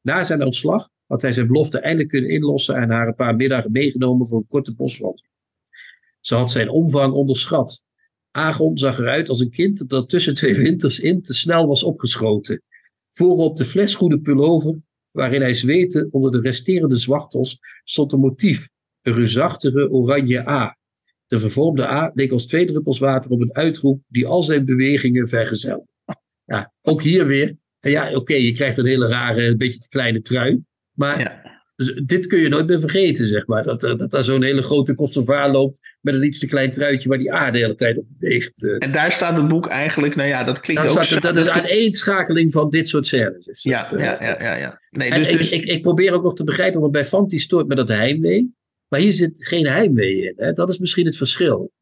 Na 0.01 0.23
zijn 0.23 0.43
ontslag 0.43 0.89
had 1.07 1.23
hij 1.23 1.33
zijn 1.33 1.47
belofte 1.47 1.79
eindelijk 1.79 2.09
kunnen 2.09 2.31
inlossen 2.31 2.75
en 2.75 2.91
haar 2.91 3.07
een 3.07 3.15
paar 3.15 3.37
middagen 3.37 3.73
meegenomen 3.73 4.27
voor 4.27 4.39
een 4.39 4.47
korte 4.47 4.75
boswandeling. 4.75 5.33
Ze 6.21 6.35
had 6.35 6.51
zijn 6.51 6.69
omvang 6.69 7.13
onderschat. 7.13 7.83
Agon 8.31 8.79
zag 8.79 8.99
eruit 8.99 9.29
als 9.29 9.41
een 9.41 9.51
kind 9.51 9.89
dat 9.89 10.09
tussen 10.09 10.35
twee 10.35 10.55
winters 10.55 11.01
in 11.01 11.23
te 11.23 11.35
snel 11.35 11.67
was 11.67 11.83
opgeschoten. 11.83 12.63
Voorop 13.11 13.57
de 13.57 13.65
flesgoede 13.65 14.21
pullover, 14.21 14.81
waarin 15.11 15.41
hij 15.41 15.55
zweette 15.55 16.09
onder 16.11 16.31
de 16.31 16.41
resterende 16.41 16.97
zwachtels, 16.97 17.59
stond 17.85 18.13
een 18.13 18.21
motief 18.21 18.73
reusachtige 19.13 19.91
oranje 19.91 20.49
A. 20.49 20.77
De 21.27 21.39
vervormde 21.39 21.89
A 21.89 22.11
leek 22.15 22.33
als 22.33 22.47
twee 22.47 22.67
druppels 22.67 22.99
water 22.99 23.31
op 23.31 23.41
een 23.41 23.55
uitroep 23.55 24.03
die 24.09 24.27
al 24.27 24.43
zijn 24.43 24.65
bewegingen 24.65 25.29
vergezelde. 25.29 25.87
Ja, 26.45 26.73
ook 26.83 27.03
hier 27.03 27.27
weer. 27.27 27.57
Ja, 27.81 28.07
oké, 28.07 28.17
okay, 28.17 28.41
je 28.41 28.53
krijgt 28.53 28.79
een 28.79 28.87
hele 28.87 29.09
rare, 29.09 29.47
een 29.47 29.59
beetje 29.59 29.81
te 29.81 29.89
kleine 29.89 30.23
trui. 30.23 30.63
Maar 30.93 31.21
ja. 31.21 31.45
Dus 31.77 32.01
dit 32.05 32.27
kun 32.27 32.41
je 32.41 32.49
nooit 32.49 32.67
meer 32.67 32.81
vergeten, 32.81 33.27
zeg 33.27 33.47
maar. 33.47 33.63
Dat, 33.63 33.81
dat 33.81 34.11
daar 34.11 34.25
zo'n 34.25 34.43
hele 34.43 34.63
grote 34.63 34.95
Kosovaar 34.95 35.51
loopt 35.51 35.81
met 36.01 36.15
een 36.15 36.25
iets 36.25 36.39
te 36.39 36.47
klein 36.47 36.73
truitje 36.73 37.09
waar 37.09 37.19
die 37.19 37.33
aarde 37.33 37.53
de 37.53 37.59
hele 37.59 37.75
tijd 37.75 37.99
op 37.99 38.05
beweegt. 38.19 38.65
Eh. 38.65 38.77
En 38.79 38.93
daar 38.93 39.13
staat 39.13 39.37
het 39.37 39.49
boek 39.49 39.67
eigenlijk, 39.67 40.15
nou 40.15 40.29
ja, 40.29 40.45
dat 40.45 40.61
klinkt 40.61 40.83
ook... 40.83 41.05
Staat, 41.05 41.23
dat, 41.23 41.37
is 41.37 41.47
een 41.47 41.53
aaneenschakeling 41.53 42.53
van 42.53 42.71
dit 42.71 42.89
soort 42.89 43.07
scènes. 43.07 43.63
Ja, 43.63 43.89
dat, 43.91 44.01
ja, 44.01 44.17
ja, 44.21 44.37
ja, 44.41 44.57
ja. 44.57 44.81
Nee, 44.91 45.11
dus, 45.11 45.29
ik, 45.29 45.39
dus... 45.39 45.51
Ik, 45.51 45.65
ik, 45.65 45.83
probeer 45.83 46.13
ook 46.13 46.23
nog 46.23 46.35
te 46.35 46.45
begrijpen, 46.45 46.81
want 46.81 46.93
bij 46.93 47.05
Fanti 47.05 47.39
stoort 47.39 47.69
me 47.69 47.75
dat 47.75 47.89
heimwee. 47.89 48.55
Maar 48.89 49.01
hier 49.01 49.13
zit 49.13 49.47
geen 49.47 49.67
heimwee 49.67 50.23
in. 50.23 50.35
Hè? 50.37 50.53
Dat 50.53 50.69
is 50.69 50.79
misschien 50.79 51.07
het 51.07 51.17
verschil. 51.17 51.73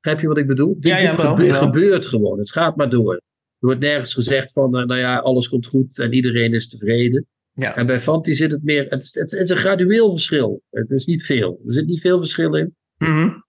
Begrijp 0.00 0.20
je 0.22 0.28
wat 0.28 0.38
ik 0.38 0.46
bedoel? 0.46 0.74
Dit 0.74 0.84
ja, 0.84 0.98
ja, 0.98 1.14
gebe 1.14 1.54
gebeurt 1.54 2.06
gewoon. 2.06 2.38
Het 2.38 2.50
gaat 2.50 2.76
maar 2.76 2.90
door. 2.90 3.14
Er 3.14 3.66
wordt 3.66 3.80
nergens 3.80 4.14
gezegd 4.14 4.52
van, 4.52 4.78
uh, 4.78 4.84
nou 4.84 5.00
ja, 5.00 5.18
alles 5.18 5.48
komt 5.48 5.66
goed 5.66 5.98
en 5.98 6.12
iedereen 6.12 6.54
is 6.54 6.68
tevreden. 6.68 7.26
Ja. 7.52 7.76
En 7.76 7.86
bij 7.86 8.00
Fanti 8.00 8.34
zit 8.34 8.50
het 8.50 8.62
meer, 8.62 8.82
het, 8.82 8.90
het, 8.90 9.14
het, 9.14 9.32
is 9.32 9.48
een 9.48 9.56
gradueel 9.56 10.10
verschil. 10.10 10.62
Het 10.70 10.90
is 10.90 11.06
niet 11.06 11.24
veel. 11.24 11.60
Er 11.64 11.72
zit 11.72 11.86
niet 11.86 12.00
veel 12.00 12.18
verschil 12.18 12.54
in. 12.54 12.76
Mm 12.96 13.08
-hmm. 13.08 13.44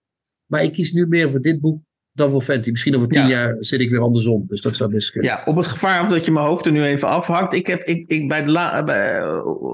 Maar 0.46 0.64
ik 0.64 0.72
kies 0.72 0.92
nu 0.92 1.06
meer 1.06 1.30
voor 1.30 1.40
dit 1.40 1.60
boek 1.60 1.82
dan 2.14 2.30
voor 2.30 2.42
Fenty. 2.42 2.70
Misschien 2.70 2.96
over 2.96 3.08
tien 3.08 3.26
jaar 3.26 3.56
zit 3.58 3.80
ik 3.80 3.90
weer 3.90 4.00
andersom. 4.00 4.44
Dus 4.48 4.60
dat 4.60 4.74
zou 4.74 4.90
best 4.92 5.10
kunnen. 5.10 5.30
Ja, 5.30 5.42
op 5.44 5.56
het 5.56 5.66
gevaar 5.66 6.08
dat 6.08 6.24
je 6.24 6.30
mijn 6.30 6.46
hoofd 6.46 6.66
er 6.66 6.72
nu 6.72 6.84
even 6.84 7.08
afhakt. 7.08 7.54
Ik 7.54 7.66
heb 7.66 7.82
ik, 7.82 8.10
ik 8.10 8.28
bij 8.28 8.44
de 8.44 8.50
la, 8.50 8.84
bij, 8.84 9.22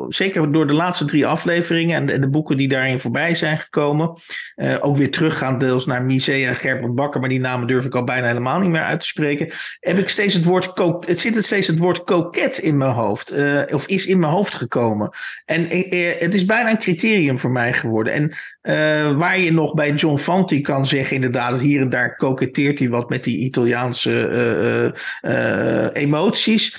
zeker 0.08 0.52
door 0.52 0.66
de 0.66 0.72
laatste 0.72 1.04
drie 1.04 1.26
afleveringen 1.26 1.96
en 1.96 2.06
de, 2.06 2.18
de, 2.18 2.28
boeken 2.28 2.56
die 2.56 2.68
daarin 2.68 3.00
voorbij 3.00 3.34
zijn 3.34 3.58
gekomen. 3.58 4.10
Uh, 4.56 4.74
ook 4.80 4.96
weer 4.96 5.10
teruggaan 5.10 5.58
deels 5.58 5.86
naar 5.86 6.02
Misea 6.02 6.52
Gerbert 6.54 6.94
Bakker. 6.94 7.20
Maar 7.20 7.28
die 7.28 7.40
namen 7.40 7.66
durf 7.66 7.84
ik 7.84 7.94
al 7.94 8.04
bijna 8.04 8.26
helemaal 8.26 8.60
niet 8.60 8.70
meer 8.70 8.84
uit 8.84 9.00
te 9.00 9.06
spreken. 9.06 9.48
Heb 9.80 9.98
ik 9.98 10.08
steeds 10.08 10.34
het 10.34 10.44
woord, 10.44 10.72
het 11.06 11.20
zit 11.20 11.34
het 11.34 11.44
steeds 11.44 11.66
het 11.66 11.78
woord 11.78 12.04
koket 12.04 12.58
in 12.58 12.76
mijn 12.76 12.92
hoofd. 12.92 13.32
Uh, 13.32 13.60
of 13.72 13.86
is 13.86 14.06
in 14.06 14.18
mijn 14.18 14.32
hoofd 14.32 14.54
gekomen. 14.54 15.10
En 15.44 15.76
uh, 15.76 16.12
het 16.18 16.34
is 16.34 16.44
bijna 16.44 16.70
een 16.70 16.78
criterium 16.78 17.38
voor 17.38 17.50
mij 17.50 17.72
geworden. 17.72 18.12
En 18.12 18.32
waar 19.16 19.38
je 19.38 19.52
nog 19.52 19.74
bij 19.74 19.92
John 19.92 20.18
Fanti 20.18 20.60
kan 20.60 20.86
zeggen 20.86 21.14
inderdaad 21.14 21.60
hier 21.60 21.80
en 21.80 21.90
daar 21.90 22.16
koketteert 22.28 22.78
hij 22.78 22.88
wat 22.88 23.08
met 23.08 23.24
die 23.24 23.38
Italiaanse 23.38 24.10
uh, 25.22 25.32
uh, 25.32 25.88
emoties. 25.92 26.78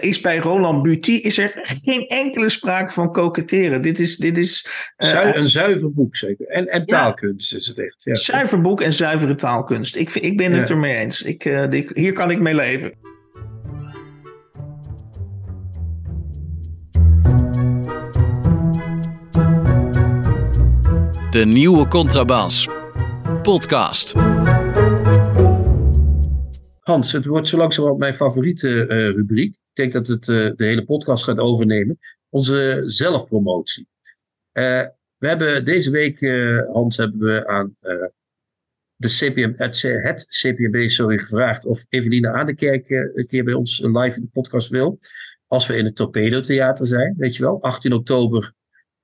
is 0.00 0.20
bij 0.20 0.38
Roland 0.38 0.82
Buty 0.82 1.12
is 1.12 1.38
er 1.38 1.52
geen 1.82 2.06
enkele 2.06 2.50
sprake 2.50 2.92
van 2.92 3.12
koketteren. 3.12 3.82
Dit 3.82 3.98
is. 3.98 4.16
Dit 4.16 4.38
is 4.38 4.66
een 4.96 5.48
zuiver 5.48 5.92
boek, 5.92 6.16
zeker. 6.16 6.46
En, 6.46 6.66
en 6.66 6.86
taalkunst 6.86 7.50
ja, 7.50 7.56
is 7.56 7.66
het 7.66 7.78
echt. 7.78 7.96
Ja. 8.02 8.14
Zuiver 8.14 8.60
boek 8.60 8.80
en 8.80 8.92
zuivere 8.92 9.34
taalkunst. 9.34 9.96
Ik, 9.96 10.10
vind, 10.10 10.24
ik 10.24 10.36
ben 10.36 10.52
het 10.52 10.70
ermee 10.70 10.96
eens. 10.96 11.22
Ik, 11.22 11.44
ik, 11.70 11.90
hier 11.94 12.12
kan 12.12 12.30
ik 12.30 12.40
mee 12.40 12.54
leven. 12.54 12.92
De 21.30 21.44
nieuwe 21.44 21.88
contrabas. 21.88 22.68
Podcast. 23.42 24.14
Hans, 26.86 27.12
het 27.12 27.26
wordt 27.26 27.48
zo 27.48 27.56
langzamerhand 27.56 28.00
mijn 28.00 28.14
favoriete 28.14 28.68
uh, 28.68 28.86
rubriek. 28.88 29.52
Ik 29.54 29.60
denk 29.72 29.92
dat 29.92 30.06
het 30.06 30.28
uh, 30.28 30.52
de 30.56 30.64
hele 30.64 30.84
podcast 30.84 31.24
gaat 31.24 31.38
overnemen. 31.38 31.98
Onze 32.28 32.82
zelfpromotie. 32.84 33.88
Uh, 34.52 34.84
we 35.16 35.28
hebben 35.28 35.64
deze 35.64 35.90
week, 35.90 36.20
Hans, 36.72 36.96
hebben 36.96 37.18
we 37.18 37.46
aan 37.46 37.76
de 38.96 39.08
het, 40.02 40.26
CPMB 40.26 40.88
sorry, 40.88 41.18
gevraagd 41.18 41.66
of 41.66 41.86
Eveline 41.88 42.32
Adekerk 42.32 42.90
een 42.90 43.26
keer 43.26 43.44
bij 43.44 43.54
ons 43.54 43.80
live 43.80 44.16
in 44.16 44.22
de 44.22 44.30
podcast 44.32 44.68
wil. 44.68 44.98
Als 45.46 45.66
we 45.66 45.76
in 45.76 45.84
het 45.84 45.96
Torpedo 45.96 46.40
Theater 46.40 46.86
zijn, 46.86 47.14
weet 47.16 47.36
je 47.36 47.42
wel, 47.42 47.62
18 47.62 47.92
oktober 47.92 48.52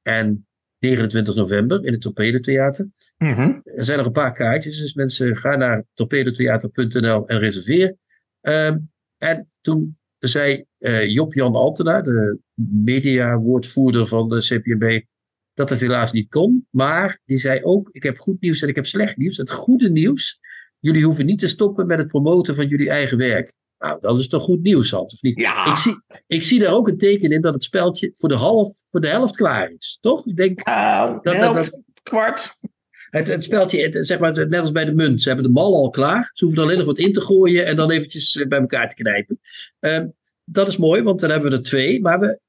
en 0.03 0.47
29 0.83 1.35
november 1.35 1.85
in 1.85 1.93
het 1.93 2.01
Torpedo 2.01 2.39
Theater. 2.39 2.89
Mhm. 3.19 3.53
Er 3.65 3.85
zijn 3.85 3.99
nog 3.99 4.07
een 4.07 4.13
paar 4.13 4.33
kaartjes, 4.33 4.79
dus 4.79 4.95
mensen 4.95 5.37
gaan 5.37 5.59
naar 5.59 5.85
torpedotheater.nl 5.95 7.29
en 7.29 7.39
reserveer. 7.39 7.97
Ehm, 8.41 8.79
en 9.19 9.49
toen 9.61 9.99
zei 10.19 10.65
uh, 10.79 11.09
Job-Jan 11.09 11.55
Altena, 11.55 12.01
de 12.01 12.39
mediawoordvoerder 12.85 14.07
van 14.07 14.29
de 14.29 14.39
CPMB, 14.39 15.01
dat 15.55 15.71
het 15.71 15.81
helaas 15.81 16.13
niet 16.13 16.29
kon. 16.29 16.67
Maar 16.71 17.21
die 17.25 17.39
zei 17.39 17.63
ook, 17.63 17.89
ik 17.93 18.03
heb 18.03 18.19
goed 18.19 18.41
nieuws 18.41 18.63
en 18.63 18.69
ik 18.69 18.75
heb 18.75 18.87
slecht 18.87 19.17
nieuws. 19.17 19.37
Het 19.37 19.51
goede 19.51 19.91
nieuws, 19.91 20.41
jullie 20.79 21.05
hoeven 21.05 21.27
niet 21.27 21.39
te 21.39 21.49
stoppen 21.49 21.87
met 21.87 21.99
het 21.99 22.09
promoten 22.09 22.55
van 22.55 22.69
jullie 22.69 22.91
eigen 22.91 23.19
werk. 23.19 23.55
Nou, 23.83 24.01
dat 24.01 24.21
is 24.21 24.29
toch 24.29 24.43
goed 24.43 24.63
nieuws, 24.63 24.91
Hans, 24.91 25.15
of 25.15 25.23
niet? 25.23 25.41
Ja. 25.41 25.71
Ik, 25.71 25.77
zie, 25.77 26.03
ik 26.27 26.43
zie 26.43 26.59
daar 26.59 26.73
ook 26.73 26.89
een 26.89 26.99
teken 26.99 27.31
in 27.31 27.41
dat 27.41 27.55
het 27.55 27.65
speltje 27.65 28.11
voor 28.15 28.29
de, 28.29 28.35
half, 28.35 28.69
voor 28.89 29.01
de 29.01 29.09
helft 29.09 29.37
klaar 29.37 29.73
is, 29.79 29.99
toch? 30.01 30.27
Ik 30.27 30.37
denk 30.37 30.69
uh, 30.69 31.15
dat, 31.23 31.35
helft, 31.35 31.71
dat, 31.71 31.83
kwart. 32.03 32.57
Het, 33.11 33.27
het 33.27 33.45
speltje, 33.45 33.83
het, 33.83 34.07
zeg 34.07 34.19
maar, 34.19 34.33
net 34.33 34.61
als 34.61 34.73
bij 34.73 34.85
de 34.85 34.95
munt. 34.95 35.23
Ze 35.23 35.29
hebben 35.29 35.47
de 35.47 35.53
mal 35.53 35.75
al 35.75 35.91
klaar. 35.91 36.31
Ze 36.33 36.45
hoeven 36.45 36.63
er 36.63 36.69
alleen 36.69 36.79
nog 36.79 36.87
wat 36.87 36.99
in 36.99 37.13
te 37.13 37.21
gooien 37.21 37.67
en 37.67 37.77
dan 37.77 37.91
eventjes 37.91 38.37
eh, 38.37 38.47
bij 38.47 38.61
elkaar 38.61 38.89
te 38.89 38.95
knijpen. 38.95 39.41
Uh, 39.81 40.01
dat 40.45 40.69
is 40.69 40.77
mooi, 40.77 41.03
want 41.03 41.21
dan 41.21 41.31
hebben 41.31 41.51
we 41.51 41.57
er 41.57 41.63
twee. 41.63 42.01
Maar 42.01 42.21
we 42.21 42.41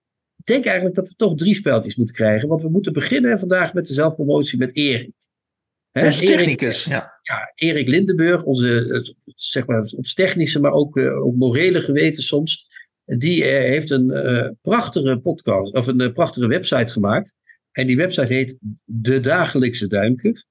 denken 0.44 0.66
eigenlijk 0.66 0.96
dat 0.96 1.08
we 1.08 1.16
toch 1.16 1.36
drie 1.36 1.56
speltjes 1.56 1.96
moeten 1.96 2.16
krijgen. 2.16 2.48
Want 2.48 2.62
we 2.62 2.70
moeten 2.70 2.94
beginnen 2.94 3.40
vandaag 3.40 3.74
met 3.74 3.88
de 3.88 3.94
zelfpromotie 3.94 4.58
met 4.58 4.76
Erik. 4.76 5.12
Hè, 5.94 6.06
onze 6.06 6.26
technicus, 6.26 6.86
Erik, 6.86 7.00
ja. 7.00 7.20
ja. 7.22 7.52
Erik 7.56 7.88
Lindenburg, 7.88 8.44
onze, 8.44 9.02
zeg 9.36 9.66
maar, 9.66 9.92
ons 9.96 10.14
technische, 10.14 10.60
maar 10.60 10.72
ook, 10.72 10.98
uh, 10.98 11.26
ook 11.26 11.36
morele 11.36 11.82
geweten 11.82 12.24
soms. 12.24 12.68
Die 13.06 13.44
uh, 13.44 13.50
heeft 13.50 13.92
een 13.92 14.10
uh, 14.10 14.50
prachtige 14.62 15.18
podcast, 15.18 15.74
of 15.74 15.88
een 15.88 16.14
prachtige 16.14 16.48
website 16.48 16.92
gemaakt. 16.92 17.34
En 17.72 17.88
die 17.88 17.98
website 17.98 18.34
heet 18.34 18.60
De 18.86 19.20
Dagelijkse 19.20 19.88
Duinker. 19.88 20.46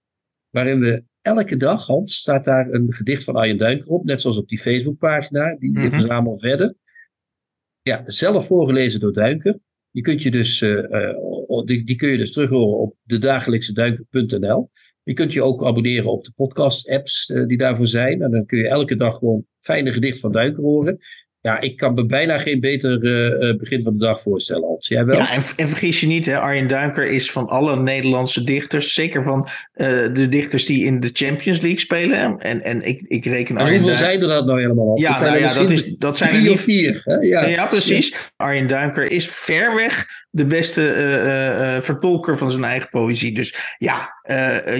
Waarin 0.50 0.80
we 0.80 1.04
elke 1.22 1.56
dag, 1.56 1.86
Hans, 1.86 2.16
staat 2.16 2.44
daar 2.44 2.70
een 2.70 2.92
gedicht 2.92 3.24
van 3.24 3.36
Arjen 3.36 3.58
Duinker 3.58 3.90
op. 3.90 4.04
Net 4.04 4.20
zoals 4.20 4.38
op 4.38 4.48
die 4.48 4.60
Facebookpagina, 4.60 5.56
die 5.56 5.70
mm 5.70 5.76
-hmm. 5.76 5.90
verzamel 5.90 6.38
verder. 6.38 6.74
Ja, 7.82 8.02
zelf 8.06 8.46
voorgelezen 8.46 9.00
door 9.00 9.12
Duinker. 9.12 9.58
Je 9.90 10.00
kunt 10.00 10.22
je 10.22 10.30
dus, 10.30 10.58
die, 11.64 11.84
die 11.84 11.96
kun 11.96 12.08
je 12.08 12.16
dus 12.16 12.32
terughoren 12.32 12.78
op 12.78 12.96
dedagelijkseduinker.nl. 13.04 14.70
Je 15.02 15.12
kunt 15.12 15.32
je 15.32 15.42
ook 15.42 15.64
abonneren 15.64 16.10
op 16.10 16.24
de 16.24 16.32
podcast-apps 16.34 17.28
uh, 17.28 17.46
die 17.46 17.58
daarvoor 17.58 17.86
zijn. 17.86 18.22
En 18.22 18.30
dan 18.30 18.46
kun 18.46 18.58
je 18.58 18.68
elke 18.68 18.96
dag 18.96 19.18
gewoon 19.18 19.44
fijne 19.60 19.92
gedicht 19.92 20.20
van 20.20 20.32
Duiker 20.32 20.62
horen. 20.62 20.98
Ja, 21.42 21.60
ik 21.60 21.76
kan 21.76 21.94
me 21.94 22.06
bijna 22.06 22.38
geen 22.38 22.60
beter 22.60 23.02
uh, 23.02 23.56
begin 23.56 23.82
van 23.82 23.92
de 23.92 23.98
dag 23.98 24.20
voorstellen, 24.20 24.68
Hans. 24.68 24.88
Jij 24.88 25.04
wel? 25.04 25.16
Ja, 25.16 25.34
en, 25.34 25.42
en, 25.56 25.68
vergis 25.68 26.00
je 26.00 26.06
niet, 26.06 26.26
hè, 26.26 26.38
Arjen 26.38 26.66
Duinker 26.66 27.06
is 27.06 27.30
van 27.30 27.48
alle 27.48 27.76
Nederlandse 27.76 28.44
dichters, 28.44 28.94
zeker 28.94 29.22
van 29.22 29.48
uh, 29.76 29.88
de 30.14 30.28
dichters 30.28 30.66
die 30.66 30.84
in 30.84 31.00
de 31.00 31.10
Champions 31.12 31.60
League 31.60 31.80
spelen. 31.80 32.38
En, 32.38 32.62
en 32.62 32.82
ik, 32.82 33.02
ik 33.06 33.24
reken 33.24 33.56
en 33.56 33.70
hoeveel 33.70 33.94
zijn 33.94 34.22
er 34.22 34.28
dat 34.28 34.46
nou 34.46 34.60
helemaal 34.60 34.88
al? 34.88 34.98
Ja, 34.98 35.08
dat 35.08 35.16
zijn, 35.18 35.30
nou 35.30 35.42
ja, 35.42 35.54
dat 35.54 35.70
is, 35.70 35.96
dat 35.96 36.16
zijn 36.16 36.34
er 36.34 36.40
niet 36.40 36.60
vier. 36.60 37.00
Hè? 37.04 37.14
Ja. 37.14 37.46
ja, 37.46 37.66
precies. 37.66 38.08
Ja. 38.08 38.16
Arjen 38.36 38.66
Duinker 38.66 39.10
is 39.10 39.28
ver 39.28 39.74
weg 39.74 40.06
de 40.30 40.46
beste 40.46 40.94
uh, 40.96 41.82
vertolker 41.82 42.38
van 42.38 42.50
zijn 42.50 42.64
eigen 42.64 42.88
poëzie. 42.90 43.34
Dus 43.34 43.76
ja, 43.78 44.10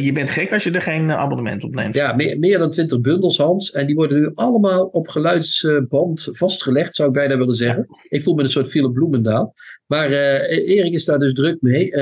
je 0.01 0.11
bent 0.13 0.31
gek 0.31 0.53
als 0.53 0.65
je 0.65 0.71
er 0.71 0.83
geen 0.83 1.13
abonnement 1.13 1.65
op 1.65 1.75
neemt. 1.75 1.95
Ja, 1.95 2.13
meer, 2.13 2.39
meer 2.39 2.59
dan 2.59 2.71
twintig 2.71 3.01
bundels, 3.01 3.37
Hans. 3.37 3.71
En 3.71 3.87
die 3.87 3.95
worden 3.95 4.21
nu 4.21 4.31
allemaal 4.35 4.85
op 4.85 5.09
geluidsband 5.09 6.29
vastgelegd, 6.53 6.97
zou 6.97 7.09
ik 7.09 7.15
bijna 7.15 7.37
willen 7.37 7.55
zeggen. 7.55 7.87
Ik 8.09 8.23
voel 8.23 8.35
me 8.35 8.43
een 8.43 8.49
soort 8.49 8.69
Philip 8.69 8.93
Bloemendaal. 8.93 9.55
Maar 9.87 10.11
Erik 10.11 10.93
is 10.93 11.05
daar 11.05 11.19
dus 11.19 11.33
druk 11.33 11.61
mee. 11.61 11.93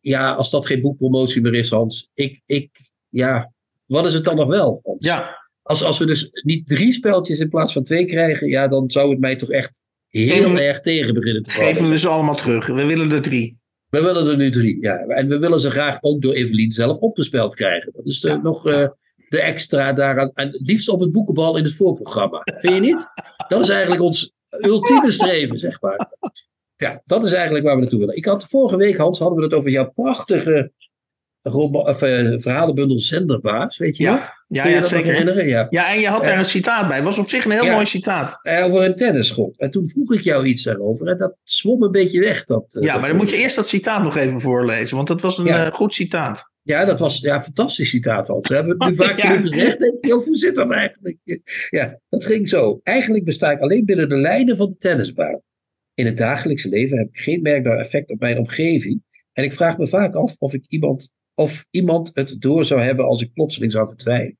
ja, 0.00 0.32
als 0.32 0.50
dat 0.50 0.66
geen 0.66 0.80
boekpromotie 0.80 1.40
meer 1.40 1.54
is, 1.54 1.70
Hans. 1.70 2.10
Ik, 2.14 2.42
ik, 2.46 2.70
ja, 3.08 3.52
wat 3.86 4.06
is 4.06 4.14
het 4.14 4.24
dan 4.24 4.36
nog 4.36 4.48
wel, 4.48 4.80
Hans? 4.82 5.06
Ja. 5.06 5.44
Als, 5.62 5.82
als 5.82 5.98
we 5.98 6.04
dus 6.04 6.28
niet 6.32 6.66
drie 6.68 6.92
speltjes 6.92 7.38
in 7.38 7.48
plaats 7.48 7.72
van 7.72 7.84
twee 7.84 8.04
krijgen, 8.04 8.48
ja, 8.48 8.68
dan 8.68 8.90
zou 8.90 9.10
het 9.10 9.20
mij 9.20 9.36
toch 9.36 9.50
echt 9.50 9.82
heel 10.08 10.52
we, 10.52 10.60
erg 10.60 10.80
tegen 10.80 11.14
beginnen 11.14 11.42
te 11.42 11.50
vallen. 11.50 11.68
Geven 11.68 11.90
we 11.90 11.98
ze 11.98 12.08
allemaal 12.08 12.36
terug. 12.36 12.66
We 12.66 12.84
willen 12.84 13.12
er 13.12 13.22
drie. 13.22 13.58
We 13.88 14.02
willen 14.02 14.26
er 14.26 14.36
nu 14.36 14.50
drie, 14.50 14.80
ja. 14.80 14.96
En 14.96 15.28
we 15.28 15.38
willen 15.38 15.60
ze 15.60 15.70
graag 15.70 16.02
ook 16.02 16.22
door 16.22 16.32
Evelien 16.32 16.72
zelf 16.72 16.98
opgespeld 16.98 17.54
krijgen. 17.54 17.92
Dat 17.94 18.06
is 18.06 18.20
ja. 18.20 18.36
nog 18.36 18.66
uh, 18.66 18.88
de 19.28 19.40
extra 19.40 19.92
daaraan. 19.92 20.30
En 20.34 20.46
het 20.46 20.60
liefst 20.66 20.88
op 20.88 21.00
het 21.00 21.12
boekenbal 21.12 21.56
in 21.56 21.64
het 21.64 21.74
voorprogramma. 21.74 22.40
Vind 22.44 22.74
je 22.74 22.80
niet? 22.80 23.06
Dat 23.48 23.60
is 23.60 23.68
eigenlijk 23.68 24.02
ons 24.02 24.32
ultieme 24.60 25.10
streven, 25.12 25.58
zeg 25.58 25.80
maar. 25.80 26.10
Ja, 26.76 27.02
dat 27.04 27.24
is 27.24 27.32
eigenlijk 27.32 27.64
waar 27.64 27.74
we 27.74 27.80
naartoe 27.80 27.98
willen. 27.98 28.16
Ik 28.16 28.24
had 28.24 28.48
vorige 28.48 28.76
week, 28.76 28.96
Hans, 28.96 29.18
hadden 29.18 29.38
we 29.38 29.44
het 29.44 29.54
over 29.54 29.70
jouw 29.70 29.90
prachtige 29.90 30.72
of, 31.54 32.02
uh, 32.02 32.38
verhalenbundel 32.38 32.98
Zenderbaas, 33.00 33.78
weet 33.78 33.96
je 33.96 34.02
ja. 34.02 34.12
nog? 34.12 34.30
Ja, 34.48 34.66
je 34.66 34.74
ja 34.74 34.80
zeker. 34.80 35.06
herinneren? 35.12 35.46
Ja. 35.46 35.66
Ja, 35.70 35.92
en 35.92 36.00
je 36.00 36.08
had 36.08 36.22
daar 36.22 36.32
Ja. 36.32 36.38
een 36.38 36.44
citaat 36.44 36.88
bij. 36.88 37.02
was 37.02 37.18
op 37.18 37.28
zich 37.28 37.44
een 37.44 37.50
heel 37.50 37.64
Ja. 37.64 37.72
mooi 37.72 37.86
citaat. 37.86 38.38
Eh, 38.42 38.64
over 38.64 38.84
een 38.84 38.96
tennisschop. 38.96 39.54
En 39.56 39.70
toen 39.70 39.88
vroeg 39.88 40.14
ik 40.14 40.20
jou 40.20 40.46
iets 40.46 40.62
daarover. 40.62 41.08
En 41.08 41.16
dat 41.18 41.36
zwom 41.42 41.82
een 41.82 41.90
beetje 41.90 42.20
weg. 42.20 42.44
Dat, 42.44 42.64
eh, 42.74 42.82
Ja, 42.82 42.92
dat- 42.92 43.00
maar 43.00 43.08
dan 43.08 43.18
moet 43.18 43.30
je 43.30 43.36
eerst 43.36 43.56
dat 43.56 43.68
citaat 43.68 44.02
nog 44.02 44.16
even 44.16 44.40
voorlezen. 44.40 44.96
Want 44.96 45.08
dat 45.08 45.20
was 45.20 45.38
een 45.38 45.46
eh, 45.46 45.72
goed 45.72 45.94
citaat. 45.94 46.50
Ja, 46.66 46.84
dat 46.84 47.00
was 47.00 47.18
ja, 47.18 47.34
een 47.34 47.42
fantastisch 47.42 47.88
citaat, 47.90 48.26
Hans. 48.26 48.48
We 48.48 48.54
hebben 48.54 48.76
het 48.78 48.88
nu 48.88 48.94
vaak 49.06 49.18
Ja. 49.22 49.36
gezegd. 49.36 49.78
Denk 49.78 50.06
je, 50.06 50.12
hoe 50.12 50.36
zit 50.36 50.54
dat 50.54 50.70
eigenlijk? 50.70 51.18
Ja, 51.70 52.00
dat 52.08 52.24
ging 52.24 52.48
zo. 52.48 52.80
Eigenlijk 52.82 53.24
besta 53.24 53.50
ik 53.50 53.60
alleen 53.60 53.84
binnen 53.84 54.08
de 54.08 54.16
lijnen 54.16 54.56
van 54.56 54.70
de 54.70 54.76
tennisbaan. 54.76 55.40
In 55.94 56.06
het 56.06 56.16
dagelijkse 56.16 56.68
leven 56.68 56.98
heb 56.98 57.08
ik 57.08 57.18
geen 57.18 57.42
merkbaar 57.42 57.78
effect 57.78 58.10
op 58.10 58.20
mijn 58.20 58.38
omgeving. 58.38 59.02
En 59.32 59.44
ik 59.44 59.52
vraag 59.52 59.78
me 59.78 59.86
vaak 59.86 60.14
af 60.14 60.36
of, 60.38 60.54
ik 60.54 60.64
iemand, 60.68 61.08
of 61.34 61.66
iemand 61.70 62.10
het 62.14 62.36
door 62.38 62.64
zou 62.64 62.80
hebben 62.80 63.04
als 63.04 63.22
ik 63.22 63.32
plotseling 63.32 63.72
zou 63.72 63.88
verdwijnen. 63.88 64.38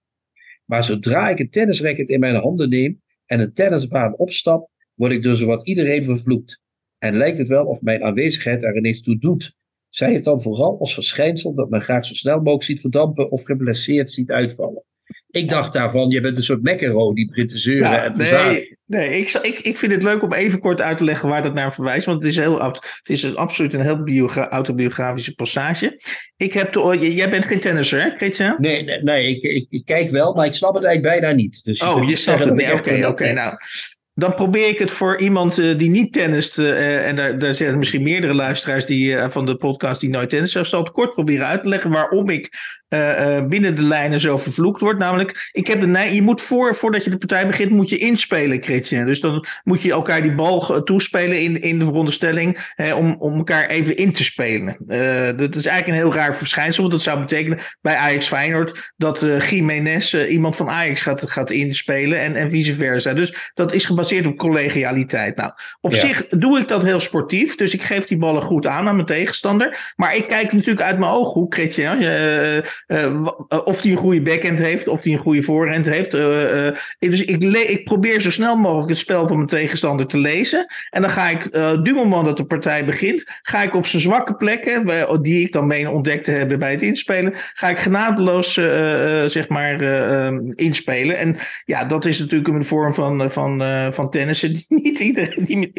Maar 0.64 0.84
zodra 0.84 1.28
ik 1.28 1.38
een 1.38 1.50
tennisracket 1.50 2.08
in 2.08 2.20
mijn 2.20 2.34
handen 2.36 2.68
neem 2.68 3.02
en 3.26 3.40
een 3.40 3.52
tennisbaan 3.52 4.18
opstap, 4.18 4.70
word 4.94 5.12
ik 5.12 5.22
door 5.22 5.36
zowat 5.36 5.66
iedereen 5.66 6.04
vervloekt. 6.04 6.60
En 6.98 7.16
lijkt 7.16 7.38
het 7.38 7.48
wel 7.48 7.66
of 7.66 7.82
mijn 7.82 8.02
aanwezigheid 8.02 8.62
er 8.62 8.76
ineens 8.76 9.02
toe 9.02 9.18
doet. 9.18 9.54
Zij 9.96 10.12
het 10.12 10.24
dan 10.24 10.42
vooral 10.42 10.78
als 10.78 10.94
verschijnsel 10.94 11.54
dat 11.54 11.70
men 11.70 11.80
graag 11.82 12.04
zo 12.04 12.14
snel 12.14 12.36
mogelijk 12.36 12.62
ziet 12.62 12.80
verdampen 12.80 13.30
of 13.30 13.42
geblesseerd 13.44 14.10
ziet 14.10 14.30
uitvallen. 14.30 14.82
Ik 15.30 15.48
dacht 15.48 15.72
daarvan, 15.72 16.10
je 16.10 16.20
bent 16.20 16.36
een 16.36 16.42
soort 16.42 16.62
mekkero 16.62 17.12
die 17.14 17.26
begint 17.26 17.48
te 17.48 17.58
zeuren 17.58 17.90
Ja, 17.90 18.04
en 18.04 18.12
te 18.12 18.24
zagen. 18.24 18.52
nee, 18.52 18.76
nee 18.86 19.20
ik, 19.20 19.32
ik, 19.42 19.58
ik 19.58 19.76
vind 19.76 19.92
het 19.92 20.02
leuk 20.02 20.22
om 20.22 20.32
even 20.32 20.58
kort 20.60 20.80
uit 20.80 20.96
te 20.98 21.04
leggen 21.04 21.28
waar 21.28 21.42
dat 21.42 21.54
naar 21.54 21.74
verwijst. 21.74 22.06
Want 22.06 22.22
het 22.22 22.30
is, 22.30 22.36
heel, 22.38 22.62
het 22.62 23.00
is 23.08 23.20
dus 23.20 23.36
absoluut 23.36 23.74
een 23.74 23.80
heel 23.80 24.02
biogra- 24.02 24.48
autobiografische 24.48 25.34
passage. 25.34 26.00
Ik 26.36 26.52
heb 26.52 26.72
de, 26.72 27.14
jij 27.14 27.30
bent 27.30 27.46
geen 27.46 27.60
tennisser, 27.60 28.02
hè, 28.02 28.10
Christian? 28.16 28.54
Nee, 28.58 28.82
nee, 28.82 29.02
nee 29.02 29.36
ik, 29.36 29.42
ik, 29.42 29.66
ik 29.70 29.84
kijk 29.84 30.10
wel, 30.10 30.34
maar 30.34 30.46
ik 30.46 30.54
snap 30.54 30.74
het 30.74 30.84
eigenlijk 30.84 31.20
bijna 31.20 31.36
niet. 31.36 31.60
Dus 31.64 31.80
Oh, 31.80 32.08
je 32.08 32.16
snapt 32.16 32.44
het 32.44 32.54
niet. 32.54 32.72
Oké, 32.72 33.06
oké. 33.06 33.32
nou, 33.32 33.56
dan 34.18 34.34
probeer 34.34 34.68
ik 34.68 34.78
het 34.78 34.90
voor 34.90 35.18
iemand 35.18 35.58
eh, 35.58 35.78
die 35.78 35.90
niet 35.90 36.12
tennist. 36.12 36.58
eh, 36.58 37.08
en 37.08 37.16
daar, 37.16 37.38
daar 37.38 37.54
zitten 37.54 37.78
misschien 37.78 38.02
meerdere 38.02 38.34
luisteraars 38.34 38.86
die, 38.86 39.16
eh, 39.16 39.28
van 39.28 39.46
de 39.46 39.56
podcast 39.56 40.00
die 40.00 40.10
nooit 40.10 40.30
tennis. 40.30 40.54
Ik 40.54 40.64
zal 40.64 40.82
het 40.82 40.92
kort 40.92 41.12
proberen 41.12 41.46
uit 41.46 41.62
te 41.62 41.68
leggen 41.68 41.90
waarom 41.90 42.28
ik 42.28 42.50
eh, 42.88 43.36
eh, 43.36 43.46
binnen 43.46 43.74
de 43.74 43.82
lijnen 43.82 44.20
zo 44.20 44.38
vervloekt 44.38 44.80
word. 44.80 44.98
Namelijk, 44.98 45.48
ik 45.52 45.66
heb 45.66 45.80
de 45.80 45.86
neiging- 45.86 46.16
je 46.16 46.22
moet 46.22 46.42
voor, 46.42 46.74
voordat 46.74 47.04
je 47.04 47.10
de 47.10 47.18
partij 47.18 47.46
begint, 47.46 47.70
moet 47.70 47.88
je 47.88 47.98
inspelen, 47.98 48.62
Christian. 48.62 49.06
Dus 49.06 49.20
dan 49.20 49.44
moet 49.64 49.82
je 49.82 49.90
elkaar 49.92 50.22
die 50.22 50.34
bal 50.34 50.82
toespelen 50.82 51.40
in, 51.40 51.60
in 51.62 51.78
de 51.78 51.84
veronderstelling 51.84 52.72
eh, 52.76 52.96
om, 52.96 53.16
om 53.18 53.36
elkaar 53.36 53.66
even 53.66 53.96
in 53.96 54.12
te 54.12 54.24
spelen. 54.24 54.76
Eh, 54.88 55.26
dat 55.36 55.56
is 55.56 55.66
eigenlijk 55.66 55.86
een 55.86 56.04
heel 56.08 56.14
raar 56.14 56.36
verschijnsel, 56.36 56.80
want 56.82 56.94
dat 56.94 57.02
zou 57.02 57.18
betekenen 57.20 57.58
bij 57.80 57.96
Ajax 57.96 58.26
Feyenoord 58.26 58.92
dat 58.96 59.22
eh 59.22 59.50
Jiménez 59.50 60.14
iemand 60.14 60.56
van 60.56 60.68
Ajax 60.68 61.02
gaat, 61.02 61.30
gaat 61.30 61.50
inspelen 61.50 62.20
en, 62.20 62.34
en 62.36 62.50
vice 62.50 62.74
versa. 62.74 63.12
Dus 63.14 63.50
dat 63.54 63.72
is 63.72 63.84
gebaseerd 63.84 64.26
op 64.26 64.36
collegialiteit. 64.38 65.36
Nou, 65.36 65.52
op 65.80 65.92
Ja. 65.92 65.98
zich 65.98 66.26
doe 66.28 66.58
ik 66.58 66.68
dat 66.68 66.82
heel 66.82 67.00
sportief, 67.00 67.56
dus 67.56 67.74
ik 67.74 67.82
geef 67.82 68.04
die 68.04 68.18
ballen 68.18 68.42
goed 68.42 68.66
aan 68.66 68.88
aan 68.88 68.94
mijn 68.94 69.06
tegenstander. 69.06 69.92
Maar 69.96 70.16
ik 70.16 70.28
kijk 70.28 70.52
natuurlijk 70.52 70.86
uit 70.86 70.98
mijn 70.98 71.10
ooghoek, 71.10 71.54
Christian. 71.54 71.98
Eh, 72.86 73.26
of 73.64 73.82
hij 73.82 73.90
een 73.90 73.96
goede 73.96 74.22
backhand 74.22 74.58
heeft, 74.58 74.88
of 74.88 75.02
hij 75.02 75.12
een 75.12 75.18
goede 75.18 75.42
voorhand 75.42 75.86
heeft. 75.86 76.10
dus 76.98 77.24
ik, 77.24 77.42
ik 77.42 77.84
probeer 77.84 78.20
zo 78.20 78.30
snel 78.30 78.56
mogelijk 78.56 78.88
het 78.88 78.98
spel 78.98 79.26
van 79.26 79.36
mijn 79.36 79.48
tegenstander 79.48 80.06
te 80.06 80.18
lezen. 80.18 80.66
En 80.90 81.00
dan 81.00 81.10
ga 81.10 81.28
ik, 81.28 81.52
du 81.82 81.94
moment 81.94 82.24
dat 82.24 82.36
de 82.36 82.44
partij 82.44 82.84
begint, 82.84 83.24
ga 83.42 83.62
ik 83.62 83.74
op 83.74 83.86
zijn 83.86 84.02
zwakke 84.02 84.34
plekken, 84.34 84.84
die 85.22 85.44
ik 85.44 85.52
dan 85.52 85.66
meen 85.66 85.88
ontdekt 85.88 86.24
te 86.24 86.30
hebben 86.30 86.58
bij 86.58 86.70
het 86.70 86.82
inspelen, 86.82 87.32
ga 87.34 87.68
ik 87.68 87.78
genadeloos 87.78 88.52
zeg 89.32 89.48
maar 89.48 89.82
inspelen. 90.54 91.18
En 91.18 91.36
ja, 91.64 91.84
dat 91.84 92.04
is 92.04 92.18
natuurlijk 92.18 92.48
een 92.48 92.64
vorm 92.64 92.94
van, 92.94 93.30
van, 93.30 93.62
van 93.92 94.10
tennissen 94.10 94.52
die 94.52 94.66
niet 94.82 94.98
iedereen, 94.98 95.44
die, 95.44 95.72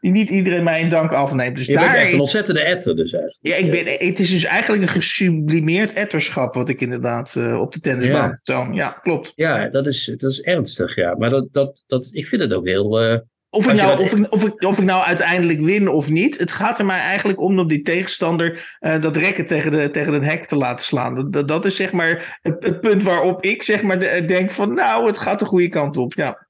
die 0.00 0.12
niet 0.12 0.30
iedereen 0.30 0.64
mij 0.64 0.80
in 0.80 0.88
dank 0.88 1.12
afneemt. 1.12 1.56
Dus 1.56 1.66
je 1.66 1.74
daar 1.74 1.92
bent 1.92 2.04
echt 2.04 2.12
een 2.12 2.20
ontzettende 2.20 2.60
etter 2.60 2.96
dus 2.96 3.12
eigenlijk. 3.12 3.38
Ja, 3.40 3.54
ik 3.54 3.70
ben, 3.70 4.08
het 4.08 4.18
is 4.18 4.30
dus 4.30 4.44
eigenlijk 4.44 4.82
een 4.82 4.88
gesublimeerd 4.88 5.92
wat 6.34 6.68
ik 6.68 6.80
inderdaad 6.80 7.34
uh, 7.38 7.60
op 7.60 7.72
de 7.72 7.80
tennisbaan 7.80 8.28
ja. 8.28 8.40
toon. 8.42 8.74
Ja, 8.74 8.90
klopt. 8.90 9.32
Ja, 9.34 9.68
dat 9.68 9.86
is, 9.86 10.14
dat 10.16 10.30
is 10.30 10.40
ernstig, 10.40 10.94
ja. 10.94 11.14
Maar 11.14 11.30
dat, 11.30 11.48
dat, 11.52 11.84
dat, 11.86 12.08
ik 12.10 12.28
vind 12.28 12.42
het 12.42 12.52
ook 12.52 12.66
heel... 12.66 13.04
Uh, 13.04 13.18
of 13.50 13.68
ik, 13.68 13.76
nou, 13.76 14.02
of, 14.02 14.14
ik, 14.14 14.32
of, 14.32 14.44
ik, 14.44 14.62
of 14.62 14.78
ik 14.78 14.84
nou 14.84 15.04
uiteindelijk 15.04 15.60
win 15.60 15.88
of 15.88 16.10
niet. 16.10 16.38
Het 16.38 16.52
gaat 16.52 16.78
er 16.78 16.84
mij 16.84 17.00
eigenlijk 17.00 17.40
om 17.40 17.58
om 17.58 17.68
die 17.68 17.82
tegenstander 17.82 18.76
uh, 18.80 19.00
dat 19.00 19.16
rekken 19.16 19.46
tegen, 19.46 19.70
de, 19.70 19.90
tegen 19.90 20.12
het 20.12 20.24
hek 20.24 20.44
te 20.44 20.56
laten 20.56 20.84
slaan. 20.84 21.30
Dat, 21.30 21.48
dat 21.48 21.64
is 21.64 21.76
zeg 21.76 21.92
maar 21.92 22.38
het, 22.42 22.64
het 22.64 22.80
punt 22.80 23.02
waarop 23.02 23.42
ik 23.42 23.62
zeg 23.62 23.82
maar 23.82 23.98
de, 24.00 24.24
denk 24.26 24.50
van 24.50 24.74
nou, 24.74 25.06
het 25.06 25.18
gaat 25.18 25.38
de 25.38 25.44
goede 25.44 25.68
kant 25.68 25.96
op. 25.96 26.14
Ja. 26.14 26.48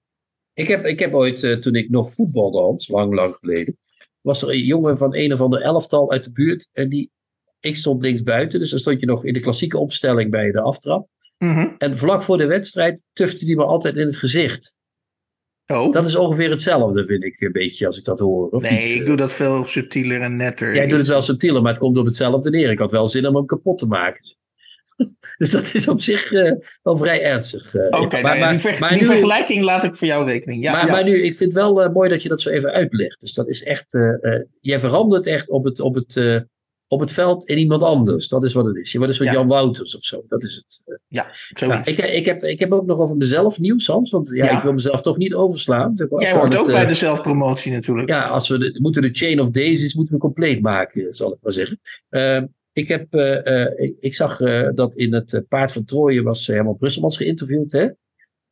Ik 0.55 0.69
heb, 0.69 0.87
ik 0.87 0.99
heb 0.99 1.15
ooit, 1.15 1.63
toen 1.63 1.75
ik 1.75 1.91
nog 1.91 2.13
voetbalde, 2.13 2.59
Hans, 2.59 2.89
lang, 2.89 3.15
lang 3.15 3.35
geleden, 3.35 3.79
was 4.21 4.43
er 4.43 4.49
een 4.49 4.65
jongen 4.65 4.99
van 4.99 5.15
een 5.15 5.33
of 5.33 5.41
ander 5.41 5.61
elftal 5.61 6.11
uit 6.11 6.25
de 6.25 6.33
buurt. 6.33 6.69
En 6.73 6.89
die, 6.89 7.11
ik 7.61 7.77
stond 7.77 8.03
links 8.03 8.23
buiten, 8.23 8.59
dus 8.59 8.71
dan 8.71 8.79
stond 8.79 9.01
je 9.01 9.07
nog 9.07 9.25
in 9.25 9.33
de 9.33 9.41
klassieke 9.41 9.79
opstelling 9.79 10.31
bij 10.31 10.51
de 10.51 10.61
aftrap. 10.61 11.09
Mm 11.39 11.55
-hmm. 11.55 11.75
En 11.79 11.97
vlak 11.97 12.23
voor 12.23 12.39
de 12.39 12.47
wedstrijd 12.47 13.03
tufte 13.13 13.45
die 13.45 13.57
me 13.57 13.65
altijd 13.65 13.97
in 13.97 14.07
het 14.07 14.17
gezicht. 14.17 14.77
Oh. 15.67 15.93
Dat 15.93 16.07
is 16.07 16.17
ongeveer 16.17 16.51
hetzelfde, 16.51 17.07
vind 17.07 17.25
ik 17.25 17.41
een 17.41 17.53
beetje, 17.53 17.87
als 17.87 17.99
ik 17.99 18.05
dat 18.05 18.19
hoor. 18.19 18.49
Of 18.49 18.63
nee, 18.63 18.87
niet? 18.87 19.01
ik 19.01 19.07
doe 19.07 19.17
dat 19.17 19.33
veel 19.33 19.65
subtieler 19.65 20.21
en 20.21 20.37
netter. 20.37 20.75
Jij 20.75 20.87
doet 20.87 20.99
het 20.99 21.09
wel 21.09 21.23
subtieler, 21.23 21.63
maar 21.63 21.73
het 21.73 21.81
komt 21.81 21.99
op 21.99 22.07
hetzelfde 22.07 22.51
neer. 22.51 22.71
Ik 22.71 22.79
had 22.79 22.93
wel 22.93 23.09
zin 23.09 23.27
om 23.27 23.37
hem 23.37 23.47
kapot 23.47 23.79
te 23.79 23.87
maken. 23.87 24.37
dus 25.39 25.51
dat 25.51 25.75
is 25.75 25.89
op 25.89 26.01
zich 26.01 26.31
uh, 26.31 26.53
wel 26.83 26.97
vrij 26.97 27.23
ernstig. 27.23 27.75
Uh, 27.75 27.87
Oké, 27.87 27.97
okay, 27.97 28.21
nou 28.21 28.39
ja, 28.39 28.51
die, 28.51 28.59
ver 28.59 28.89
die 28.89 28.99
nu, 28.99 29.05
vergelijking 29.05 29.65
laat 29.65 29.85
ik 29.85 29.95
voor 29.95 30.07
jou 30.07 30.27
rekening. 30.27 30.63
Ja, 30.63 30.73
maar, 30.73 30.87
ja. 30.87 30.93
maar 30.93 31.05
nu, 31.05 31.15
ik 31.15 31.37
vind 31.37 31.53
het 31.53 31.63
wel 31.63 31.85
uh, 31.85 31.93
mooi 31.93 32.09
dat 32.09 32.23
je 32.23 32.29
dat 32.29 32.41
zo 32.41 32.51
even 32.51 32.73
uitlegt. 32.73 33.21
Dus 33.21 33.33
dat 33.33 33.49
is 33.49 33.63
echt, 33.63 33.99
jij 34.61 34.81
verandert 34.81 35.27
echt 35.27 35.49
op 35.49 35.65
het, 35.65 35.81
op, 35.81 35.95
het, 35.95 36.15
op 36.89 37.01
het 37.01 37.13
veld 37.13 37.49
in 37.49 37.59
iemand 37.59 37.83
anders. 37.83 38.29
Dat 38.29 38.45
is 38.45 38.53
wat 38.53 38.65
het 38.65 38.77
is. 38.77 38.93
Je 38.93 38.99
wordt 38.99 39.13
een 39.13 39.19
soort 39.19 39.29
ja. 39.29 39.35
Jan 39.35 39.49
Wouters 39.49 39.97
of 39.97 40.03
zo. 40.03 40.25
Dat 40.29 40.45
is 40.45 40.55
het. 40.55 41.01
ja, 41.09 41.27
nou, 41.67 41.81
ik, 41.85 41.99
ik, 41.99 42.25
heb, 42.25 42.45
ik 42.45 42.59
heb 42.59 42.73
ook 42.73 42.87
nog 42.87 42.99
over 42.99 43.17
mezelf 43.17 43.59
nieuws, 43.59 43.87
Hans. 43.87 44.11
Want 44.11 44.31
ja, 44.33 44.57
ik 44.57 44.63
wil 44.63 44.73
mezelf 44.73 45.01
toch 45.01 45.17
niet 45.17 45.35
overslaan. 45.35 45.95
Jij 46.19 46.33
hoort 46.33 46.57
ook 46.57 46.67
bij 46.67 46.87
de 46.87 46.95
zelfpromotie 46.95 47.73
natuurlijk. 47.73 48.09
Ja, 48.09 48.27
als 48.27 48.49
we 48.49 48.59
de, 48.59 48.79
moeten 48.81 49.03
de 49.03 49.13
chain 49.13 49.41
of 49.41 49.51
daisies 49.51 49.95
moeten 49.95 50.15
we 50.15 50.21
compleet 50.21 50.63
maken, 50.63 51.15
zal 51.15 51.33
ik 51.33 51.39
maar 51.43 51.53
zeggen. 51.53 51.81
Ehm, 52.09 52.47
ik, 52.73 52.89
heb, 52.89 53.15
uh, 53.15 53.45
uh, 53.45 53.71
ik, 53.77 53.95
ik, 53.99 54.15
zag 54.15 54.37
dat 54.75 54.95
in 54.95 55.15
het 55.15 55.43
Paard 55.49 55.73
van 55.73 55.85
Trooien 55.85 56.25
was 56.25 56.47
Herman 56.47 56.77
Brusselmans 56.77 57.17
geïnterviewd. 57.17 57.73
Hè? 57.73 57.89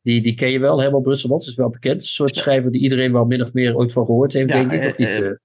Die, 0.01 0.21
die 0.21 0.33
ken 0.33 0.51
je 0.51 0.59
wel, 0.59 0.81
Herman 0.81 1.01
Brusselmans 1.01 1.47
is 1.47 1.55
wel 1.55 1.69
bekend. 1.69 2.01
Een 2.01 2.07
soort 2.07 2.35
schrijver 2.35 2.71
die 2.71 2.81
iedereen 2.81 3.11
wel 3.11 3.25
min 3.25 3.41
of 3.41 3.53
meer 3.53 3.75
ooit 3.75 3.91
van 3.91 4.05
gehoord 4.05 4.33
heeft, 4.33 4.49
ja, 4.49 4.63
denk 4.63 4.71
ik. 4.71 4.89
Of 4.89 4.97
niet, 4.97 5.39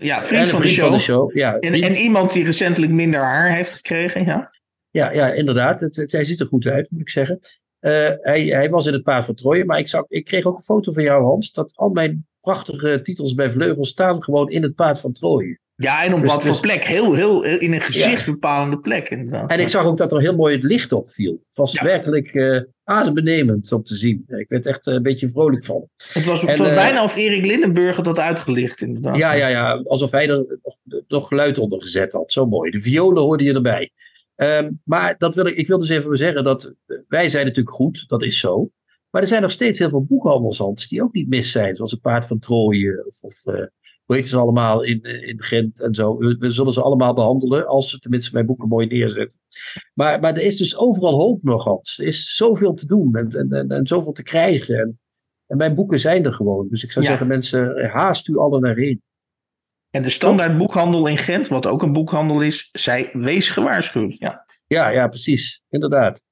ja, 0.00 0.22
vriend, 0.22 0.50
van, 0.50 0.60
vriend 0.60 0.74
de 0.74 0.80
van, 0.80 0.92
de 0.92 0.98
show. 0.98 1.36
Ja, 1.36 1.58
en, 1.58 1.72
en, 1.72 1.94
iemand 1.94 2.32
die 2.32 2.44
recentelijk 2.44 2.92
minder 2.92 3.20
haar 3.20 3.54
heeft 3.54 3.72
gekregen, 3.72 4.24
ja. 4.24 4.50
Ja, 4.90 5.10
ja 5.10 5.32
inderdaad. 5.32 5.80
Het, 5.80 5.96
het, 5.96 6.12
hij 6.12 6.24
ziet 6.24 6.40
er 6.40 6.46
goed 6.46 6.66
uit, 6.66 6.90
moet 6.90 7.00
ik 7.00 7.10
zeggen. 7.10 7.38
hij, 7.80 8.44
hij 8.44 8.70
was 8.70 8.86
in 8.86 8.92
het 8.92 9.02
Paard 9.02 9.24
van 9.24 9.34
Trooien, 9.34 9.66
maar 9.66 9.78
ik, 9.78 9.88
zag, 9.88 10.04
ik 10.08 10.24
kreeg 10.24 10.44
ook 10.44 10.56
een 10.56 10.62
foto 10.62 10.92
van 10.92 11.02
jou, 11.02 11.24
Hans, 11.24 11.52
dat 11.52 11.72
al 11.74 11.90
mijn 11.90 12.26
prachtige 12.40 13.00
titels 13.02 13.34
bij 13.34 13.50
Vleugel 13.50 13.84
staan 13.84 14.22
gewoon 14.22 14.50
in 14.50 14.62
het 14.62 14.74
Paard 14.74 15.00
van 15.00 15.12
Trooien. 15.12 15.60
Ja, 15.74 16.04
en 16.04 16.14
op 16.14 16.22
dus, 16.22 16.30
wat 16.30 16.42
voor 16.42 16.50
dus, 16.50 16.60
plek. 16.60 16.84
Heel, 16.84 17.14
heel, 17.14 17.42
heel, 17.42 17.58
in 17.58 17.72
een 17.72 17.80
gezichtsbepalende 17.80 18.76
ja. 18.76 18.82
plek 18.82 19.10
inderdaad. 19.10 19.50
En 19.50 19.60
ik 19.60 19.68
zag 19.68 19.84
ook 19.84 19.96
dat 19.96 20.12
er 20.12 20.20
heel 20.20 20.36
mooi 20.36 20.54
het 20.54 20.64
licht 20.64 20.92
op 20.92 21.10
viel. 21.10 21.32
Het 21.32 21.56
was 21.56 21.72
ja. 21.72 21.84
werkelijk 21.84 22.34
uh, 22.34 22.60
adembenemend 22.84 23.72
om 23.72 23.82
te 23.82 23.94
zien. 23.94 24.24
Ik 24.26 24.48
werd 24.48 24.66
echt 24.66 24.86
uh, 24.86 24.94
een 24.94 25.02
beetje 25.02 25.28
vrolijk 25.28 25.64
van. 25.64 25.88
Het 26.12 26.24
was, 26.24 26.42
en, 26.42 26.48
het 26.48 26.58
was 26.58 26.70
uh, 26.70 26.76
bijna 26.76 27.04
of 27.04 27.16
Erik 27.16 27.46
Lindenburg 27.46 27.96
had 27.96 28.18
uitgelicht 28.18 28.80
inderdaad. 28.80 29.16
Ja, 29.16 29.32
ja, 29.32 29.46
ja. 29.46 29.72
Alsof 29.84 30.10
hij 30.10 30.28
er 30.28 30.58
nog, 30.62 31.04
nog 31.08 31.28
geluid 31.28 31.58
onder 31.58 31.82
gezet 31.82 32.12
had. 32.12 32.32
Zo 32.32 32.46
mooi. 32.46 32.70
De 32.70 32.80
violen 32.80 33.22
hoorde 33.22 33.44
je 33.44 33.54
erbij. 33.54 33.90
Um, 34.36 34.80
maar 34.84 35.14
dat 35.18 35.34
wil 35.34 35.46
ik, 35.46 35.56
ik 35.56 35.66
wil 35.66 35.78
dus 35.78 35.88
even 35.88 36.16
zeggen 36.16 36.44
dat 36.44 36.74
wij 37.08 37.28
zijn 37.28 37.46
natuurlijk 37.46 37.76
goed. 37.76 38.04
Dat 38.08 38.22
is 38.22 38.38
zo. 38.38 38.70
Maar 39.10 39.22
er 39.22 39.28
zijn 39.28 39.42
nog 39.42 39.50
steeds 39.50 39.78
heel 39.78 39.88
veel 39.88 40.04
boekhandels 40.04 40.88
die 40.88 41.02
ook 41.02 41.12
niet 41.12 41.28
mis 41.28 41.50
zijn. 41.50 41.76
Zoals 41.76 41.90
het 41.90 42.00
Paard 42.00 42.26
van 42.26 42.38
Trooien 42.38 43.06
of... 43.06 43.22
of 43.22 43.42
hoe 44.12 44.20
heet 44.20 44.30
ze 44.30 44.38
allemaal 44.38 44.82
in, 44.82 45.02
in 45.02 45.42
Gent 45.42 45.80
en 45.80 45.94
zo. 45.94 46.16
We, 46.16 46.36
we, 46.38 46.50
zullen 46.50 46.72
ze 46.72 46.82
allemaal 46.82 47.14
behandelen, 47.14 47.66
als 47.66 47.90
ze 47.90 47.98
tenminste 47.98 48.32
mijn 48.32 48.46
boeken 48.46 48.68
mooi 48.68 48.86
neerzetten. 48.86 49.40
Maar, 49.94 50.20
maar 50.20 50.34
er 50.34 50.42
is 50.42 50.56
dus 50.56 50.76
overal 50.76 51.18
hoop 51.18 51.42
nog, 51.42 51.64
Hans. 51.64 51.98
Er 51.98 52.06
is 52.06 52.34
zoveel 52.36 52.74
te 52.74 52.86
doen 52.86 53.16
en, 53.16 53.30
en, 53.30 53.52
en, 53.52 53.70
en 53.70 53.86
zoveel 53.86 54.12
te 54.12 54.22
krijgen. 54.22 54.78
En, 54.78 55.00
en, 55.46 55.56
mijn 55.56 55.74
boeken 55.74 56.00
zijn 56.00 56.24
er 56.24 56.32
gewoon. 56.32 56.68
Dus 56.68 56.84
ik 56.84 56.92
zou 56.92 57.04
ja. 57.04 57.10
zeggen, 57.10 57.28
mensen, 57.28 57.90
haast 57.90 58.28
u 58.28 58.36
alle 58.36 58.60
naar 58.60 58.76
heen. 58.76 59.02
En 59.90 60.02
de 60.02 60.10
standaard 60.10 60.58
boekhandel 60.58 61.06
in 61.06 61.18
Gent, 61.18 61.48
wat 61.48 61.66
ook 61.66 61.82
een 61.82 61.92
boekhandel 61.92 62.40
is, 62.40 62.68
zij 62.72 63.10
wees 63.12 63.50
gewaarschuwd. 63.50 64.18
Ja, 64.18 64.46
ja, 64.66 64.88
ja 64.88 65.08
precies. 65.08 65.62
Inderdaad. 65.68 66.22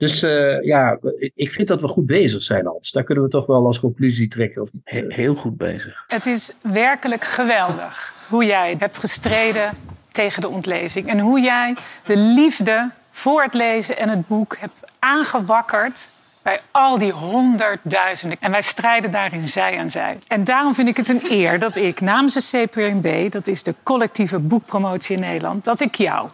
Dus 0.00 0.22
uh, 0.22 0.62
ja, 0.62 0.98
ik 1.34 1.50
vind 1.50 1.68
dat 1.68 1.80
we 1.80 1.88
goed 1.88 2.06
bezig 2.06 2.42
zijn, 2.42 2.66
Hans. 2.66 2.90
Daar 2.92 3.02
kunnen 3.02 3.24
we 3.24 3.30
toch 3.30 3.46
wel 3.46 3.66
als 3.66 3.80
conclusie 3.80 4.28
trekken. 4.28 4.62
Of 4.62 4.72
niet? 4.72 4.82
He 4.84 5.04
heel 5.08 5.34
goed 5.34 5.56
bezig. 5.56 6.04
Het 6.06 6.26
is 6.26 6.52
werkelijk 6.62 7.24
geweldig 7.24 8.14
hoe 8.28 8.44
jij 8.44 8.76
hebt 8.78 8.98
gestreden 8.98 9.70
tegen 10.12 10.40
de 10.40 10.48
ontlezing. 10.48 11.08
En 11.08 11.18
hoe 11.18 11.40
jij 11.40 11.76
de 12.04 12.16
liefde 12.16 12.90
voor 13.10 13.42
het 13.42 13.54
lezen 13.54 13.98
en 13.98 14.08
het 14.08 14.26
boek 14.26 14.56
hebt 14.58 14.80
aangewakkerd 14.98 16.10
bij 16.42 16.60
al 16.70 16.98
die 16.98 17.12
honderdduizenden. 17.12 18.38
En 18.40 18.50
wij 18.50 18.62
strijden 18.62 19.10
daarin 19.10 19.48
zij 19.48 19.78
aan 19.78 19.90
zij. 19.90 20.18
En 20.28 20.44
daarom 20.44 20.74
vind 20.74 20.88
ik 20.88 20.96
het 20.96 21.08
een 21.08 21.22
eer 21.30 21.58
dat 21.58 21.76
ik 21.76 22.00
namens 22.00 22.34
de 22.34 22.66
CPNB, 22.66 23.30
dat 23.30 23.46
is 23.46 23.62
de 23.62 23.74
collectieve 23.82 24.38
boekpromotie 24.38 25.16
in 25.16 25.22
Nederland, 25.22 25.64
dat 25.64 25.80
ik 25.80 25.94
jou 25.94 26.28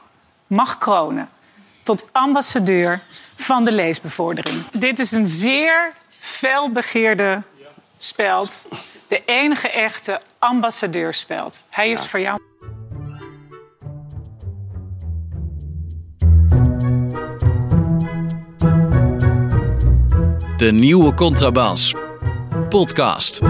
mag 0.47 0.79
kronen 0.79 1.29
tot 1.83 2.09
ambassadeur 2.13 3.01
van 3.37 3.65
de 3.65 3.73
leesbevordering. 3.73 4.71
Dit 4.73 4.99
is 4.99 5.13
een 5.13 5.27
zeer 5.27 5.93
felbegeerde 6.19 7.43
speld. 7.97 8.69
De 9.09 9.23
enige 9.27 9.71
echte 9.71 10.21
ambassadeurspeld. 10.39 11.65
Hij 11.71 11.91
is 11.91 12.03
ja. 12.03 12.07
voor 12.07 12.21
jou. 12.21 12.39
De 20.57 20.73
nieuwe 20.73 21.15
Contrabas. 21.15 21.95
Podcast. 22.69 23.41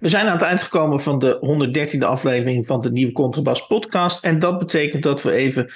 We 0.00 0.08
zijn 0.08 0.26
aan 0.26 0.32
het 0.32 0.42
eind 0.42 0.62
gekomen 0.62 1.00
van 1.00 1.18
de 1.18 1.96
113e 1.96 2.06
aflevering 2.06 2.66
van 2.66 2.80
de 2.80 2.92
nieuwe 2.92 3.12
Contrabas 3.12 3.66
podcast. 3.66 4.24
En 4.24 4.38
dat 4.38 4.58
betekent 4.58 5.02
dat 5.02 5.22
we 5.22 5.32
even 5.32 5.72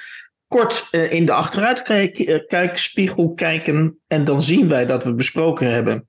kort 0.47 0.87
uh, 0.91 1.11
in 1.11 1.25
de 1.25 1.31
achteruitkijkspiegel 1.31 3.33
kijken. 3.33 3.99
En 4.07 4.23
dan 4.23 4.41
zien 4.41 4.67
wij 4.67 4.85
dat 4.85 5.03
we 5.03 5.13
besproken 5.13 5.71
hebben 5.71 6.07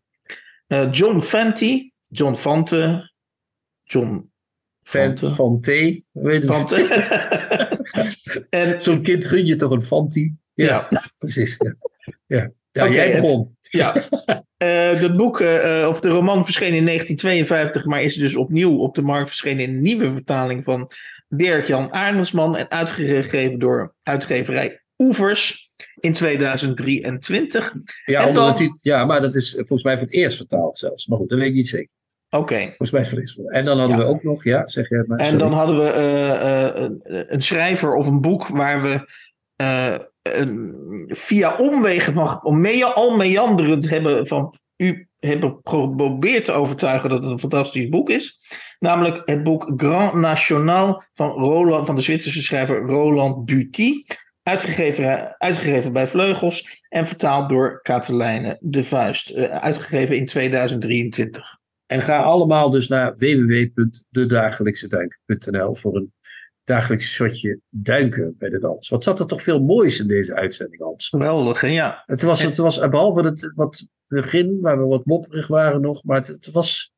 uh, 0.69 0.93
John 0.93 1.21
Fenty, 1.21 1.91
John 2.09 2.35
Fante, 2.35 3.13
John 3.85 4.31
Fante. 4.83 5.31
Fante, 5.31 6.03
weet 6.13 6.45
Fante. 6.45 6.77
en 8.51 8.83
Zo'n 8.83 9.03
kind 9.03 9.25
gun 9.25 9.47
je 9.47 9.57
toch 9.57 9.71
een 9.71 9.83
Fanti? 9.83 10.35
Ja, 10.55 10.87
ja. 10.91 11.03
precies. 11.19 11.57
Ja, 11.59 11.75
ja. 12.27 12.51
ja 12.73 12.83
okay, 12.83 12.95
jij 12.95 13.21
begon. 13.21 13.57
Ja, 13.61 13.97
uh, 14.63 15.01
het 15.01 15.17
boek, 15.17 15.41
uh, 15.41 15.87
of 15.89 16.01
de 16.01 16.09
roman 16.09 16.45
verscheen 16.45 16.75
in 16.75 16.85
1952, 16.85 17.85
maar 17.85 18.03
is 18.03 18.15
dus 18.15 18.37
opnieuw 18.37 18.79
op 18.79 18.95
de 18.95 19.03
markt 19.03 19.29
verschenen 19.29 19.65
in 19.65 19.71
een 19.71 19.81
nieuwe 19.81 20.13
vertaling 20.13 20.65
van 20.65 20.91
Dirk-Jan 21.29 21.93
Aarnesman 21.93 22.57
en 22.57 22.71
uitgegeven 22.71 23.59
door 23.59 23.95
uitgeverij 24.03 24.83
Oevers 24.99 25.69
in 26.01 26.13
2023. 26.13 27.75
Ja, 28.05 28.27
en 28.27 28.35
dan... 28.35 28.79
ja, 28.83 29.05
maar 29.05 29.21
dat 29.21 29.35
is 29.35 29.53
volgens 29.53 29.83
mij 29.83 29.95
voor 29.95 30.07
het 30.07 30.15
eerst 30.15 30.37
vertaald 30.37 30.79
zelfs. 30.79 31.07
Maar 31.07 31.19
goed, 31.19 31.29
dat 31.29 31.39
weet 31.39 31.49
ik 31.49 31.55
niet 31.55 31.69
zeker. 31.69 31.91
Oké. 32.31 32.43
Okay. 32.43 32.67
Volgens 32.67 32.91
mij 32.91 33.01
is 33.01 33.11
het 33.11 33.33
voor 33.33 33.51
En 33.51 33.65
dan 33.65 33.79
hadden 33.79 33.99
ja. 33.99 34.03
we 34.05 34.09
ook 34.09 34.23
nog, 34.23 34.45
ja, 34.45 34.67
zeg 34.67 34.89
je 34.89 34.97
het 34.97 35.07
maar. 35.07 35.19
En 35.19 35.25
sorry. 35.25 35.39
dan 35.39 35.53
hadden 35.53 35.79
we 35.79 35.93
uh, 35.95 37.17
uh, 37.17 37.23
een 37.27 37.43
schrijver 37.43 37.95
of 37.95 38.07
een 38.07 38.21
boek 38.21 38.47
waar 38.47 38.83
we 38.83 39.07
via 41.09 41.57
omwegen 41.57 42.13
van 42.13 42.61
mee, 42.61 42.85
al 42.85 43.17
meanderend 43.17 43.89
hebben 43.91 44.27
van 44.27 44.59
u 44.77 45.09
hebben 45.19 45.59
geprobeerd 45.63 46.45
te 46.45 46.53
overtuigen 46.53 47.09
dat 47.09 47.23
het 47.23 47.31
een 47.31 47.39
fantastisch 47.39 47.89
boek 47.89 48.11
is. 48.11 48.39
Namelijk 48.79 49.23
het 49.25 49.43
boek 49.43 49.73
Grand 49.77 50.15
National 50.15 51.03
van, 51.13 51.31
Roland, 51.31 51.87
van 51.87 51.95
de 51.95 52.01
Zwitserse 52.01 52.43
schrijver 52.43 52.81
Roland 52.81 53.45
Buty. 53.45 54.03
Uitgegeven, 54.43 55.39
uitgegeven 55.39 55.93
bij 55.93 56.07
Vleugels 56.07 56.85
en 56.89 57.07
vertaald 57.07 57.49
door 57.49 57.83
Katelijne 57.83 58.57
de 58.61 58.85
Vuist. 58.85 59.35
uitgegeven 59.51 60.17
in 60.17 60.27
2023. 60.27 61.57
En 61.87 62.03
ga 62.03 62.23
allemaal 62.23 62.71
dus 62.71 62.89
naar 62.89 63.17
www.dedagelijkseduik.nl 63.17 65.75
voor 65.75 65.97
een 65.97 66.13
dagelijks 66.65 67.13
shotje 67.13 67.61
duiken 67.71 68.35
bij 68.39 68.49
de 68.49 68.59
dans. 68.59 68.89
Wat 68.89 69.05
zat 69.05 69.21
er 69.21 69.27
toch 69.27 69.43
veel 69.43 69.61
moois 69.61 70.01
in 70.01 70.07
deze 70.07 70.35
uitzending, 70.35 70.83
Hans? 70.83 71.09
Geweldig, 71.09 71.71
ja. 71.71 72.03
Het 72.07 72.23
was, 72.23 72.43
het 72.43 72.57
was 72.57 72.79
behalve 72.79 73.23
het 73.23 73.53
wat 73.55 73.87
begin, 74.07 74.61
waar 74.61 74.79
we 74.79 74.85
wat 74.85 75.05
mopperig 75.05 75.47
waren 75.47 75.81
nog, 75.81 76.05
maar 76.05 76.17
het, 76.17 76.27
het 76.27 76.51
was... 76.51 76.93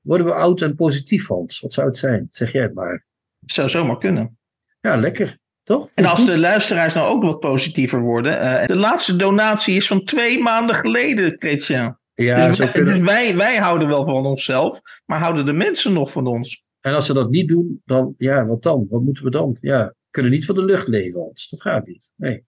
Worden 0.00 0.26
we 0.26 0.34
oud 0.34 0.60
en 0.60 0.74
positief, 0.74 1.26
Hans? 1.26 1.60
Wat 1.60 1.72
zou 1.72 1.86
het 1.86 1.98
zijn? 1.98 2.26
Zeg 2.28 2.52
jij 2.52 2.62
het 2.62 2.74
maar. 2.74 3.06
Het 3.40 3.52
zou 3.52 3.68
zomaar 3.68 3.98
kunnen. 3.98 4.38
Ja, 4.80 4.96
lekker. 4.96 5.38
Toch? 5.62 5.90
En 5.94 6.04
als 6.04 6.26
de 6.26 6.38
luisteraars 6.38 6.94
nou 6.94 7.08
ook 7.08 7.22
wat 7.22 7.40
positiever 7.40 8.00
worden. 8.00 8.32
Uh, 8.32 8.66
de 8.66 8.76
laatste 8.76 9.16
donatie 9.16 9.76
is 9.76 9.86
van 9.86 10.04
twee 10.04 10.42
maanden 10.42 10.74
geleden, 10.74 11.36
Christian. 11.38 11.98
Ja, 12.14 12.48
dus, 12.48 12.58
wij, 12.58 12.72
dus 12.72 13.02
wij, 13.02 13.36
wij 13.36 13.56
houden 13.56 13.88
wel 13.88 14.04
van 14.04 14.26
onszelf, 14.26 14.80
maar 15.06 15.18
houden 15.18 15.46
de 15.46 15.52
mensen 15.52 15.92
nog 15.92 16.12
van 16.12 16.26
ons? 16.26 16.66
En 16.80 16.94
als 16.94 17.06
ze 17.06 17.12
dat 17.12 17.30
niet 17.30 17.48
doen, 17.48 17.82
dan, 17.84 18.14
ja, 18.18 18.46
wat 18.46 18.62
dan? 18.62 18.86
Wat 18.88 19.02
moeten 19.02 19.24
we 19.24 19.30
dan? 19.30 19.56
Ja, 19.60 19.86
we 19.86 19.94
kunnen 20.10 20.32
niet 20.32 20.44
van 20.44 20.54
de 20.54 20.64
lucht 20.64 20.88
leven, 20.88 21.20
Hans. 21.20 21.48
Dat 21.48 21.62
gaat 21.62 21.86
niet. 21.86 22.12
Nee. 22.16 22.44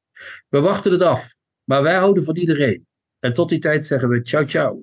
We 0.48 0.60
wachten 0.60 0.92
het 0.92 1.02
af. 1.02 1.36
Maar 1.64 1.82
wij 1.82 1.94
houden 1.94 2.24
van 2.24 2.36
iedereen. 2.36 2.86
En 3.18 3.32
tot 3.32 3.48
die 3.48 3.58
tijd 3.58 3.86
zeggen 3.86 4.08
we 4.08 4.22
ciao, 4.22 4.46
ciao. 4.46 4.82